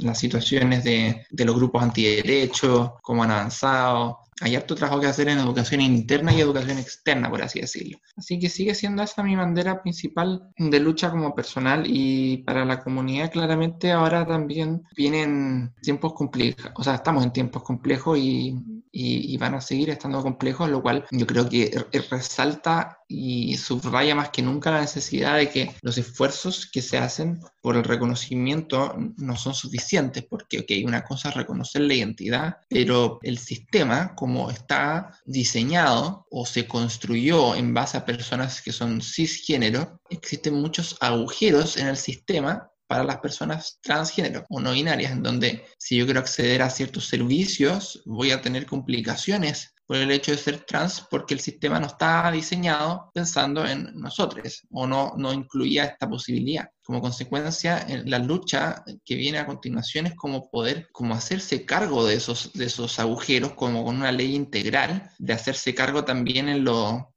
las 0.00 0.18
situaciones 0.18 0.84
de, 0.84 1.26
de 1.30 1.44
los 1.44 1.56
grupos 1.56 1.82
antiderechos, 1.82 2.92
cómo 3.02 3.22
han 3.22 3.30
avanzado, 3.30 4.24
hay 4.40 4.56
harto 4.56 4.74
trabajo 4.74 5.00
que 5.00 5.06
hacer 5.06 5.28
en 5.28 5.38
educación 5.38 5.80
interna 5.80 6.34
y 6.34 6.40
educación 6.40 6.78
externa, 6.78 7.30
por 7.30 7.42
así 7.42 7.60
decirlo. 7.60 7.98
Así 8.16 8.38
que 8.38 8.48
sigue 8.48 8.74
siendo 8.74 9.02
esa 9.02 9.22
mi 9.22 9.36
bandera 9.36 9.80
principal 9.82 10.50
de 10.58 10.80
lucha 10.80 11.10
como 11.10 11.34
personal 11.34 11.84
y 11.86 12.38
para 12.38 12.64
la 12.64 12.82
comunidad 12.82 13.30
claramente 13.30 13.92
ahora 13.92 14.26
también 14.26 14.82
vienen 14.96 15.72
tiempos 15.82 16.14
complejos, 16.14 16.72
o 16.74 16.82
sea, 16.82 16.96
estamos 16.96 17.24
en 17.24 17.32
tiempos 17.32 17.62
complejos 17.62 18.18
y, 18.18 18.56
y, 18.90 19.36
van 19.38 19.54
a 19.54 19.60
seguir 19.60 19.90
estando 19.90 20.22
complejos, 20.22 20.68
lo 20.70 20.82
cual 20.82 21.04
yo 21.10 21.26
creo 21.26 21.48
que 21.48 21.70
resalta 22.10 22.98
y 23.08 23.56
subraya 23.56 24.14
más 24.14 24.30
que 24.30 24.42
nunca 24.42 24.70
la 24.70 24.80
necesidad 24.80 25.36
de 25.36 25.50
que 25.50 25.74
los 25.82 25.98
esfuerzos 25.98 26.68
que 26.70 26.82
se 26.82 26.98
hacen 26.98 27.40
por 27.60 27.76
el 27.76 27.84
reconocimiento 27.84 28.96
no 29.16 29.36
son 29.36 29.54
suficientes, 29.54 30.24
porque, 30.28 30.60
ok, 30.60 30.86
una 30.86 31.04
cosa 31.04 31.28
es 31.28 31.34
reconocer 31.34 31.82
la 31.82 31.94
identidad, 31.94 32.56
pero 32.68 33.18
el 33.22 33.38
sistema, 33.38 34.14
como 34.14 34.50
está 34.50 35.18
diseñado 35.24 36.26
o 36.30 36.46
se 36.46 36.66
construyó 36.66 37.54
en 37.54 37.74
base 37.74 37.96
a 37.96 38.04
personas 38.04 38.62
que 38.62 38.72
son 38.72 39.00
cisgénero, 39.00 40.00
existen 40.10 40.54
muchos 40.54 40.96
agujeros 41.00 41.76
en 41.76 41.88
el 41.88 41.96
sistema 41.96 42.70
para 42.86 43.04
las 43.04 43.18
personas 43.18 43.78
transgénero 43.82 44.44
o 44.48 44.60
no 44.60 44.72
binarias, 44.72 45.12
en 45.12 45.22
donde 45.22 45.64
si 45.78 45.96
yo 45.96 46.04
quiero 46.04 46.20
acceder 46.20 46.62
a 46.62 46.70
ciertos 46.70 47.06
servicios 47.06 48.02
voy 48.04 48.30
a 48.30 48.40
tener 48.40 48.66
complicaciones 48.66 49.73
por 49.86 49.96
el 49.96 50.10
hecho 50.10 50.32
de 50.32 50.38
ser 50.38 50.58
trans, 50.60 51.06
porque 51.10 51.34
el 51.34 51.40
sistema 51.40 51.78
no 51.78 51.86
está 51.86 52.30
diseñado 52.30 53.10
pensando 53.12 53.66
en 53.66 53.94
nosotros 53.94 54.62
o 54.70 54.86
no, 54.86 55.14
no 55.16 55.32
incluía 55.32 55.84
esta 55.84 56.08
posibilidad. 56.08 56.68
Como 56.82 57.00
consecuencia, 57.00 57.86
la 58.04 58.18
lucha 58.18 58.84
que 59.04 59.14
viene 59.14 59.38
a 59.38 59.46
continuación 59.46 60.06
es 60.06 60.14
como 60.14 60.50
poder 60.50 60.88
como 60.92 61.14
hacerse 61.14 61.64
cargo 61.64 62.06
de 62.06 62.14
esos, 62.14 62.52
de 62.52 62.66
esos 62.66 62.98
agujeros, 62.98 63.54
como 63.54 63.84
con 63.84 63.96
una 63.96 64.12
ley 64.12 64.34
integral, 64.34 65.10
de 65.18 65.32
hacerse 65.32 65.74
cargo 65.74 66.04
también 66.04 66.48
en, 66.48 66.66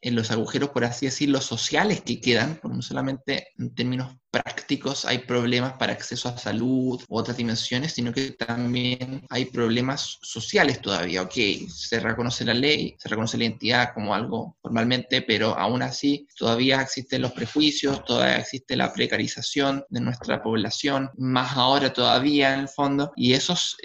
en 0.02 0.16
los 0.16 0.32
agujeros, 0.32 0.70
por 0.70 0.86
así 0.86 1.08
decirlo, 1.08 1.42
sociales 1.42 2.02
que 2.02 2.22
quedan, 2.22 2.60
no 2.64 2.82
solamente 2.82 3.50
en 3.58 3.76
términos 3.76 4.16
prácticos 4.44 5.06
hay 5.06 5.20
problemas 5.20 5.74
para 5.74 5.94
acceso 5.94 6.30
a 6.30 6.38
salud 6.38 7.04
u 7.08 7.18
otras 7.18 7.38
dimensiones, 7.38 7.94
sino 7.94 8.14
que 8.14 8.32
también 8.32 9.26
hay 9.30 9.46
problemas 9.46 10.20
sociales 10.22 10.82
todavía. 10.82 11.24
Ok, 11.24 11.36
se 11.70 12.00
reconoce 12.00 12.46
la 12.46 12.54
ley, 12.54 12.96
se 13.00 13.10
reconoce 13.10 13.38
la 13.38 13.46
identidad 13.46 13.94
como 13.94 14.14
algo 14.14 14.56
formalmente, 14.62 15.22
pero 15.22 15.58
aún 15.58 15.82
así 15.82 16.28
todavía 16.38 16.82
existen 16.82 17.22
los 17.22 17.32
prejuicios, 17.32 18.04
todavía 18.06 18.38
existe 18.38 18.76
la 18.76 18.94
precarización 18.94 19.84
de 19.90 20.02
nuestra 20.02 20.44
población, 20.44 21.10
más 21.18 21.58
ahora 21.58 21.92
todavía 21.92 22.54
en 22.54 22.62
el 22.62 22.70
fondo, 22.70 23.12
y 23.16 23.34
esos, 23.34 23.78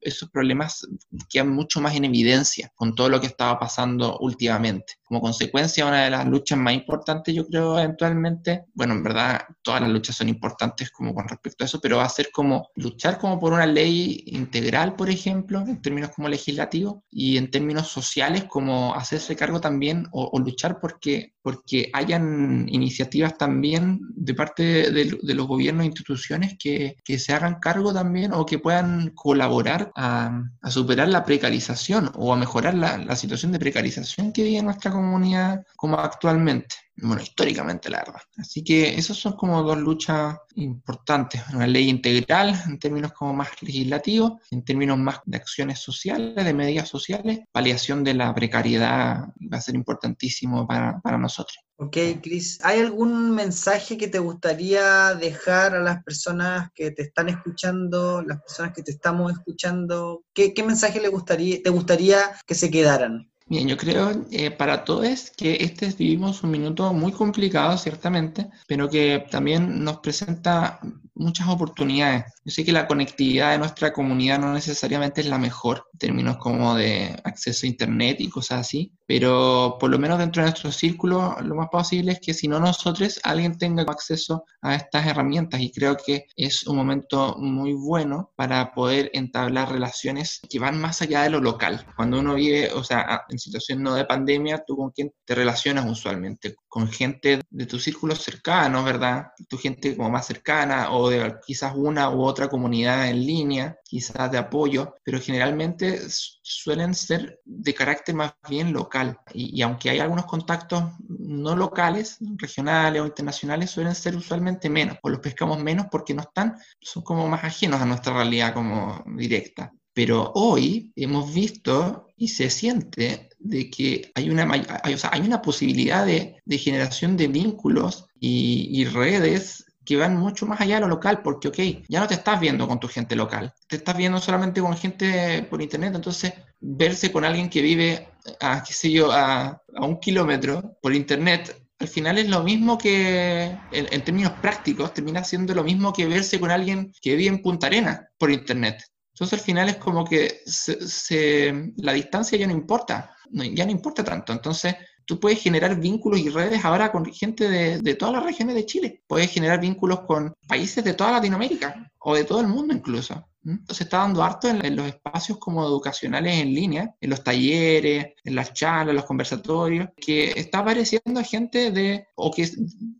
esos 0.00 0.30
problemas 0.30 0.86
quedan 1.28 1.50
mucho 1.50 1.80
más 1.80 1.94
en 1.94 2.04
evidencia 2.04 2.72
con 2.74 2.94
todo 2.94 3.08
lo 3.08 3.20
que 3.20 3.26
estaba 3.26 3.58
pasando 3.58 4.18
últimamente. 4.18 4.94
Como 5.04 5.20
consecuencia, 5.20 5.86
una 5.86 6.04
de 6.04 6.10
las 6.10 6.26
luchas 6.26 6.58
más 6.58 6.74
importantes, 6.74 7.34
yo 7.34 7.46
creo, 7.46 7.78
eventualmente, 7.78 8.64
bueno, 8.74 8.94
en 8.94 9.02
verdad 9.02 9.42
todas 9.62 9.80
las 9.80 9.90
luchas 9.90 10.16
son 10.16 10.28
importantes 10.28 10.90
como 10.90 11.14
con 11.14 11.28
respecto 11.28 11.64
a 11.64 11.66
eso, 11.66 11.80
pero 11.80 11.98
va 11.98 12.04
a 12.04 12.08
ser 12.08 12.30
como 12.32 12.68
luchar 12.76 13.18
como 13.18 13.38
por 13.38 13.52
una 13.52 13.66
ley 13.66 14.22
integral, 14.26 14.94
por 14.94 15.10
ejemplo, 15.10 15.60
en 15.60 15.82
términos 15.82 16.10
como 16.14 16.28
legislativos, 16.28 16.98
y 17.10 17.36
en 17.36 17.50
términos 17.50 17.88
sociales, 17.88 18.44
como 18.44 18.94
hacerse 18.94 19.36
cargo 19.36 19.60
también 19.60 20.06
o, 20.12 20.38
luchar 20.38 20.80
porque, 20.80 21.34
porque 21.42 21.90
hayan 21.92 22.66
iniciativas 22.68 23.36
también 23.36 24.00
de 24.14 24.34
parte 24.34 24.90
de, 24.90 25.34
los 25.34 25.46
gobiernos 25.46 25.82
e 25.82 25.86
instituciones 25.86 26.56
que, 26.58 26.96
que, 27.04 27.18
se 27.18 27.32
hagan 27.32 27.58
cargo 27.60 27.92
también 27.92 28.32
o 28.32 28.46
que 28.46 28.58
puedan 28.58 29.10
colaborar 29.10 29.89
a, 29.96 30.42
superar 30.68 31.08
la 31.08 31.24
precarización 31.24 32.10
o 32.14 32.32
a 32.32 32.36
mejorar 32.36 32.74
la, 32.74 32.98
la, 32.98 33.16
situación 33.16 33.52
de 33.52 33.58
precarización 33.58 34.32
que 34.32 34.44
vive 34.44 34.62
nuestra 34.62 34.90
comunidad 34.90 35.64
como 35.76 35.98
actualmente. 35.98 36.76
Bueno, 37.02 37.22
históricamente, 37.22 37.88
la 37.88 37.98
verdad. 37.98 38.20
Así 38.36 38.62
que 38.62 38.94
esas 38.94 39.16
son 39.16 39.32
como 39.34 39.62
dos 39.62 39.78
luchas 39.78 40.36
importantes. 40.56 41.42
Una 41.52 41.66
ley 41.66 41.88
integral 41.88 42.54
en 42.66 42.78
términos 42.78 43.12
como 43.12 43.32
más 43.34 43.50
legislativos, 43.62 44.32
en 44.50 44.64
términos 44.64 44.98
más 44.98 45.20
de 45.24 45.36
acciones 45.36 45.78
sociales, 45.78 46.44
de 46.44 46.54
medidas 46.54 46.88
sociales. 46.88 47.40
Paliación 47.52 48.04
de 48.04 48.14
la 48.14 48.34
precariedad 48.34 49.28
va 49.52 49.56
a 49.56 49.60
ser 49.60 49.74
importantísimo 49.74 50.66
para, 50.66 51.00
para 51.00 51.18
nosotros. 51.18 51.58
Ok, 51.76 51.96
Cris, 52.22 52.58
¿hay 52.62 52.80
algún 52.80 53.30
mensaje 53.30 53.96
que 53.96 54.08
te 54.08 54.18
gustaría 54.18 55.14
dejar 55.14 55.74
a 55.74 55.80
las 55.80 56.04
personas 56.04 56.68
que 56.74 56.90
te 56.90 57.02
están 57.02 57.30
escuchando, 57.30 58.20
las 58.20 58.42
personas 58.42 58.74
que 58.74 58.82
te 58.82 58.90
estamos 58.90 59.32
escuchando? 59.32 60.22
¿Qué, 60.34 60.52
qué 60.52 60.62
mensaje 60.62 61.00
le 61.00 61.08
gustaría, 61.08 61.62
te 61.62 61.70
gustaría 61.70 62.18
que 62.46 62.54
se 62.54 62.70
quedaran? 62.70 63.29
Bien, 63.50 63.66
yo 63.66 63.76
creo 63.76 64.12
eh, 64.30 64.52
para 64.52 64.84
todos 64.84 65.32
que 65.32 65.56
este 65.64 65.88
vivimos 65.98 66.44
un 66.44 66.52
minuto 66.52 66.92
muy 66.92 67.10
complicado, 67.10 67.76
ciertamente, 67.76 68.48
pero 68.68 68.88
que 68.88 69.26
también 69.28 69.82
nos 69.82 69.98
presenta 69.98 70.78
muchas 71.20 71.48
oportunidades. 71.48 72.24
Yo 72.44 72.50
sé 72.50 72.64
que 72.64 72.72
la 72.72 72.86
conectividad 72.86 73.52
de 73.52 73.58
nuestra 73.58 73.92
comunidad 73.92 74.38
no 74.38 74.52
necesariamente 74.52 75.20
es 75.20 75.28
la 75.28 75.38
mejor 75.38 75.84
en 75.92 75.98
términos 75.98 76.38
como 76.38 76.74
de 76.74 77.20
acceso 77.24 77.66
a 77.66 77.68
Internet 77.68 78.16
y 78.20 78.30
cosas 78.30 78.60
así, 78.60 78.92
pero 79.06 79.76
por 79.78 79.90
lo 79.90 79.98
menos 79.98 80.18
dentro 80.18 80.42
de 80.42 80.48
nuestro 80.48 80.72
círculo 80.72 81.36
lo 81.42 81.54
más 81.54 81.68
posible 81.68 82.12
es 82.12 82.20
que 82.20 82.34
si 82.34 82.48
no 82.48 82.58
nosotros, 82.58 83.20
alguien 83.22 83.58
tenga 83.58 83.82
acceso 83.82 84.44
a 84.62 84.74
estas 84.74 85.06
herramientas 85.06 85.60
y 85.60 85.70
creo 85.70 85.96
que 85.96 86.26
es 86.36 86.66
un 86.66 86.76
momento 86.76 87.36
muy 87.38 87.74
bueno 87.74 88.32
para 88.36 88.72
poder 88.72 89.10
entablar 89.12 89.70
relaciones 89.70 90.40
que 90.48 90.58
van 90.58 90.80
más 90.80 91.02
allá 91.02 91.22
de 91.22 91.30
lo 91.30 91.40
local. 91.40 91.86
Cuando 91.96 92.18
uno 92.18 92.34
vive, 92.34 92.72
o 92.72 92.82
sea, 92.82 93.22
en 93.28 93.38
situación 93.38 93.82
no 93.82 93.94
de 93.94 94.04
pandemia, 94.04 94.64
tú 94.66 94.76
con 94.76 94.90
quién 94.90 95.12
te 95.24 95.34
relacionas 95.34 95.86
usualmente, 95.86 96.54
con 96.68 96.88
gente 96.88 97.40
de 97.50 97.66
tu 97.66 97.78
círculo 97.78 98.14
cercano, 98.14 98.82
¿verdad? 98.84 99.26
Tu 99.48 99.58
gente 99.58 99.96
como 99.96 100.10
más 100.10 100.26
cercana 100.26 100.92
o 100.92 101.09
de 101.10 101.34
quizás 101.44 101.74
una 101.76 102.10
u 102.10 102.22
otra 102.22 102.48
comunidad 102.48 103.08
en 103.08 103.26
línea, 103.26 103.76
quizás 103.84 104.30
de 104.30 104.38
apoyo, 104.38 104.94
pero 105.04 105.20
generalmente 105.20 106.00
suelen 106.42 106.94
ser 106.94 107.40
de 107.44 107.74
carácter 107.74 108.14
más 108.14 108.32
bien 108.48 108.72
local. 108.72 109.18
Y, 109.34 109.60
aunque 109.62 109.90
hay 109.90 109.98
algunos 109.98 110.26
contactos 110.26 110.84
no 111.08 111.56
locales, 111.56 112.18
regionales 112.36 113.02
o 113.02 113.06
internacionales, 113.06 113.70
suelen 113.70 113.94
ser 113.94 114.16
usualmente 114.16 114.70
menos, 114.70 114.96
o 115.02 115.08
los 115.10 115.20
pescamos 115.20 115.62
menos 115.62 115.86
porque 115.90 116.14
no 116.14 116.22
están, 116.22 116.56
son 116.80 117.02
como 117.02 117.28
más 117.28 117.44
ajenos 117.44 117.80
a 117.80 117.86
nuestra 117.86 118.14
realidad 118.14 118.54
como 118.54 119.04
directa. 119.16 119.72
Pero 119.92 120.32
hoy 120.34 120.92
hemos 120.94 121.34
visto 121.34 122.06
y 122.16 122.28
se 122.28 122.48
siente 122.48 123.28
de 123.38 123.70
que 123.70 124.12
hay 124.14 124.30
una, 124.30 124.44
hay, 124.52 124.96
hay 125.10 125.20
una 125.20 125.42
posibilidad 125.42 126.06
de, 126.06 126.36
de, 126.44 126.58
generación 126.58 127.16
de 127.16 127.28
vínculos 127.28 128.06
y, 128.20 128.68
y 128.70 128.84
redes 128.84 129.64
que 129.84 129.96
van 129.96 130.16
mucho 130.16 130.46
más 130.46 130.60
allá 130.60 130.76
de 130.76 130.82
lo 130.82 130.88
local, 130.88 131.22
porque, 131.22 131.48
ok, 131.48 131.84
ya 131.88 132.00
no 132.00 132.08
te 132.08 132.14
estás 132.14 132.38
viendo 132.40 132.68
con 132.68 132.80
tu 132.80 132.88
gente 132.88 133.16
local, 133.16 133.52
te 133.66 133.76
estás 133.76 133.96
viendo 133.96 134.20
solamente 134.20 134.60
con 134.60 134.76
gente 134.76 135.42
por 135.48 135.62
internet, 135.62 135.94
entonces 135.94 136.34
verse 136.60 137.10
con 137.10 137.24
alguien 137.24 137.48
que 137.48 137.62
vive 137.62 138.08
a, 138.40 138.62
qué 138.62 138.72
sé 138.72 138.90
yo, 138.92 139.10
a, 139.12 139.62
a 139.74 139.84
un 139.84 139.98
kilómetro 139.98 140.76
por 140.82 140.94
internet 140.94 141.56
al 141.80 141.88
final 141.88 142.18
es 142.18 142.28
lo 142.28 142.42
mismo 142.42 142.76
que, 142.76 143.56
en, 143.72 144.04
términos 144.04 144.32
prácticos, 144.42 144.92
termina 144.92 145.24
siendo 145.24 145.54
lo 145.54 145.64
mismo 145.64 145.94
que 145.94 146.04
verse 146.06 146.38
con 146.38 146.50
alguien 146.50 146.92
que 147.00 147.16
vive 147.16 147.30
en 147.30 147.40
Punta 147.42 147.68
Arena 147.68 148.06
por 148.18 148.30
internet. 148.30 148.84
Entonces 149.14 149.38
al 149.38 149.44
final 149.44 149.68
es 149.70 149.76
como 149.76 150.04
que 150.04 150.42
se, 150.44 151.72
la 151.76 151.94
distancia 151.94 152.38
ya 152.38 152.46
no 152.46 152.52
importa, 152.52 153.16
ya 153.30 153.64
no 153.64 153.70
importa 153.70 154.04
tanto. 154.04 154.32
Entonces 154.32 154.76
tú 155.10 155.18
puedes 155.18 155.42
generar 155.42 155.74
vínculos 155.74 156.20
y 156.20 156.28
redes 156.28 156.64
ahora 156.64 156.92
con 156.92 157.04
gente 157.04 157.50
de, 157.50 157.78
de, 157.80 157.94
todas 157.96 158.14
las 158.14 158.22
regiones 158.22 158.54
de 158.54 158.64
Chile. 158.64 159.02
Puedes 159.08 159.28
generar 159.28 159.60
vínculos 159.60 160.02
con 160.02 160.32
países 160.46 160.84
de 160.84 160.94
toda 160.94 161.10
Latinoamérica 161.10 161.90
o 161.98 162.14
de 162.14 162.22
todo 162.22 162.40
el 162.40 162.46
mundo 162.46 162.72
incluso. 162.72 163.26
Se 163.68 163.82
está 163.82 163.98
dando 163.98 164.22
harto 164.22 164.46
en, 164.46 164.76
los 164.76 164.86
espacios 164.86 165.38
como 165.38 165.64
educacionales 165.64 166.36
en 166.36 166.54
línea, 166.54 166.94
en 167.00 167.10
los 167.10 167.24
talleres, 167.24 168.12
en 168.22 168.34
las 168.36 168.52
charlas, 168.52 168.94
los 168.94 169.04
conversatorios, 169.04 169.88
que 169.96 170.30
está 170.36 170.60
apareciendo 170.60 171.24
gente 171.24 171.72
de, 171.72 172.06
o 172.14 172.30
que 172.30 172.48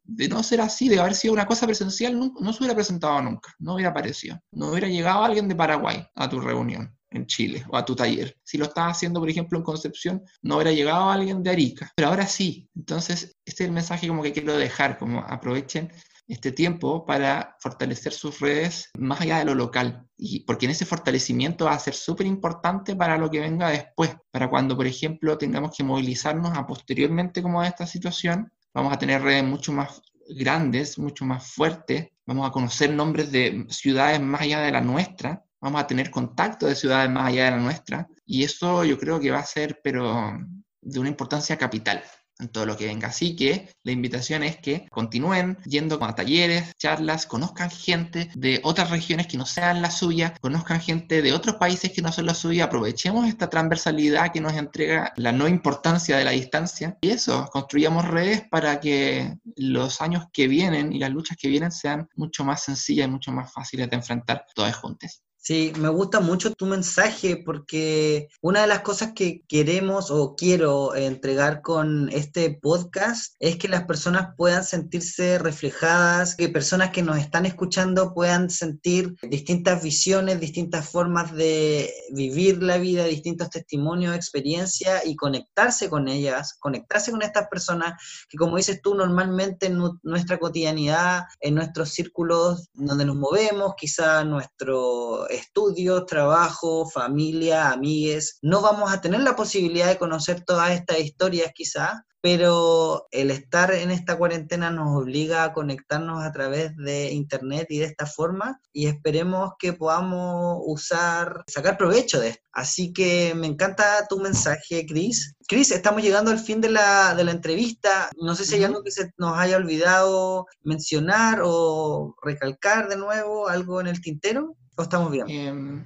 de 0.03 0.29
no 0.29 0.43
ser 0.43 0.63
así, 0.63 0.89
de 0.89 0.99
haber 0.99 1.15
sido 1.15 1.33
una 1.33 1.47
cosa 1.47 1.65
presencial, 1.67 2.19
no, 2.19 2.33
no 2.41 2.53
se 2.53 2.59
hubiera 2.59 2.75
presentado 2.75 3.23
nunca, 3.23 3.55
no 3.61 3.75
hubiera 3.75 3.91
aparecido. 3.91 4.37
No 4.51 4.73
hubiera 4.73 4.89
llegado 4.89 5.23
alguien 5.23 5.47
de 5.47 5.55
Paraguay 5.55 6.05
a 6.17 6.29
tu 6.29 6.41
reunión 6.41 6.93
en 7.11 7.27
Chile 7.27 7.65
o 7.69 7.77
a 7.77 7.85
tu 7.85 7.95
taller. 7.95 8.37
Si 8.43 8.59
lo 8.59 8.67
estás 8.67 8.97
haciendo, 8.97 9.21
por 9.21 9.29
ejemplo, 9.29 9.59
en 9.59 9.65
Concepción, 9.65 10.23
no 10.43 10.57
hubiera 10.57 10.73
llegado 10.73 11.11
alguien 11.11 11.43
de 11.43 11.51
Arica, 11.51 11.93
pero 11.95 12.09
ahora 12.09 12.27
sí. 12.27 12.69
Entonces, 12.75 13.37
este 13.45 13.65
es 13.65 13.69
el 13.69 13.73
mensaje 13.73 14.09
como 14.09 14.23
que 14.23 14.33
quiero 14.33 14.57
dejar, 14.57 14.99
como 14.99 15.21
aprovechen 15.21 15.93
este 16.31 16.53
tiempo 16.53 17.05
para 17.05 17.57
fortalecer 17.59 18.13
sus 18.13 18.39
redes 18.39 18.91
más 18.97 19.21
allá 19.21 19.39
de 19.39 19.47
lo 19.47 19.55
local. 19.55 20.07
Y 20.17 20.45
porque 20.45 20.67
en 20.67 20.73
ese 20.73 20.87
fortalecimiento 20.87 21.65
va 21.65 21.73
a 21.73 21.79
ser 21.79 21.95
súper 21.95 22.27
importante 22.27 22.95
para 22.95 23.19
lo 23.19 23.29
que 23.29 23.41
venga 23.41 23.71
después, 23.71 24.17
para 24.31 24.49
cuando, 24.49 24.77
por 24.77 24.87
ejemplo, 24.87 25.37
tengamos 25.37 25.77
que 25.77 25.83
movilizarnos 25.83 26.57
a 26.57 26.67
posteriormente 26.67 27.43
como 27.43 27.61
a 27.61 27.67
esta 27.67 27.87
situación, 27.87 28.53
vamos 28.73 28.93
a 28.93 28.99
tener 28.99 29.23
redes 29.23 29.45
mucho 29.45 29.73
más 29.73 30.01
grandes, 30.29 30.99
mucho 30.99 31.25
más 31.25 31.45
fuertes, 31.53 32.09
vamos 32.25 32.49
a 32.49 32.53
conocer 32.53 32.93
nombres 32.93 33.33
de 33.33 33.67
ciudades 33.69 34.21
más 34.21 34.43
allá 34.43 34.61
de 34.61 34.71
la 34.71 34.81
nuestra, 34.81 35.45
vamos 35.61 35.81
a 35.81 35.87
tener 35.87 36.11
contacto 36.11 36.67
de 36.67 36.75
ciudades 36.75 37.11
más 37.11 37.29
allá 37.29 37.47
de 37.47 37.51
la 37.53 37.57
nuestra, 37.59 38.09
y 38.27 38.45
eso 38.45 38.85
yo 38.85 38.99
creo 38.99 39.21
que 39.21 39.31
va 39.31 39.41
a 39.41 39.45
ser, 39.45 39.81
pero 39.83 40.39
de 40.83 40.99
una 41.01 41.09
importancia 41.09 41.59
capital 41.59 42.03
en 42.41 42.49
todo 42.49 42.67
lo 42.67 42.77
que 42.77 42.87
venga. 42.87 43.09
Así 43.09 43.37
que 43.37 43.69
la 43.83 43.93
invitación 43.93 44.43
es 44.43 44.57
que 44.57 44.87
continúen 44.91 45.59
yendo 45.65 46.03
a 46.03 46.15
talleres, 46.15 46.73
charlas, 46.77 47.27
conozcan 47.27 47.71
gente 47.71 48.31
de 48.35 48.61
otras 48.65 48.91
regiones 48.91 49.27
que 49.27 49.37
no 49.37 49.47
sean 49.47 49.83
la 49.83 49.91
suya, 49.91 50.35
conozcan 50.41 50.81
gente 50.81 51.23
de 51.23 51.33
otros 51.33 51.57
países 51.57 51.93
que 51.93 52.03
no 52.03 52.13
son 52.13 52.27
la 52.27 52.35
suya, 52.35 52.65
aprovechemos 52.65 53.29
esta 53.29 53.51
transversalidad 53.51 54.33
que 54.33 54.41
nos 54.41 54.55
entrega 54.55 55.13
la 55.17 55.33
no 55.33 55.47
importancia 55.49 56.17
de 56.17 56.25
la 56.25 56.31
distancia 56.31 56.97
y 57.01 57.11
eso, 57.11 57.47
construyamos 57.53 58.09
redes 58.09 58.43
para 58.51 58.81
que 58.81 59.37
los 59.57 60.01
años 60.01 60.25
que 60.33 60.49
vienen 60.49 60.93
y 60.93 60.99
las 60.99 61.11
luchas 61.11 61.37
que 61.37 61.49
vienen 61.49 61.73
sean 61.73 62.09
mucho 62.15 62.45
más 62.45 62.65
sencillas 62.65 63.09
y 63.09 63.11
mucho 63.11 63.33
más 63.33 63.53
fáciles 63.53 63.91
de 63.91 63.97
enfrentar 63.97 64.47
todas 64.55 64.75
juntas. 64.77 65.23
Sí, 65.43 65.72
me 65.78 65.88
gusta 65.88 66.20
mucho 66.20 66.53
tu 66.53 66.66
mensaje 66.66 67.43
porque 67.43 68.28
una 68.43 68.61
de 68.61 68.66
las 68.66 68.80
cosas 68.80 69.12
que 69.14 69.43
queremos 69.49 70.11
o 70.11 70.36
quiero 70.36 70.95
entregar 70.95 71.62
con 71.62 72.11
este 72.11 72.59
podcast 72.61 73.36
es 73.38 73.57
que 73.57 73.66
las 73.66 73.84
personas 73.84 74.34
puedan 74.36 74.64
sentirse 74.64 75.38
reflejadas, 75.38 76.36
que 76.36 76.51
personas 76.51 76.91
que 76.91 77.03
nos 77.03 77.16
están 77.16 77.47
escuchando 77.47 78.12
puedan 78.12 78.51
sentir 78.51 79.14
distintas 79.22 79.82
visiones, 79.82 80.41
distintas 80.41 80.91
formas 80.91 81.34
de 81.34 81.91
vivir 82.12 82.62
la 82.62 82.76
vida, 82.76 83.05
distintos 83.05 83.49
testimonios, 83.49 84.14
experiencias 84.14 85.07
y 85.07 85.16
conectarse 85.16 85.88
con 85.88 86.09
ellas, 86.09 86.53
conectarse 86.61 87.12
con 87.12 87.22
estas 87.22 87.49
personas 87.49 87.95
que 88.28 88.36
como 88.36 88.59
dices 88.59 88.82
tú 88.82 88.95
normalmente 88.95 89.68
en 89.68 89.78
nuestra 90.03 90.38
cotidianidad, 90.38 91.22
en 91.41 91.55
nuestros 91.55 91.93
círculos 91.93 92.68
donde 92.74 93.07
nos 93.07 93.16
movemos, 93.16 93.72
quizá 93.74 94.22
nuestro 94.22 95.30
estudios, 95.31 96.07
trabajo, 96.07 96.89
familia, 96.89 97.70
amigues. 97.70 98.39
No 98.43 98.61
vamos 98.61 98.93
a 98.93 99.01
tener 99.01 99.20
la 99.20 99.37
posibilidad 99.37 99.89
de 99.89 99.99
conocer 99.99 100.45
todas 100.45 100.72
estas 100.72 101.01
historias 101.01 101.53
quizás, 101.55 102.01
pero 102.20 103.07
el 103.11 103.31
estar 103.31 103.72
en 103.72 103.91
esta 103.91 104.18
cuarentena 104.18 104.70
nos 104.70 104.97
obliga 104.97 105.45
a 105.45 105.53
conectarnos 105.53 106.22
a 106.22 106.33
través 106.33 106.76
de 106.76 107.12
internet 107.12 107.66
y 107.70 107.78
de 107.78 107.87
esta 107.87 108.07
forma 108.07 108.61
y 108.72 108.87
esperemos 108.87 109.53
que 109.59 109.72
podamos 109.72 110.59
usar, 110.66 111.45
sacar 111.47 111.78
provecho 111.78 112.20
de 112.20 112.28
esto. 112.31 112.43
Así 112.53 112.93
que 112.93 113.33
me 113.35 113.47
encanta 113.47 114.07
tu 114.09 114.18
mensaje, 114.18 114.85
Cris. 114.87 115.35
Cris, 115.47 115.70
estamos 115.70 116.03
llegando 116.03 116.31
al 116.31 116.39
fin 116.39 116.61
de 116.61 116.70
la, 116.70 117.14
de 117.14 117.24
la 117.24 117.31
entrevista. 117.31 118.11
No 118.20 118.35
sé 118.35 118.45
si 118.45 118.57
hay 118.57 118.64
algo 118.64 118.83
que 118.83 118.91
se 118.91 119.12
nos 119.16 119.39
haya 119.39 119.57
olvidado 119.57 120.47
mencionar 120.62 121.41
o 121.43 122.16
recalcar 122.22 122.89
de 122.89 122.97
nuevo, 122.97 123.49
algo 123.49 123.81
en 123.81 123.87
el 123.87 124.01
tintero 124.01 124.57
estamos 124.79 125.11
bien? 125.11 125.29
Em, 125.29 125.85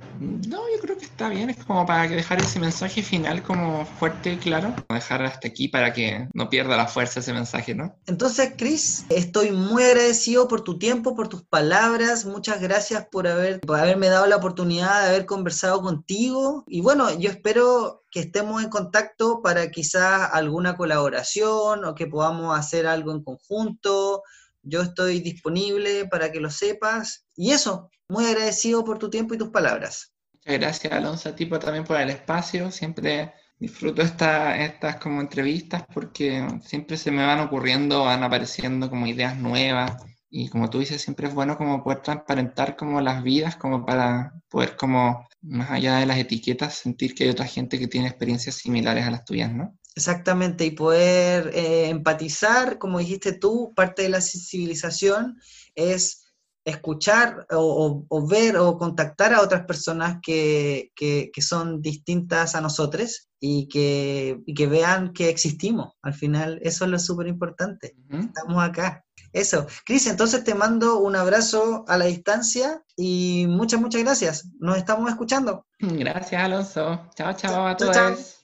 no, 0.48 0.62
yo 0.70 0.80
creo 0.80 0.96
que 0.96 1.04
está 1.04 1.28
bien. 1.28 1.50
Es 1.50 1.64
como 1.64 1.84
para 1.86 2.08
dejar 2.08 2.40
ese 2.40 2.60
mensaje 2.60 3.02
final 3.02 3.42
como 3.42 3.84
fuerte 3.84 4.34
y 4.34 4.36
claro. 4.36 4.74
Dejar 4.88 5.24
hasta 5.24 5.48
aquí 5.48 5.68
para 5.68 5.92
que 5.92 6.28
no 6.32 6.48
pierda 6.48 6.76
la 6.76 6.86
fuerza 6.86 7.20
ese 7.20 7.32
mensaje, 7.32 7.74
¿no? 7.74 7.96
Entonces, 8.06 8.52
Chris, 8.56 9.04
estoy 9.08 9.50
muy 9.50 9.82
agradecido 9.82 10.48
por 10.48 10.62
tu 10.62 10.78
tiempo, 10.78 11.14
por 11.14 11.28
tus 11.28 11.42
palabras. 11.42 12.24
Muchas 12.24 12.60
gracias 12.60 13.06
por, 13.10 13.26
haber, 13.26 13.60
por 13.60 13.78
haberme 13.78 14.08
dado 14.08 14.26
la 14.26 14.36
oportunidad 14.36 15.02
de 15.02 15.08
haber 15.08 15.26
conversado 15.26 15.80
contigo. 15.82 16.64
Y 16.66 16.80
bueno, 16.80 17.16
yo 17.18 17.30
espero 17.30 18.04
que 18.10 18.20
estemos 18.20 18.62
en 18.62 18.70
contacto 18.70 19.42
para 19.42 19.70
quizás 19.70 20.30
alguna 20.32 20.76
colaboración 20.76 21.84
o 21.84 21.94
que 21.94 22.06
podamos 22.06 22.56
hacer 22.56 22.86
algo 22.86 23.12
en 23.12 23.24
conjunto. 23.24 24.22
Yo 24.64 24.82
estoy 24.82 25.20
disponible 25.20 26.06
para 26.06 26.32
que 26.32 26.40
lo 26.40 26.50
sepas. 26.50 27.26
Y 27.36 27.52
eso, 27.52 27.90
muy 28.08 28.24
agradecido 28.26 28.84
por 28.84 28.98
tu 28.98 29.10
tiempo 29.10 29.34
y 29.34 29.38
tus 29.38 29.50
palabras. 29.50 30.12
Muchas 30.32 30.60
gracias, 30.60 30.92
Alonso, 30.92 31.28
a 31.28 31.36
ti 31.36 31.46
también 31.46 31.84
por 31.84 32.00
el 32.00 32.10
espacio. 32.10 32.70
Siempre 32.70 33.32
disfruto 33.58 34.02
estas 34.02 34.96
como 34.96 35.20
entrevistas 35.20 35.84
porque 35.92 36.46
siempre 36.62 36.96
se 36.96 37.10
me 37.10 37.24
van 37.24 37.40
ocurriendo, 37.40 38.04
van 38.04 38.22
apareciendo 38.22 38.90
como 38.90 39.06
ideas 39.06 39.36
nuevas. 39.36 40.02
Y 40.28 40.48
como 40.48 40.68
tú 40.68 40.80
dices, 40.80 41.00
siempre 41.00 41.28
es 41.28 41.34
bueno 41.34 41.56
como 41.56 41.84
poder 41.84 42.02
transparentar 42.02 42.76
como 42.76 43.00
las 43.00 43.22
vidas, 43.22 43.56
como 43.56 43.86
para 43.86 44.32
poder 44.48 44.74
como, 44.76 45.28
más 45.42 45.70
allá 45.70 45.98
de 45.98 46.06
las 46.06 46.18
etiquetas, 46.18 46.74
sentir 46.74 47.14
que 47.14 47.24
hay 47.24 47.30
otra 47.30 47.46
gente 47.46 47.78
que 47.78 47.86
tiene 47.86 48.08
experiencias 48.08 48.56
similares 48.56 49.06
a 49.06 49.12
las 49.12 49.24
tuyas, 49.24 49.52
¿no? 49.52 49.78
Exactamente, 49.96 50.64
y 50.64 50.72
poder 50.72 51.50
eh, 51.54 51.88
empatizar, 51.88 52.78
como 52.78 52.98
dijiste 52.98 53.32
tú, 53.32 53.72
parte 53.76 54.02
de 54.02 54.08
la 54.08 54.20
sensibilización 54.20 55.38
es 55.74 56.24
escuchar 56.64 57.46
o, 57.50 58.26
ver 58.26 58.56
o 58.56 58.78
contactar 58.78 59.34
a 59.34 59.42
otras 59.42 59.66
personas 59.66 60.18
que, 60.22 60.90
son 61.38 61.82
distintas 61.82 62.54
a 62.54 62.60
nosotros 62.60 63.28
y 63.38 63.68
que, 63.68 64.40
que, 64.56 64.66
vean 64.66 65.12
que 65.12 65.28
existimos. 65.28 65.92
Al 66.02 66.14
final, 66.14 66.58
eso 66.62 66.86
es 66.86 66.90
lo 66.90 66.98
súper 66.98 67.28
importante. 67.28 67.94
Estamos 68.10 68.64
acá. 68.64 69.04
Eso. 69.32 69.66
Cris, 69.84 70.06
entonces 70.06 70.44
te 70.44 70.54
mando 70.54 71.00
un 71.00 71.16
abrazo 71.16 71.84
a 71.88 71.98
la 71.98 72.06
distancia 72.06 72.82
y 72.96 73.46
muchas, 73.48 73.80
muchas 73.80 74.02
gracias. 74.02 74.48
Nos 74.58 74.78
estamos 74.78 75.10
escuchando. 75.10 75.66
Gracias, 75.78 76.42
Alonso. 76.42 77.10
Chao, 77.14 77.34
chao 77.34 77.66
a 77.66 77.76
todos. 77.76 77.94
Chao. 77.94 78.14
chao. 78.14 78.43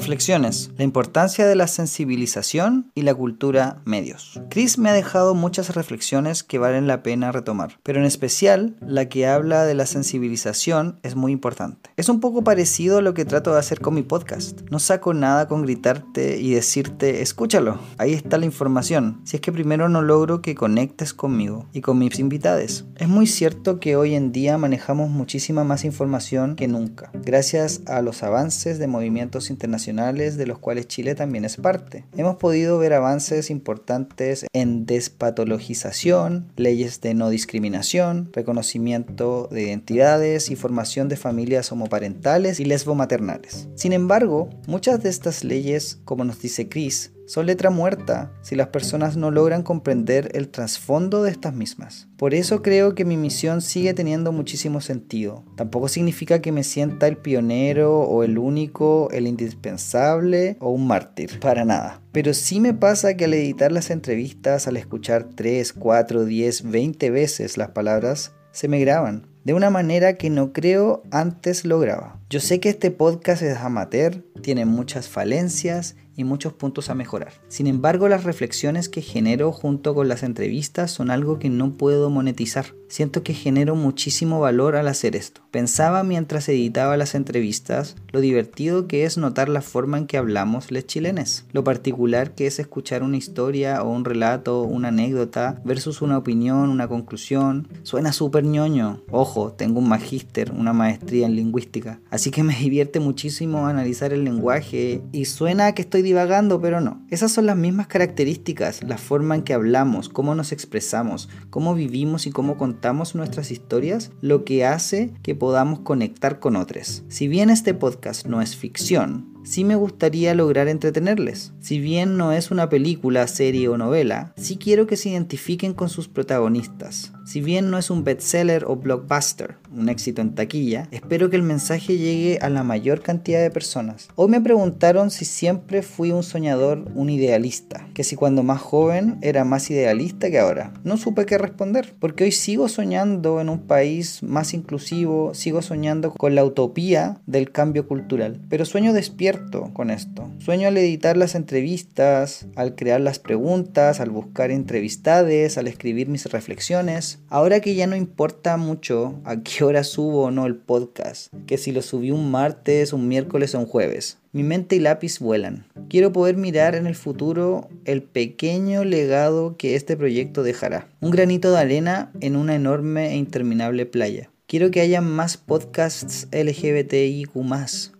Reflexiones. 0.00 0.70
La 0.78 0.84
importancia 0.84 1.46
de 1.46 1.54
la 1.54 1.66
sensibilización 1.66 2.90
y 2.94 3.02
la 3.02 3.12
cultura 3.12 3.82
medios. 3.84 4.40
Chris 4.48 4.78
me 4.78 4.88
ha 4.88 4.94
dejado 4.94 5.34
muchas 5.34 5.74
reflexiones 5.74 6.42
que 6.42 6.56
valen 6.56 6.86
la 6.86 7.02
pena 7.02 7.32
retomar, 7.32 7.78
pero 7.82 8.00
en 8.00 8.06
especial 8.06 8.76
la 8.80 9.10
que 9.10 9.26
habla 9.26 9.64
de 9.64 9.74
la 9.74 9.84
sensibilización 9.84 10.98
es 11.02 11.16
muy 11.16 11.32
importante. 11.32 11.90
Es 11.98 12.08
un 12.08 12.20
poco 12.20 12.42
parecido 12.42 12.96
a 12.96 13.02
lo 13.02 13.12
que 13.12 13.26
trato 13.26 13.52
de 13.52 13.58
hacer 13.58 13.82
con 13.82 13.92
mi 13.92 14.00
podcast. 14.00 14.62
No 14.70 14.78
saco 14.78 15.12
nada 15.12 15.46
con 15.48 15.60
gritarte 15.60 16.40
y 16.40 16.54
decirte, 16.54 17.20
escúchalo, 17.20 17.78
ahí 17.98 18.14
está 18.14 18.38
la 18.38 18.46
información, 18.46 19.20
si 19.24 19.36
es 19.36 19.42
que 19.42 19.52
primero 19.52 19.90
no 19.90 20.00
logro 20.00 20.40
que 20.40 20.54
conectes 20.54 21.12
conmigo 21.12 21.68
y 21.74 21.82
con 21.82 21.98
mis 21.98 22.18
invitados. 22.18 22.86
Es 22.96 23.08
muy 23.08 23.26
cierto 23.26 23.78
que 23.80 23.96
hoy 23.96 24.14
en 24.14 24.32
día 24.32 24.56
manejamos 24.56 25.10
muchísima 25.10 25.62
más 25.62 25.84
información 25.84 26.56
que 26.56 26.68
nunca, 26.68 27.10
gracias 27.12 27.82
a 27.84 28.00
los 28.00 28.22
avances 28.22 28.78
de 28.78 28.86
movimientos 28.86 29.50
internacionales 29.50 29.89
de 29.90 30.46
los 30.46 30.58
cuales 30.58 30.86
Chile 30.86 31.14
también 31.14 31.44
es 31.44 31.56
parte. 31.56 32.04
Hemos 32.16 32.36
podido 32.36 32.78
ver 32.78 32.92
avances 32.92 33.50
importantes 33.50 34.46
en 34.52 34.86
despatologización, 34.86 36.52
leyes 36.56 37.00
de 37.00 37.14
no 37.14 37.28
discriminación, 37.28 38.30
reconocimiento 38.32 39.48
de 39.50 39.62
identidades 39.62 40.50
y 40.50 40.56
formación 40.56 41.08
de 41.08 41.16
familias 41.16 41.72
homoparentales 41.72 42.60
y 42.60 42.64
lesbomaternales. 42.64 43.68
Sin 43.74 43.92
embargo, 43.92 44.48
muchas 44.66 45.02
de 45.02 45.10
estas 45.10 45.44
leyes, 45.44 45.98
como 46.04 46.24
nos 46.24 46.40
dice 46.40 46.68
Chris, 46.68 47.12
son 47.30 47.46
letra 47.46 47.70
muerta 47.70 48.32
si 48.42 48.56
las 48.56 48.66
personas 48.70 49.16
no 49.16 49.30
logran 49.30 49.62
comprender 49.62 50.32
el 50.34 50.48
trasfondo 50.48 51.22
de 51.22 51.30
estas 51.30 51.54
mismas. 51.54 52.08
Por 52.16 52.34
eso 52.34 52.60
creo 52.60 52.96
que 52.96 53.04
mi 53.04 53.16
misión 53.16 53.60
sigue 53.60 53.94
teniendo 53.94 54.32
muchísimo 54.32 54.80
sentido. 54.80 55.44
Tampoco 55.54 55.86
significa 55.86 56.40
que 56.40 56.50
me 56.50 56.64
sienta 56.64 57.06
el 57.06 57.18
pionero 57.18 58.00
o 58.00 58.24
el 58.24 58.36
único, 58.36 59.08
el 59.12 59.28
indispensable 59.28 60.56
o 60.58 60.70
un 60.70 60.88
mártir, 60.88 61.38
para 61.38 61.64
nada. 61.64 62.02
Pero 62.10 62.34
sí 62.34 62.58
me 62.58 62.74
pasa 62.74 63.14
que 63.14 63.26
al 63.26 63.34
editar 63.34 63.70
las 63.70 63.90
entrevistas, 63.90 64.66
al 64.66 64.76
escuchar 64.76 65.28
3, 65.32 65.72
4, 65.72 66.24
10, 66.24 66.68
20 66.68 67.10
veces 67.10 67.56
las 67.56 67.68
palabras, 67.68 68.32
se 68.50 68.66
me 68.66 68.80
graban 68.80 69.28
de 69.44 69.54
una 69.54 69.70
manera 69.70 70.14
que 70.14 70.30
no 70.30 70.52
creo 70.52 71.04
antes 71.12 71.64
lograba. 71.64 72.18
Yo 72.28 72.40
sé 72.40 72.58
que 72.58 72.70
este 72.70 72.90
podcast 72.90 73.42
es 73.42 73.56
amateur, 73.58 74.24
tiene 74.42 74.64
muchas 74.64 75.08
falencias 75.08 75.94
y 76.20 76.24
muchos 76.24 76.52
puntos 76.52 76.90
a 76.90 76.94
mejorar. 76.94 77.32
Sin 77.48 77.66
embargo, 77.66 78.08
las 78.08 78.24
reflexiones 78.24 78.88
que 78.88 79.02
genero 79.02 79.52
junto 79.52 79.94
con 79.94 80.08
las 80.08 80.22
entrevistas 80.22 80.90
son 80.90 81.10
algo 81.10 81.38
que 81.38 81.50
no 81.50 81.72
puedo 81.72 82.10
monetizar. 82.10 82.66
Siento 82.88 83.22
que 83.22 83.34
genero 83.34 83.76
muchísimo 83.76 84.40
valor 84.40 84.74
al 84.74 84.88
hacer 84.88 85.14
esto. 85.14 85.42
Pensaba 85.52 86.02
mientras 86.02 86.48
editaba 86.48 86.96
las 86.96 87.14
entrevistas 87.14 87.94
lo 88.10 88.20
divertido 88.20 88.88
que 88.88 89.04
es 89.04 89.16
notar 89.16 89.48
la 89.48 89.62
forma 89.62 89.96
en 89.96 90.06
que 90.06 90.18
hablamos 90.18 90.72
les 90.72 90.86
chilenes, 90.86 91.44
lo 91.52 91.62
particular 91.62 92.34
que 92.34 92.48
es 92.48 92.58
escuchar 92.58 93.04
una 93.04 93.16
historia 93.16 93.82
o 93.82 93.90
un 93.90 94.04
relato, 94.04 94.62
una 94.62 94.88
anécdota 94.88 95.60
versus 95.64 96.02
una 96.02 96.18
opinión, 96.18 96.68
una 96.68 96.88
conclusión. 96.88 97.68
Suena 97.84 98.12
súper 98.12 98.44
ñoño. 98.44 99.02
Ojo, 99.10 99.52
tengo 99.52 99.78
un 99.78 99.88
magíster, 99.88 100.50
una 100.50 100.72
maestría 100.72 101.26
en 101.26 101.36
lingüística, 101.36 102.00
así 102.10 102.32
que 102.32 102.42
me 102.42 102.56
divierte 102.56 102.98
muchísimo 102.98 103.66
analizar 103.66 104.12
el 104.12 104.24
lenguaje 104.24 105.02
y 105.12 105.26
suena 105.26 105.74
que 105.74 105.82
estoy 105.82 106.02
divagando, 106.10 106.60
pero 106.60 106.80
no. 106.80 107.00
Esas 107.08 107.30
son 107.30 107.46
las 107.46 107.56
mismas 107.56 107.86
características, 107.86 108.82
la 108.82 108.98
forma 108.98 109.36
en 109.36 109.42
que 109.42 109.54
hablamos, 109.54 110.08
cómo 110.08 110.34
nos 110.34 110.50
expresamos, 110.50 111.28
cómo 111.50 111.74
vivimos 111.74 112.26
y 112.26 112.30
cómo 112.30 112.58
contamos 112.58 113.14
nuestras 113.14 113.52
historias, 113.52 114.10
lo 114.20 114.44
que 114.44 114.64
hace 114.64 115.12
que 115.22 115.36
podamos 115.36 115.80
conectar 115.80 116.40
con 116.40 116.56
otros. 116.56 117.04
Si 117.08 117.28
bien 117.28 117.48
este 117.48 117.74
podcast 117.74 118.26
no 118.26 118.42
es 118.42 118.56
ficción, 118.56 119.32
sí 119.44 119.62
me 119.62 119.76
gustaría 119.76 120.34
lograr 120.34 120.66
entretenerles. 120.66 121.52
Si 121.60 121.78
bien 121.78 122.16
no 122.16 122.32
es 122.32 122.50
una 122.50 122.68
película, 122.68 123.26
serie 123.28 123.68
o 123.68 123.78
novela, 123.78 124.32
sí 124.36 124.56
quiero 124.56 124.88
que 124.88 124.96
se 124.96 125.10
identifiquen 125.10 125.74
con 125.74 125.88
sus 125.88 126.08
protagonistas. 126.08 127.12
Si 127.30 127.40
bien 127.40 127.70
no 127.70 127.78
es 127.78 127.90
un 127.90 128.02
bestseller 128.02 128.64
o 128.64 128.74
blockbuster, 128.74 129.54
un 129.72 129.88
éxito 129.88 130.20
en 130.20 130.34
taquilla, 130.34 130.88
espero 130.90 131.30
que 131.30 131.36
el 131.36 131.44
mensaje 131.44 131.96
llegue 131.96 132.40
a 132.42 132.48
la 132.48 132.64
mayor 132.64 133.02
cantidad 133.02 133.40
de 133.40 133.52
personas. 133.52 134.08
Hoy 134.16 134.28
me 134.30 134.40
preguntaron 134.40 135.12
si 135.12 135.24
siempre 135.24 135.82
fui 135.82 136.10
un 136.10 136.24
soñador, 136.24 136.88
un 136.96 137.08
idealista, 137.08 137.86
que 137.94 138.02
si 138.02 138.16
cuando 138.16 138.42
más 138.42 138.60
joven 138.60 139.18
era 139.22 139.44
más 139.44 139.70
idealista 139.70 140.28
que 140.28 140.40
ahora. 140.40 140.72
No 140.82 140.96
supe 140.96 141.24
qué 141.24 141.38
responder, 141.38 141.94
porque 142.00 142.24
hoy 142.24 142.32
sigo 142.32 142.68
soñando 142.68 143.40
en 143.40 143.48
un 143.48 143.60
país 143.60 144.24
más 144.24 144.52
inclusivo, 144.52 145.32
sigo 145.32 145.62
soñando 145.62 146.12
con 146.12 146.34
la 146.34 146.44
utopía 146.44 147.20
del 147.26 147.52
cambio 147.52 147.86
cultural, 147.86 148.40
pero 148.48 148.64
sueño 148.64 148.92
despierto 148.92 149.70
con 149.72 149.90
esto. 149.90 150.28
Sueño 150.40 150.66
al 150.66 150.76
editar 150.78 151.16
las 151.16 151.36
entrevistas, 151.36 152.48
al 152.56 152.74
crear 152.74 153.00
las 153.00 153.20
preguntas, 153.20 154.00
al 154.00 154.10
buscar 154.10 154.50
entrevistades, 154.50 155.58
al 155.58 155.68
escribir 155.68 156.08
mis 156.08 156.26
reflexiones. 156.26 157.19
Ahora 157.28 157.60
que 157.60 157.74
ya 157.74 157.86
no 157.86 157.96
importa 157.96 158.56
mucho 158.56 159.20
a 159.24 159.42
qué 159.42 159.64
hora 159.64 159.84
subo 159.84 160.24
o 160.24 160.30
no 160.30 160.46
el 160.46 160.56
podcast, 160.56 161.32
que 161.46 161.58
si 161.58 161.72
lo 161.72 161.82
subí 161.82 162.10
un 162.10 162.30
martes, 162.30 162.92
un 162.92 163.06
miércoles 163.08 163.54
o 163.54 163.60
un 163.60 163.66
jueves. 163.66 164.18
Mi 164.32 164.42
mente 164.42 164.76
y 164.76 164.80
lápiz 164.80 165.18
vuelan. 165.18 165.66
Quiero 165.88 166.12
poder 166.12 166.36
mirar 166.36 166.74
en 166.74 166.86
el 166.86 166.94
futuro 166.94 167.68
el 167.84 168.02
pequeño 168.02 168.84
legado 168.84 169.56
que 169.56 169.74
este 169.74 169.96
proyecto 169.96 170.42
dejará. 170.42 170.88
Un 171.00 171.10
granito 171.10 171.50
de 171.52 171.58
arena 171.58 172.12
en 172.20 172.36
una 172.36 172.54
enorme 172.54 173.12
e 173.12 173.16
interminable 173.16 173.86
playa. 173.86 174.30
Quiero 174.46 174.72
que 174.72 174.80
haya 174.80 175.00
más 175.00 175.36
podcasts 175.36 176.26
LGBTIQ 176.32 177.30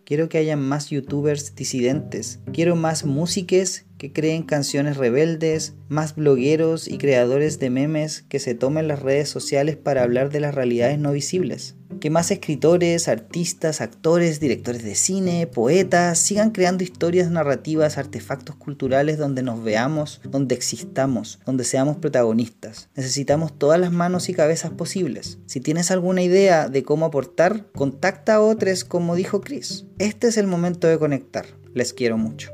Quiero 0.05 0.29
que 0.29 0.39
haya 0.39 0.57
más 0.57 0.91
youtubers 0.91 1.55
disidentes. 1.55 2.41
Quiero 2.53 2.75
más 2.75 3.05
músiques 3.05 3.87
que 4.01 4.15
creen 4.15 4.45
canciones 4.45 4.97
rebeldes, 4.97 5.75
más 5.91 6.17
blogueros 6.17 6.89
y 6.89 6.97
creadores 6.97 7.59
de 7.59 7.69
memes 7.69 8.25
que 8.31 8.39
se 8.39 8.55
tomen 8.55 8.89
las 8.89 9.03
redes 9.03 9.29
sociales 9.29 9.77
para 9.77 10.03
hablar 10.03 10.31
de 10.31 10.41
las 10.41 10.55
realidades 10.55 10.99
no 10.99 11.13
visibles. 11.13 11.75
Que 12.01 12.09
más 12.09 12.31
escritores, 12.31 13.09
artistas, 13.09 13.83
actores, 13.83 14.41
directores 14.41 14.85
de 14.85 14.95
cine, 14.95 15.47
poetas 15.47 16.19
sigan 16.19 16.51
creando 16.51 16.83
historias 16.83 17.31
narrativas, 17.31 17.99
artefactos 17.99 18.57
culturales 18.57 19.19
donde 19.19 19.43
nos 19.43 19.63
veamos, 19.63 20.23
donde 20.25 20.55
existamos, 20.55 21.39
donde 21.45 21.65
seamos 21.65 21.99
protagonistas. 21.99 22.89
Necesitamos 22.97 23.59
todas 23.59 23.79
las 23.79 23.93
manos 23.93 24.31
y 24.31 24.35
cabezas 24.35 24.71
posibles. 24.71 25.41
Si 25.45 25.61
tienes 25.61 25.91
alguna 25.91 26.23
idea 26.23 26.71
de 26.71 26.85
cómo 26.85 27.05
aportar, 27.05 27.67
contacta 27.73 28.37
a 28.37 28.41
otros 28.41 28.85
como 28.85 29.15
dijo 29.15 29.43
Chris. 29.43 29.85
Este 29.99 30.29
es 30.29 30.39
el 30.39 30.47
momento 30.47 30.87
de 30.89 30.99
conectar. 30.99 31.45
Les 31.75 31.93
quiero 31.93 32.17
mucho. 32.17 32.51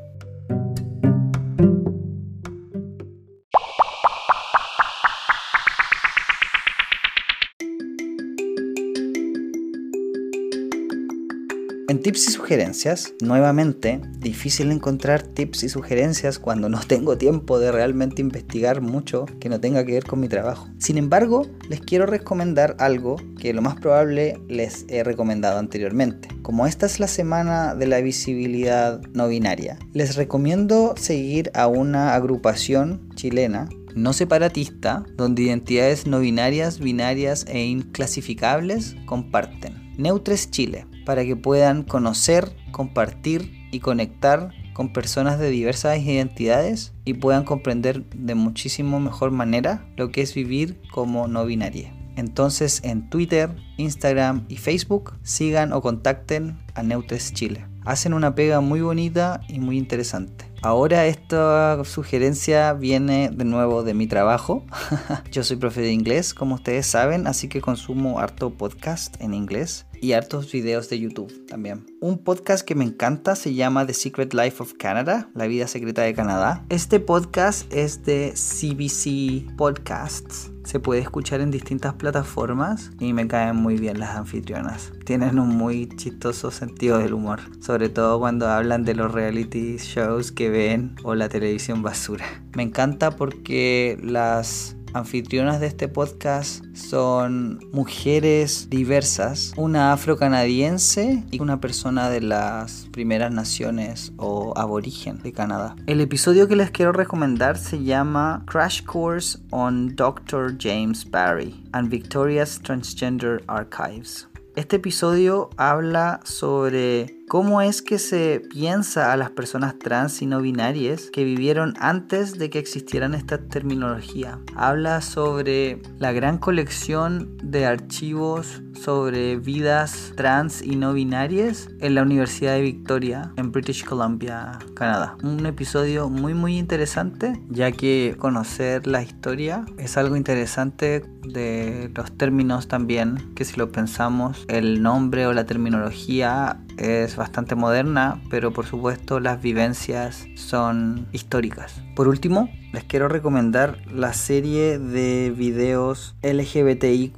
Tips 12.07 12.29
y 12.29 12.31
sugerencias, 12.31 13.15
nuevamente, 13.21 14.01
difícil 14.21 14.71
encontrar 14.71 15.25
tips 15.25 15.65
y 15.65 15.69
sugerencias 15.69 16.39
cuando 16.39 16.69
no 16.69 16.79
tengo 16.87 17.19
tiempo 17.19 17.59
de 17.59 17.73
realmente 17.73 18.23
investigar 18.23 18.81
mucho 18.81 19.27
que 19.41 19.49
no 19.49 19.59
tenga 19.59 19.85
que 19.85 19.95
ver 19.95 20.05
con 20.05 20.21
mi 20.21 20.29
trabajo. 20.29 20.69
Sin 20.79 20.99
embargo, 20.99 21.49
les 21.69 21.81
quiero 21.81 22.07
recomendar 22.07 22.77
algo 22.79 23.17
que 23.41 23.53
lo 23.53 23.61
más 23.61 23.75
probable 23.75 24.41
les 24.47 24.87
he 24.89 25.03
recomendado 25.03 25.59
anteriormente. 25.59 26.29
Como 26.43 26.69
esta 26.69 26.87
es 26.87 27.01
la 27.01 27.09
semana 27.09 27.75
de 27.75 27.89
la 27.89 28.01
visibilidad 28.01 29.01
no 29.13 29.27
binaria, 29.27 29.77
les 29.93 30.15
recomiendo 30.15 30.95
seguir 30.97 31.51
a 31.55 31.67
una 31.67 32.15
agrupación 32.15 33.09
chilena 33.17 33.69
no 33.97 34.13
separatista 34.13 35.05
donde 35.17 35.43
identidades 35.43 36.07
no 36.07 36.21
binarias, 36.21 36.79
binarias 36.79 37.47
e 37.49 37.65
inclasificables 37.65 38.95
comparten. 39.07 39.75
Neutres 39.99 40.53
Chile 40.53 40.87
para 41.07 41.25
que 41.25 41.37
puedan 41.37 41.85
conocer, 41.85 42.55
compartir 42.73 43.69
y 43.71 43.81
conectar 43.81 44.51
con 44.75 44.93
personas 44.93 45.39
de 45.39 45.49
diversas 45.49 45.99
identidades 45.99 46.93
y 47.07 47.15
puedan 47.15 47.45
comprender 47.45 48.05
de 48.11 48.35
muchísimo 48.35 49.01
mejor 49.01 49.31
manera 49.31 49.89
lo 49.97 50.11
que 50.11 50.21
es 50.21 50.35
vivir 50.35 50.79
como 50.93 51.29
no 51.29 51.47
binaria. 51.47 51.95
Entonces 52.17 52.83
en 52.85 53.09
Twitter, 53.09 53.57
Instagram 53.79 54.45
y 54.49 54.57
Facebook 54.57 55.15
sigan 55.23 55.73
o 55.73 55.81
contacten 55.81 56.59
a 56.75 56.83
Neutres 56.83 57.33
Chile. 57.33 57.65
Hacen 57.85 58.13
una 58.13 58.35
pega 58.35 58.61
muy 58.61 58.81
bonita 58.81 59.41
y 59.49 59.61
muy 59.61 59.79
interesante. 59.79 60.45
Ahora 60.63 61.07
esta 61.07 61.85
sugerencia 61.85 62.73
viene 62.73 63.31
de 63.31 63.45
nuevo 63.45 63.85
de 63.85 63.95
mi 63.95 64.09
trabajo. 64.09 64.65
Yo 65.31 65.45
soy 65.45 65.57
profe 65.57 65.83
de 65.83 65.93
inglés, 65.93 66.35
como 66.35 66.57
ustedes 66.57 66.87
saben, 66.87 67.29
así 67.29 67.49
que 67.49 67.61
consumo 67.61 68.19
harto 68.19 68.51
podcast 68.51 69.21
en 69.21 69.33
inglés 69.33 69.86
y 70.01 70.13
hartos 70.13 70.51
videos 70.53 70.89
de 70.89 71.01
YouTube 71.01 71.47
también. 71.47 71.87
Un 72.01 72.19
podcast 72.19 72.67
que 72.67 72.75
me 72.75 72.85
encanta 72.85 73.37
se 73.37 73.55
llama 73.55 73.87
The 73.87 73.95
Secret 73.95 74.35
Life 74.35 74.63
of 74.63 74.75
Canada, 74.75 75.31
la 75.35 75.47
vida 75.47 75.67
secreta 75.67 76.03
de 76.03 76.15
Canadá. 76.15 76.65
Este 76.69 77.01
podcast 77.01 77.73
es 77.73 78.05
de 78.05 78.33
CBC 78.35 79.57
Podcasts. 79.57 80.51
Se 80.65 80.81
puede 80.81 81.01
escuchar 81.01 81.41
en 81.41 81.53
distintas 81.53 81.95
plataformas 81.95 82.91
y 82.99 83.13
me 83.13 83.29
caen 83.29 83.57
muy 83.57 83.77
bien 83.77 84.01
las 84.01 84.17
anfitrionas. 84.17 84.93
Tienen 85.05 85.39
un 85.39 85.51
muy 85.51 85.89
chistoso 85.97 86.51
sentido 86.51 86.99
del 86.99 87.15
humor, 87.15 87.41
sobre 87.61 87.89
todo 87.89 88.19
cuando 88.19 88.49
hablan 88.49 88.85
de 88.85 88.95
los 88.97 89.13
reality 89.13 89.77
shows 89.79 90.33
que 90.33 90.51
ven 90.51 90.97
o 91.05 91.15
la 91.15 91.29
televisión 91.29 91.83
basura. 91.83 92.27
Me 92.57 92.65
encanta 92.65 93.13
porque 93.13 93.97
las 94.03 94.76
anfitrionas 94.97 95.61
de 95.61 95.67
este 95.67 95.89
podcast 95.89 96.65
son 96.75 97.61
mujeres 97.73 98.69
diversas, 98.71 99.53
una 99.57 99.93
afrocanadiense 99.93 101.25
y 101.31 101.41
una 101.41 101.61
persona 101.61 102.09
de 102.09 102.21
las 102.21 102.89
primeras 102.93 103.33
naciones 103.33 104.13
o 104.17 104.55
aborigen 104.57 105.23
de 105.23 105.33
Canadá. 105.33 105.77
El 105.87 106.01
episodio 106.01 106.49
que 106.49 106.57
les 106.57 106.71
quiero 106.71 106.93
recomendar 106.93 107.59
se 107.59 107.83
llama 107.83 108.43
Crash 108.47 108.83
Course 108.83 109.39
on 109.51 109.95
Dr. 109.97 110.57
James 110.59 111.09
Barry 111.09 111.63
and 111.73 111.91
Victoria's 111.91 112.61
Transgender 112.63 113.43
Archives. 113.47 114.29
Este 114.57 114.77
episodio 114.77 115.51
habla 115.59 116.21
sobre 116.25 117.16
cómo 117.29 117.61
es 117.61 117.83
que 117.83 117.99
se 117.99 118.41
piensa 118.51 119.13
a 119.13 119.17
las 119.17 119.31
personas 119.31 119.79
trans 119.79 120.23
y 120.23 120.27
no 120.27 120.41
binarias 120.41 121.11
que 121.11 121.25
vivieron 121.25 121.75
antes 121.79 122.39
de 122.39 122.51
que 122.51 122.59
existieran 122.59 123.15
esta 123.15 123.39
terminología. 123.39 124.39
Habla 124.55 125.01
sobre 125.01 125.83
la 125.99 126.13
gran 126.13 126.39
colección 126.39 127.37
de 127.43 127.67
archivos 127.67 128.63
sobre 128.75 129.37
vidas 129.37 130.13
trans 130.17 130.63
y 130.63 130.77
no 130.77 130.93
binarias 130.93 131.69
en 131.81 131.95
la 131.95 132.03
Universidad 132.03 132.55
de 132.55 132.63
Victoria 132.63 133.33
en 133.37 133.51
British 133.51 133.85
Columbia, 133.85 134.59
Canadá. 134.75 135.17
Un 135.23 135.47
episodio 135.47 136.09
muy 136.09 136.35
muy 136.35 136.59
interesante 136.59 137.41
ya 137.49 137.73
que 137.73 138.17
conocer 138.19 138.87
la 138.87 139.03
historia 139.03 139.65
es 139.79 139.97
algo 139.97 140.17
interesante 140.17 141.03
de 141.23 141.91
los 141.95 142.17
términos 142.17 142.69
también 142.69 143.35
que 143.35 143.45
si 143.45 143.57
lo 143.57 143.73
pensamos 143.73 144.45
el 144.49 144.83
nombre 144.83 145.27
o 145.27 145.33
la 145.33 145.47
terminología 145.47 146.61
es 146.79 147.17
bastante 147.17 147.55
moderna 147.55 148.21
pero 148.31 148.53
por 148.53 148.67
supuesto 148.67 149.21
las 149.21 149.41
vivencias 149.41 150.27
son 150.35 151.07
históricas. 151.13 151.83
Por 151.95 152.09
último, 152.09 152.49
les 152.73 152.85
quiero 152.85 153.09
recomendar 153.09 153.79
la 153.91 154.13
serie 154.13 154.79
de 154.79 155.33
videos 155.37 156.15
LGBTIQ 156.23 157.17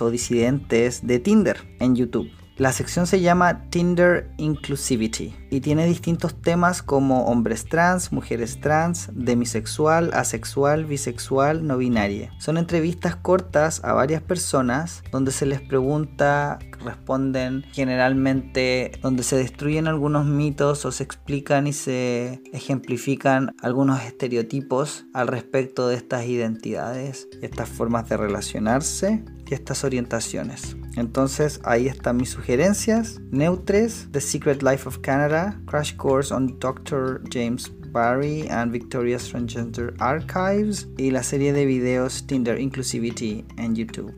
o 0.00 0.10
disidentes 0.10 1.06
de 1.06 1.18
Tinder 1.18 1.58
en 1.80 1.96
YouTube. 1.96 2.30
La 2.56 2.72
sección 2.72 3.06
se 3.06 3.20
llama 3.20 3.62
Tinder 3.70 4.30
Inclusivity 4.36 5.41
y 5.52 5.60
tiene 5.60 5.84
distintos 5.84 6.34
temas 6.40 6.82
como 6.82 7.26
hombres 7.26 7.66
trans, 7.66 8.10
mujeres 8.10 8.58
trans, 8.62 9.10
demisexual, 9.12 10.10
asexual, 10.14 10.86
bisexual, 10.86 11.66
no 11.66 11.76
binaria. 11.76 12.32
Son 12.38 12.56
entrevistas 12.56 13.16
cortas 13.16 13.84
a 13.84 13.92
varias 13.92 14.22
personas 14.22 15.02
donde 15.12 15.30
se 15.30 15.44
les 15.44 15.60
pregunta, 15.60 16.58
responden 16.82 17.64
generalmente, 17.72 18.92
donde 19.02 19.24
se 19.24 19.36
destruyen 19.36 19.88
algunos 19.88 20.24
mitos 20.24 20.86
o 20.86 20.90
se 20.90 21.04
explican 21.04 21.66
y 21.66 21.74
se 21.74 22.40
ejemplifican 22.54 23.54
algunos 23.60 24.02
estereotipos 24.02 25.04
al 25.12 25.28
respecto 25.28 25.86
de 25.86 25.96
estas 25.96 26.24
identidades, 26.24 27.28
estas 27.42 27.68
formas 27.68 28.08
de 28.08 28.16
relacionarse 28.16 29.22
y 29.46 29.52
estas 29.52 29.84
orientaciones. 29.84 30.76
Entonces 30.96 31.60
ahí 31.64 31.86
están 31.88 32.16
mis 32.16 32.30
sugerencias. 32.30 33.20
Neutres, 33.30 34.08
The 34.10 34.20
Secret 34.20 34.62
Life 34.62 34.88
of 34.88 34.98
Canada, 34.98 35.41
Crash 35.66 35.96
Course 35.96 36.30
on 36.30 36.58
Dr. 36.58 37.22
James 37.30 37.68
Barry 37.92 38.48
and 38.48 38.72
Victoria's 38.72 39.28
Transgender 39.28 39.94
Archives 40.00 40.88
y 40.96 41.10
la 41.10 41.22
serie 41.22 41.52
de 41.52 41.66
videos 41.66 42.26
Tinder 42.26 42.58
Inclusivity 42.58 43.44
en 43.58 43.74
YouTube. 43.74 44.12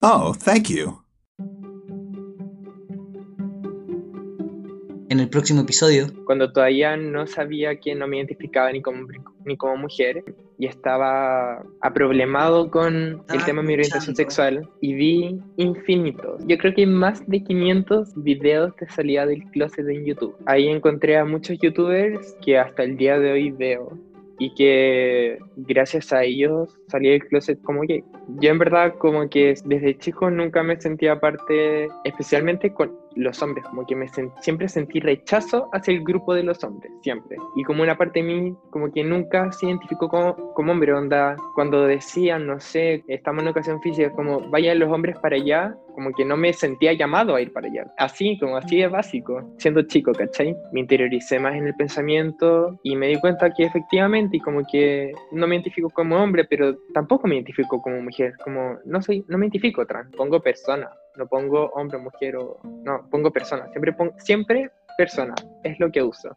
Oh, 0.00 0.34
thank 0.34 0.68
you. 0.68 0.98
En 5.08 5.20
el 5.20 5.28
próximo 5.28 5.60
episodio, 5.60 6.06
cuando 6.24 6.50
todavía 6.52 6.96
no 6.96 7.26
sabía 7.26 7.78
que 7.78 7.94
no 7.94 8.08
me 8.08 8.16
identificaba 8.16 8.72
ni 8.72 8.80
como, 8.80 9.06
ni 9.44 9.56
como 9.58 9.76
mujer 9.76 10.24
y 10.58 10.66
estaba 10.66 11.62
aproblemado 11.80 12.70
con 12.70 13.22
el 13.32 13.44
tema 13.44 13.62
de 13.62 13.68
mi 13.68 13.74
orientación 13.74 14.14
sexual 14.14 14.68
y 14.80 14.94
vi 14.94 15.40
infinitos. 15.56 16.42
Yo 16.46 16.56
creo 16.58 16.74
que 16.74 16.82
hay 16.82 16.86
más 16.86 17.26
de 17.28 17.42
500 17.42 18.22
videos 18.22 18.74
de 18.76 18.88
salida 18.88 19.26
del 19.26 19.42
closet 19.50 19.88
en 19.88 20.04
YouTube. 20.04 20.36
Ahí 20.46 20.68
encontré 20.68 21.16
a 21.16 21.24
muchos 21.24 21.58
youtubers 21.58 22.36
que 22.44 22.58
hasta 22.58 22.82
el 22.82 22.96
día 22.96 23.18
de 23.18 23.32
hoy 23.32 23.50
veo 23.50 23.98
y 24.38 24.54
que 24.54 25.38
gracias 25.56 26.12
a 26.12 26.24
ellos 26.24 26.76
salí 26.92 27.10
del 27.10 27.26
closet 27.26 27.60
como 27.62 27.82
gay. 27.82 28.04
Yo 28.40 28.50
en 28.50 28.58
verdad 28.58 28.94
como 28.98 29.28
que 29.28 29.54
desde 29.64 29.98
chico 29.98 30.30
nunca 30.30 30.62
me 30.62 30.80
sentía 30.80 31.18
parte, 31.18 31.88
especialmente 32.04 32.72
con 32.72 33.02
los 33.16 33.42
hombres, 33.42 33.64
como 33.66 33.86
que 33.86 33.96
me 33.96 34.06
siempre 34.40 34.68
sentí 34.68 35.00
rechazo 35.00 35.68
hacia 35.72 35.92
el 35.94 36.02
grupo 36.02 36.34
de 36.34 36.42
los 36.42 36.62
hombres, 36.64 36.90
siempre. 37.02 37.36
Y 37.56 37.64
como 37.64 37.82
una 37.82 37.96
parte 37.96 38.22
de 38.22 38.26
mí, 38.26 38.56
como 38.70 38.92
que 38.92 39.04
nunca 39.04 39.50
se 39.52 39.66
identificó 39.66 40.08
como, 40.08 40.54
como 40.54 40.72
hombre, 40.72 40.92
onda, 40.92 41.36
cuando 41.54 41.86
decían, 41.86 42.46
no 42.46 42.60
sé, 42.60 43.04
estamos 43.08 43.42
en 43.42 43.48
educación 43.48 43.80
física, 43.82 44.10
como 44.12 44.40
vayan 44.50 44.78
los 44.78 44.90
hombres 44.90 45.18
para 45.18 45.36
allá, 45.36 45.76
como 45.94 46.12
que 46.12 46.24
no 46.24 46.36
me 46.36 46.52
sentía 46.52 46.94
llamado 46.94 47.34
a 47.34 47.42
ir 47.42 47.52
para 47.52 47.66
allá. 47.66 47.92
Así, 47.98 48.38
como 48.38 48.56
así 48.56 48.78
de 48.78 48.88
básico, 48.88 49.42
siendo 49.58 49.82
chico, 49.82 50.12
¿cachai? 50.12 50.56
Me 50.72 50.80
interioricé 50.80 51.38
más 51.38 51.54
en 51.54 51.66
el 51.66 51.74
pensamiento 51.74 52.78
y 52.82 52.96
me 52.96 53.08
di 53.08 53.20
cuenta 53.20 53.52
que 53.52 53.64
efectivamente, 53.64 54.38
y 54.38 54.40
como 54.40 54.62
que 54.70 55.12
no 55.32 55.46
me 55.46 55.56
identifico 55.56 55.90
como 55.90 56.16
hombre, 56.16 56.44
pero 56.44 56.74
tampoco 56.92 57.26
me 57.28 57.36
identifico 57.36 57.80
como 57.80 58.00
mujer, 58.00 58.34
como 58.44 58.78
no 58.84 59.02
soy, 59.02 59.24
no 59.28 59.38
me 59.38 59.46
identifico 59.46 59.86
trans, 59.86 60.14
pongo 60.16 60.40
persona, 60.40 60.90
no 61.16 61.26
pongo 61.26 61.70
hombre, 61.74 61.98
mujer 61.98 62.36
o... 62.36 62.58
No, 62.84 63.08
pongo 63.10 63.30
persona. 63.30 63.68
Siempre, 63.68 63.92
pongo, 63.92 64.14
siempre 64.18 64.70
persona. 64.96 65.34
Es 65.62 65.78
lo 65.78 65.90
que 65.90 66.02
uso. 66.02 66.36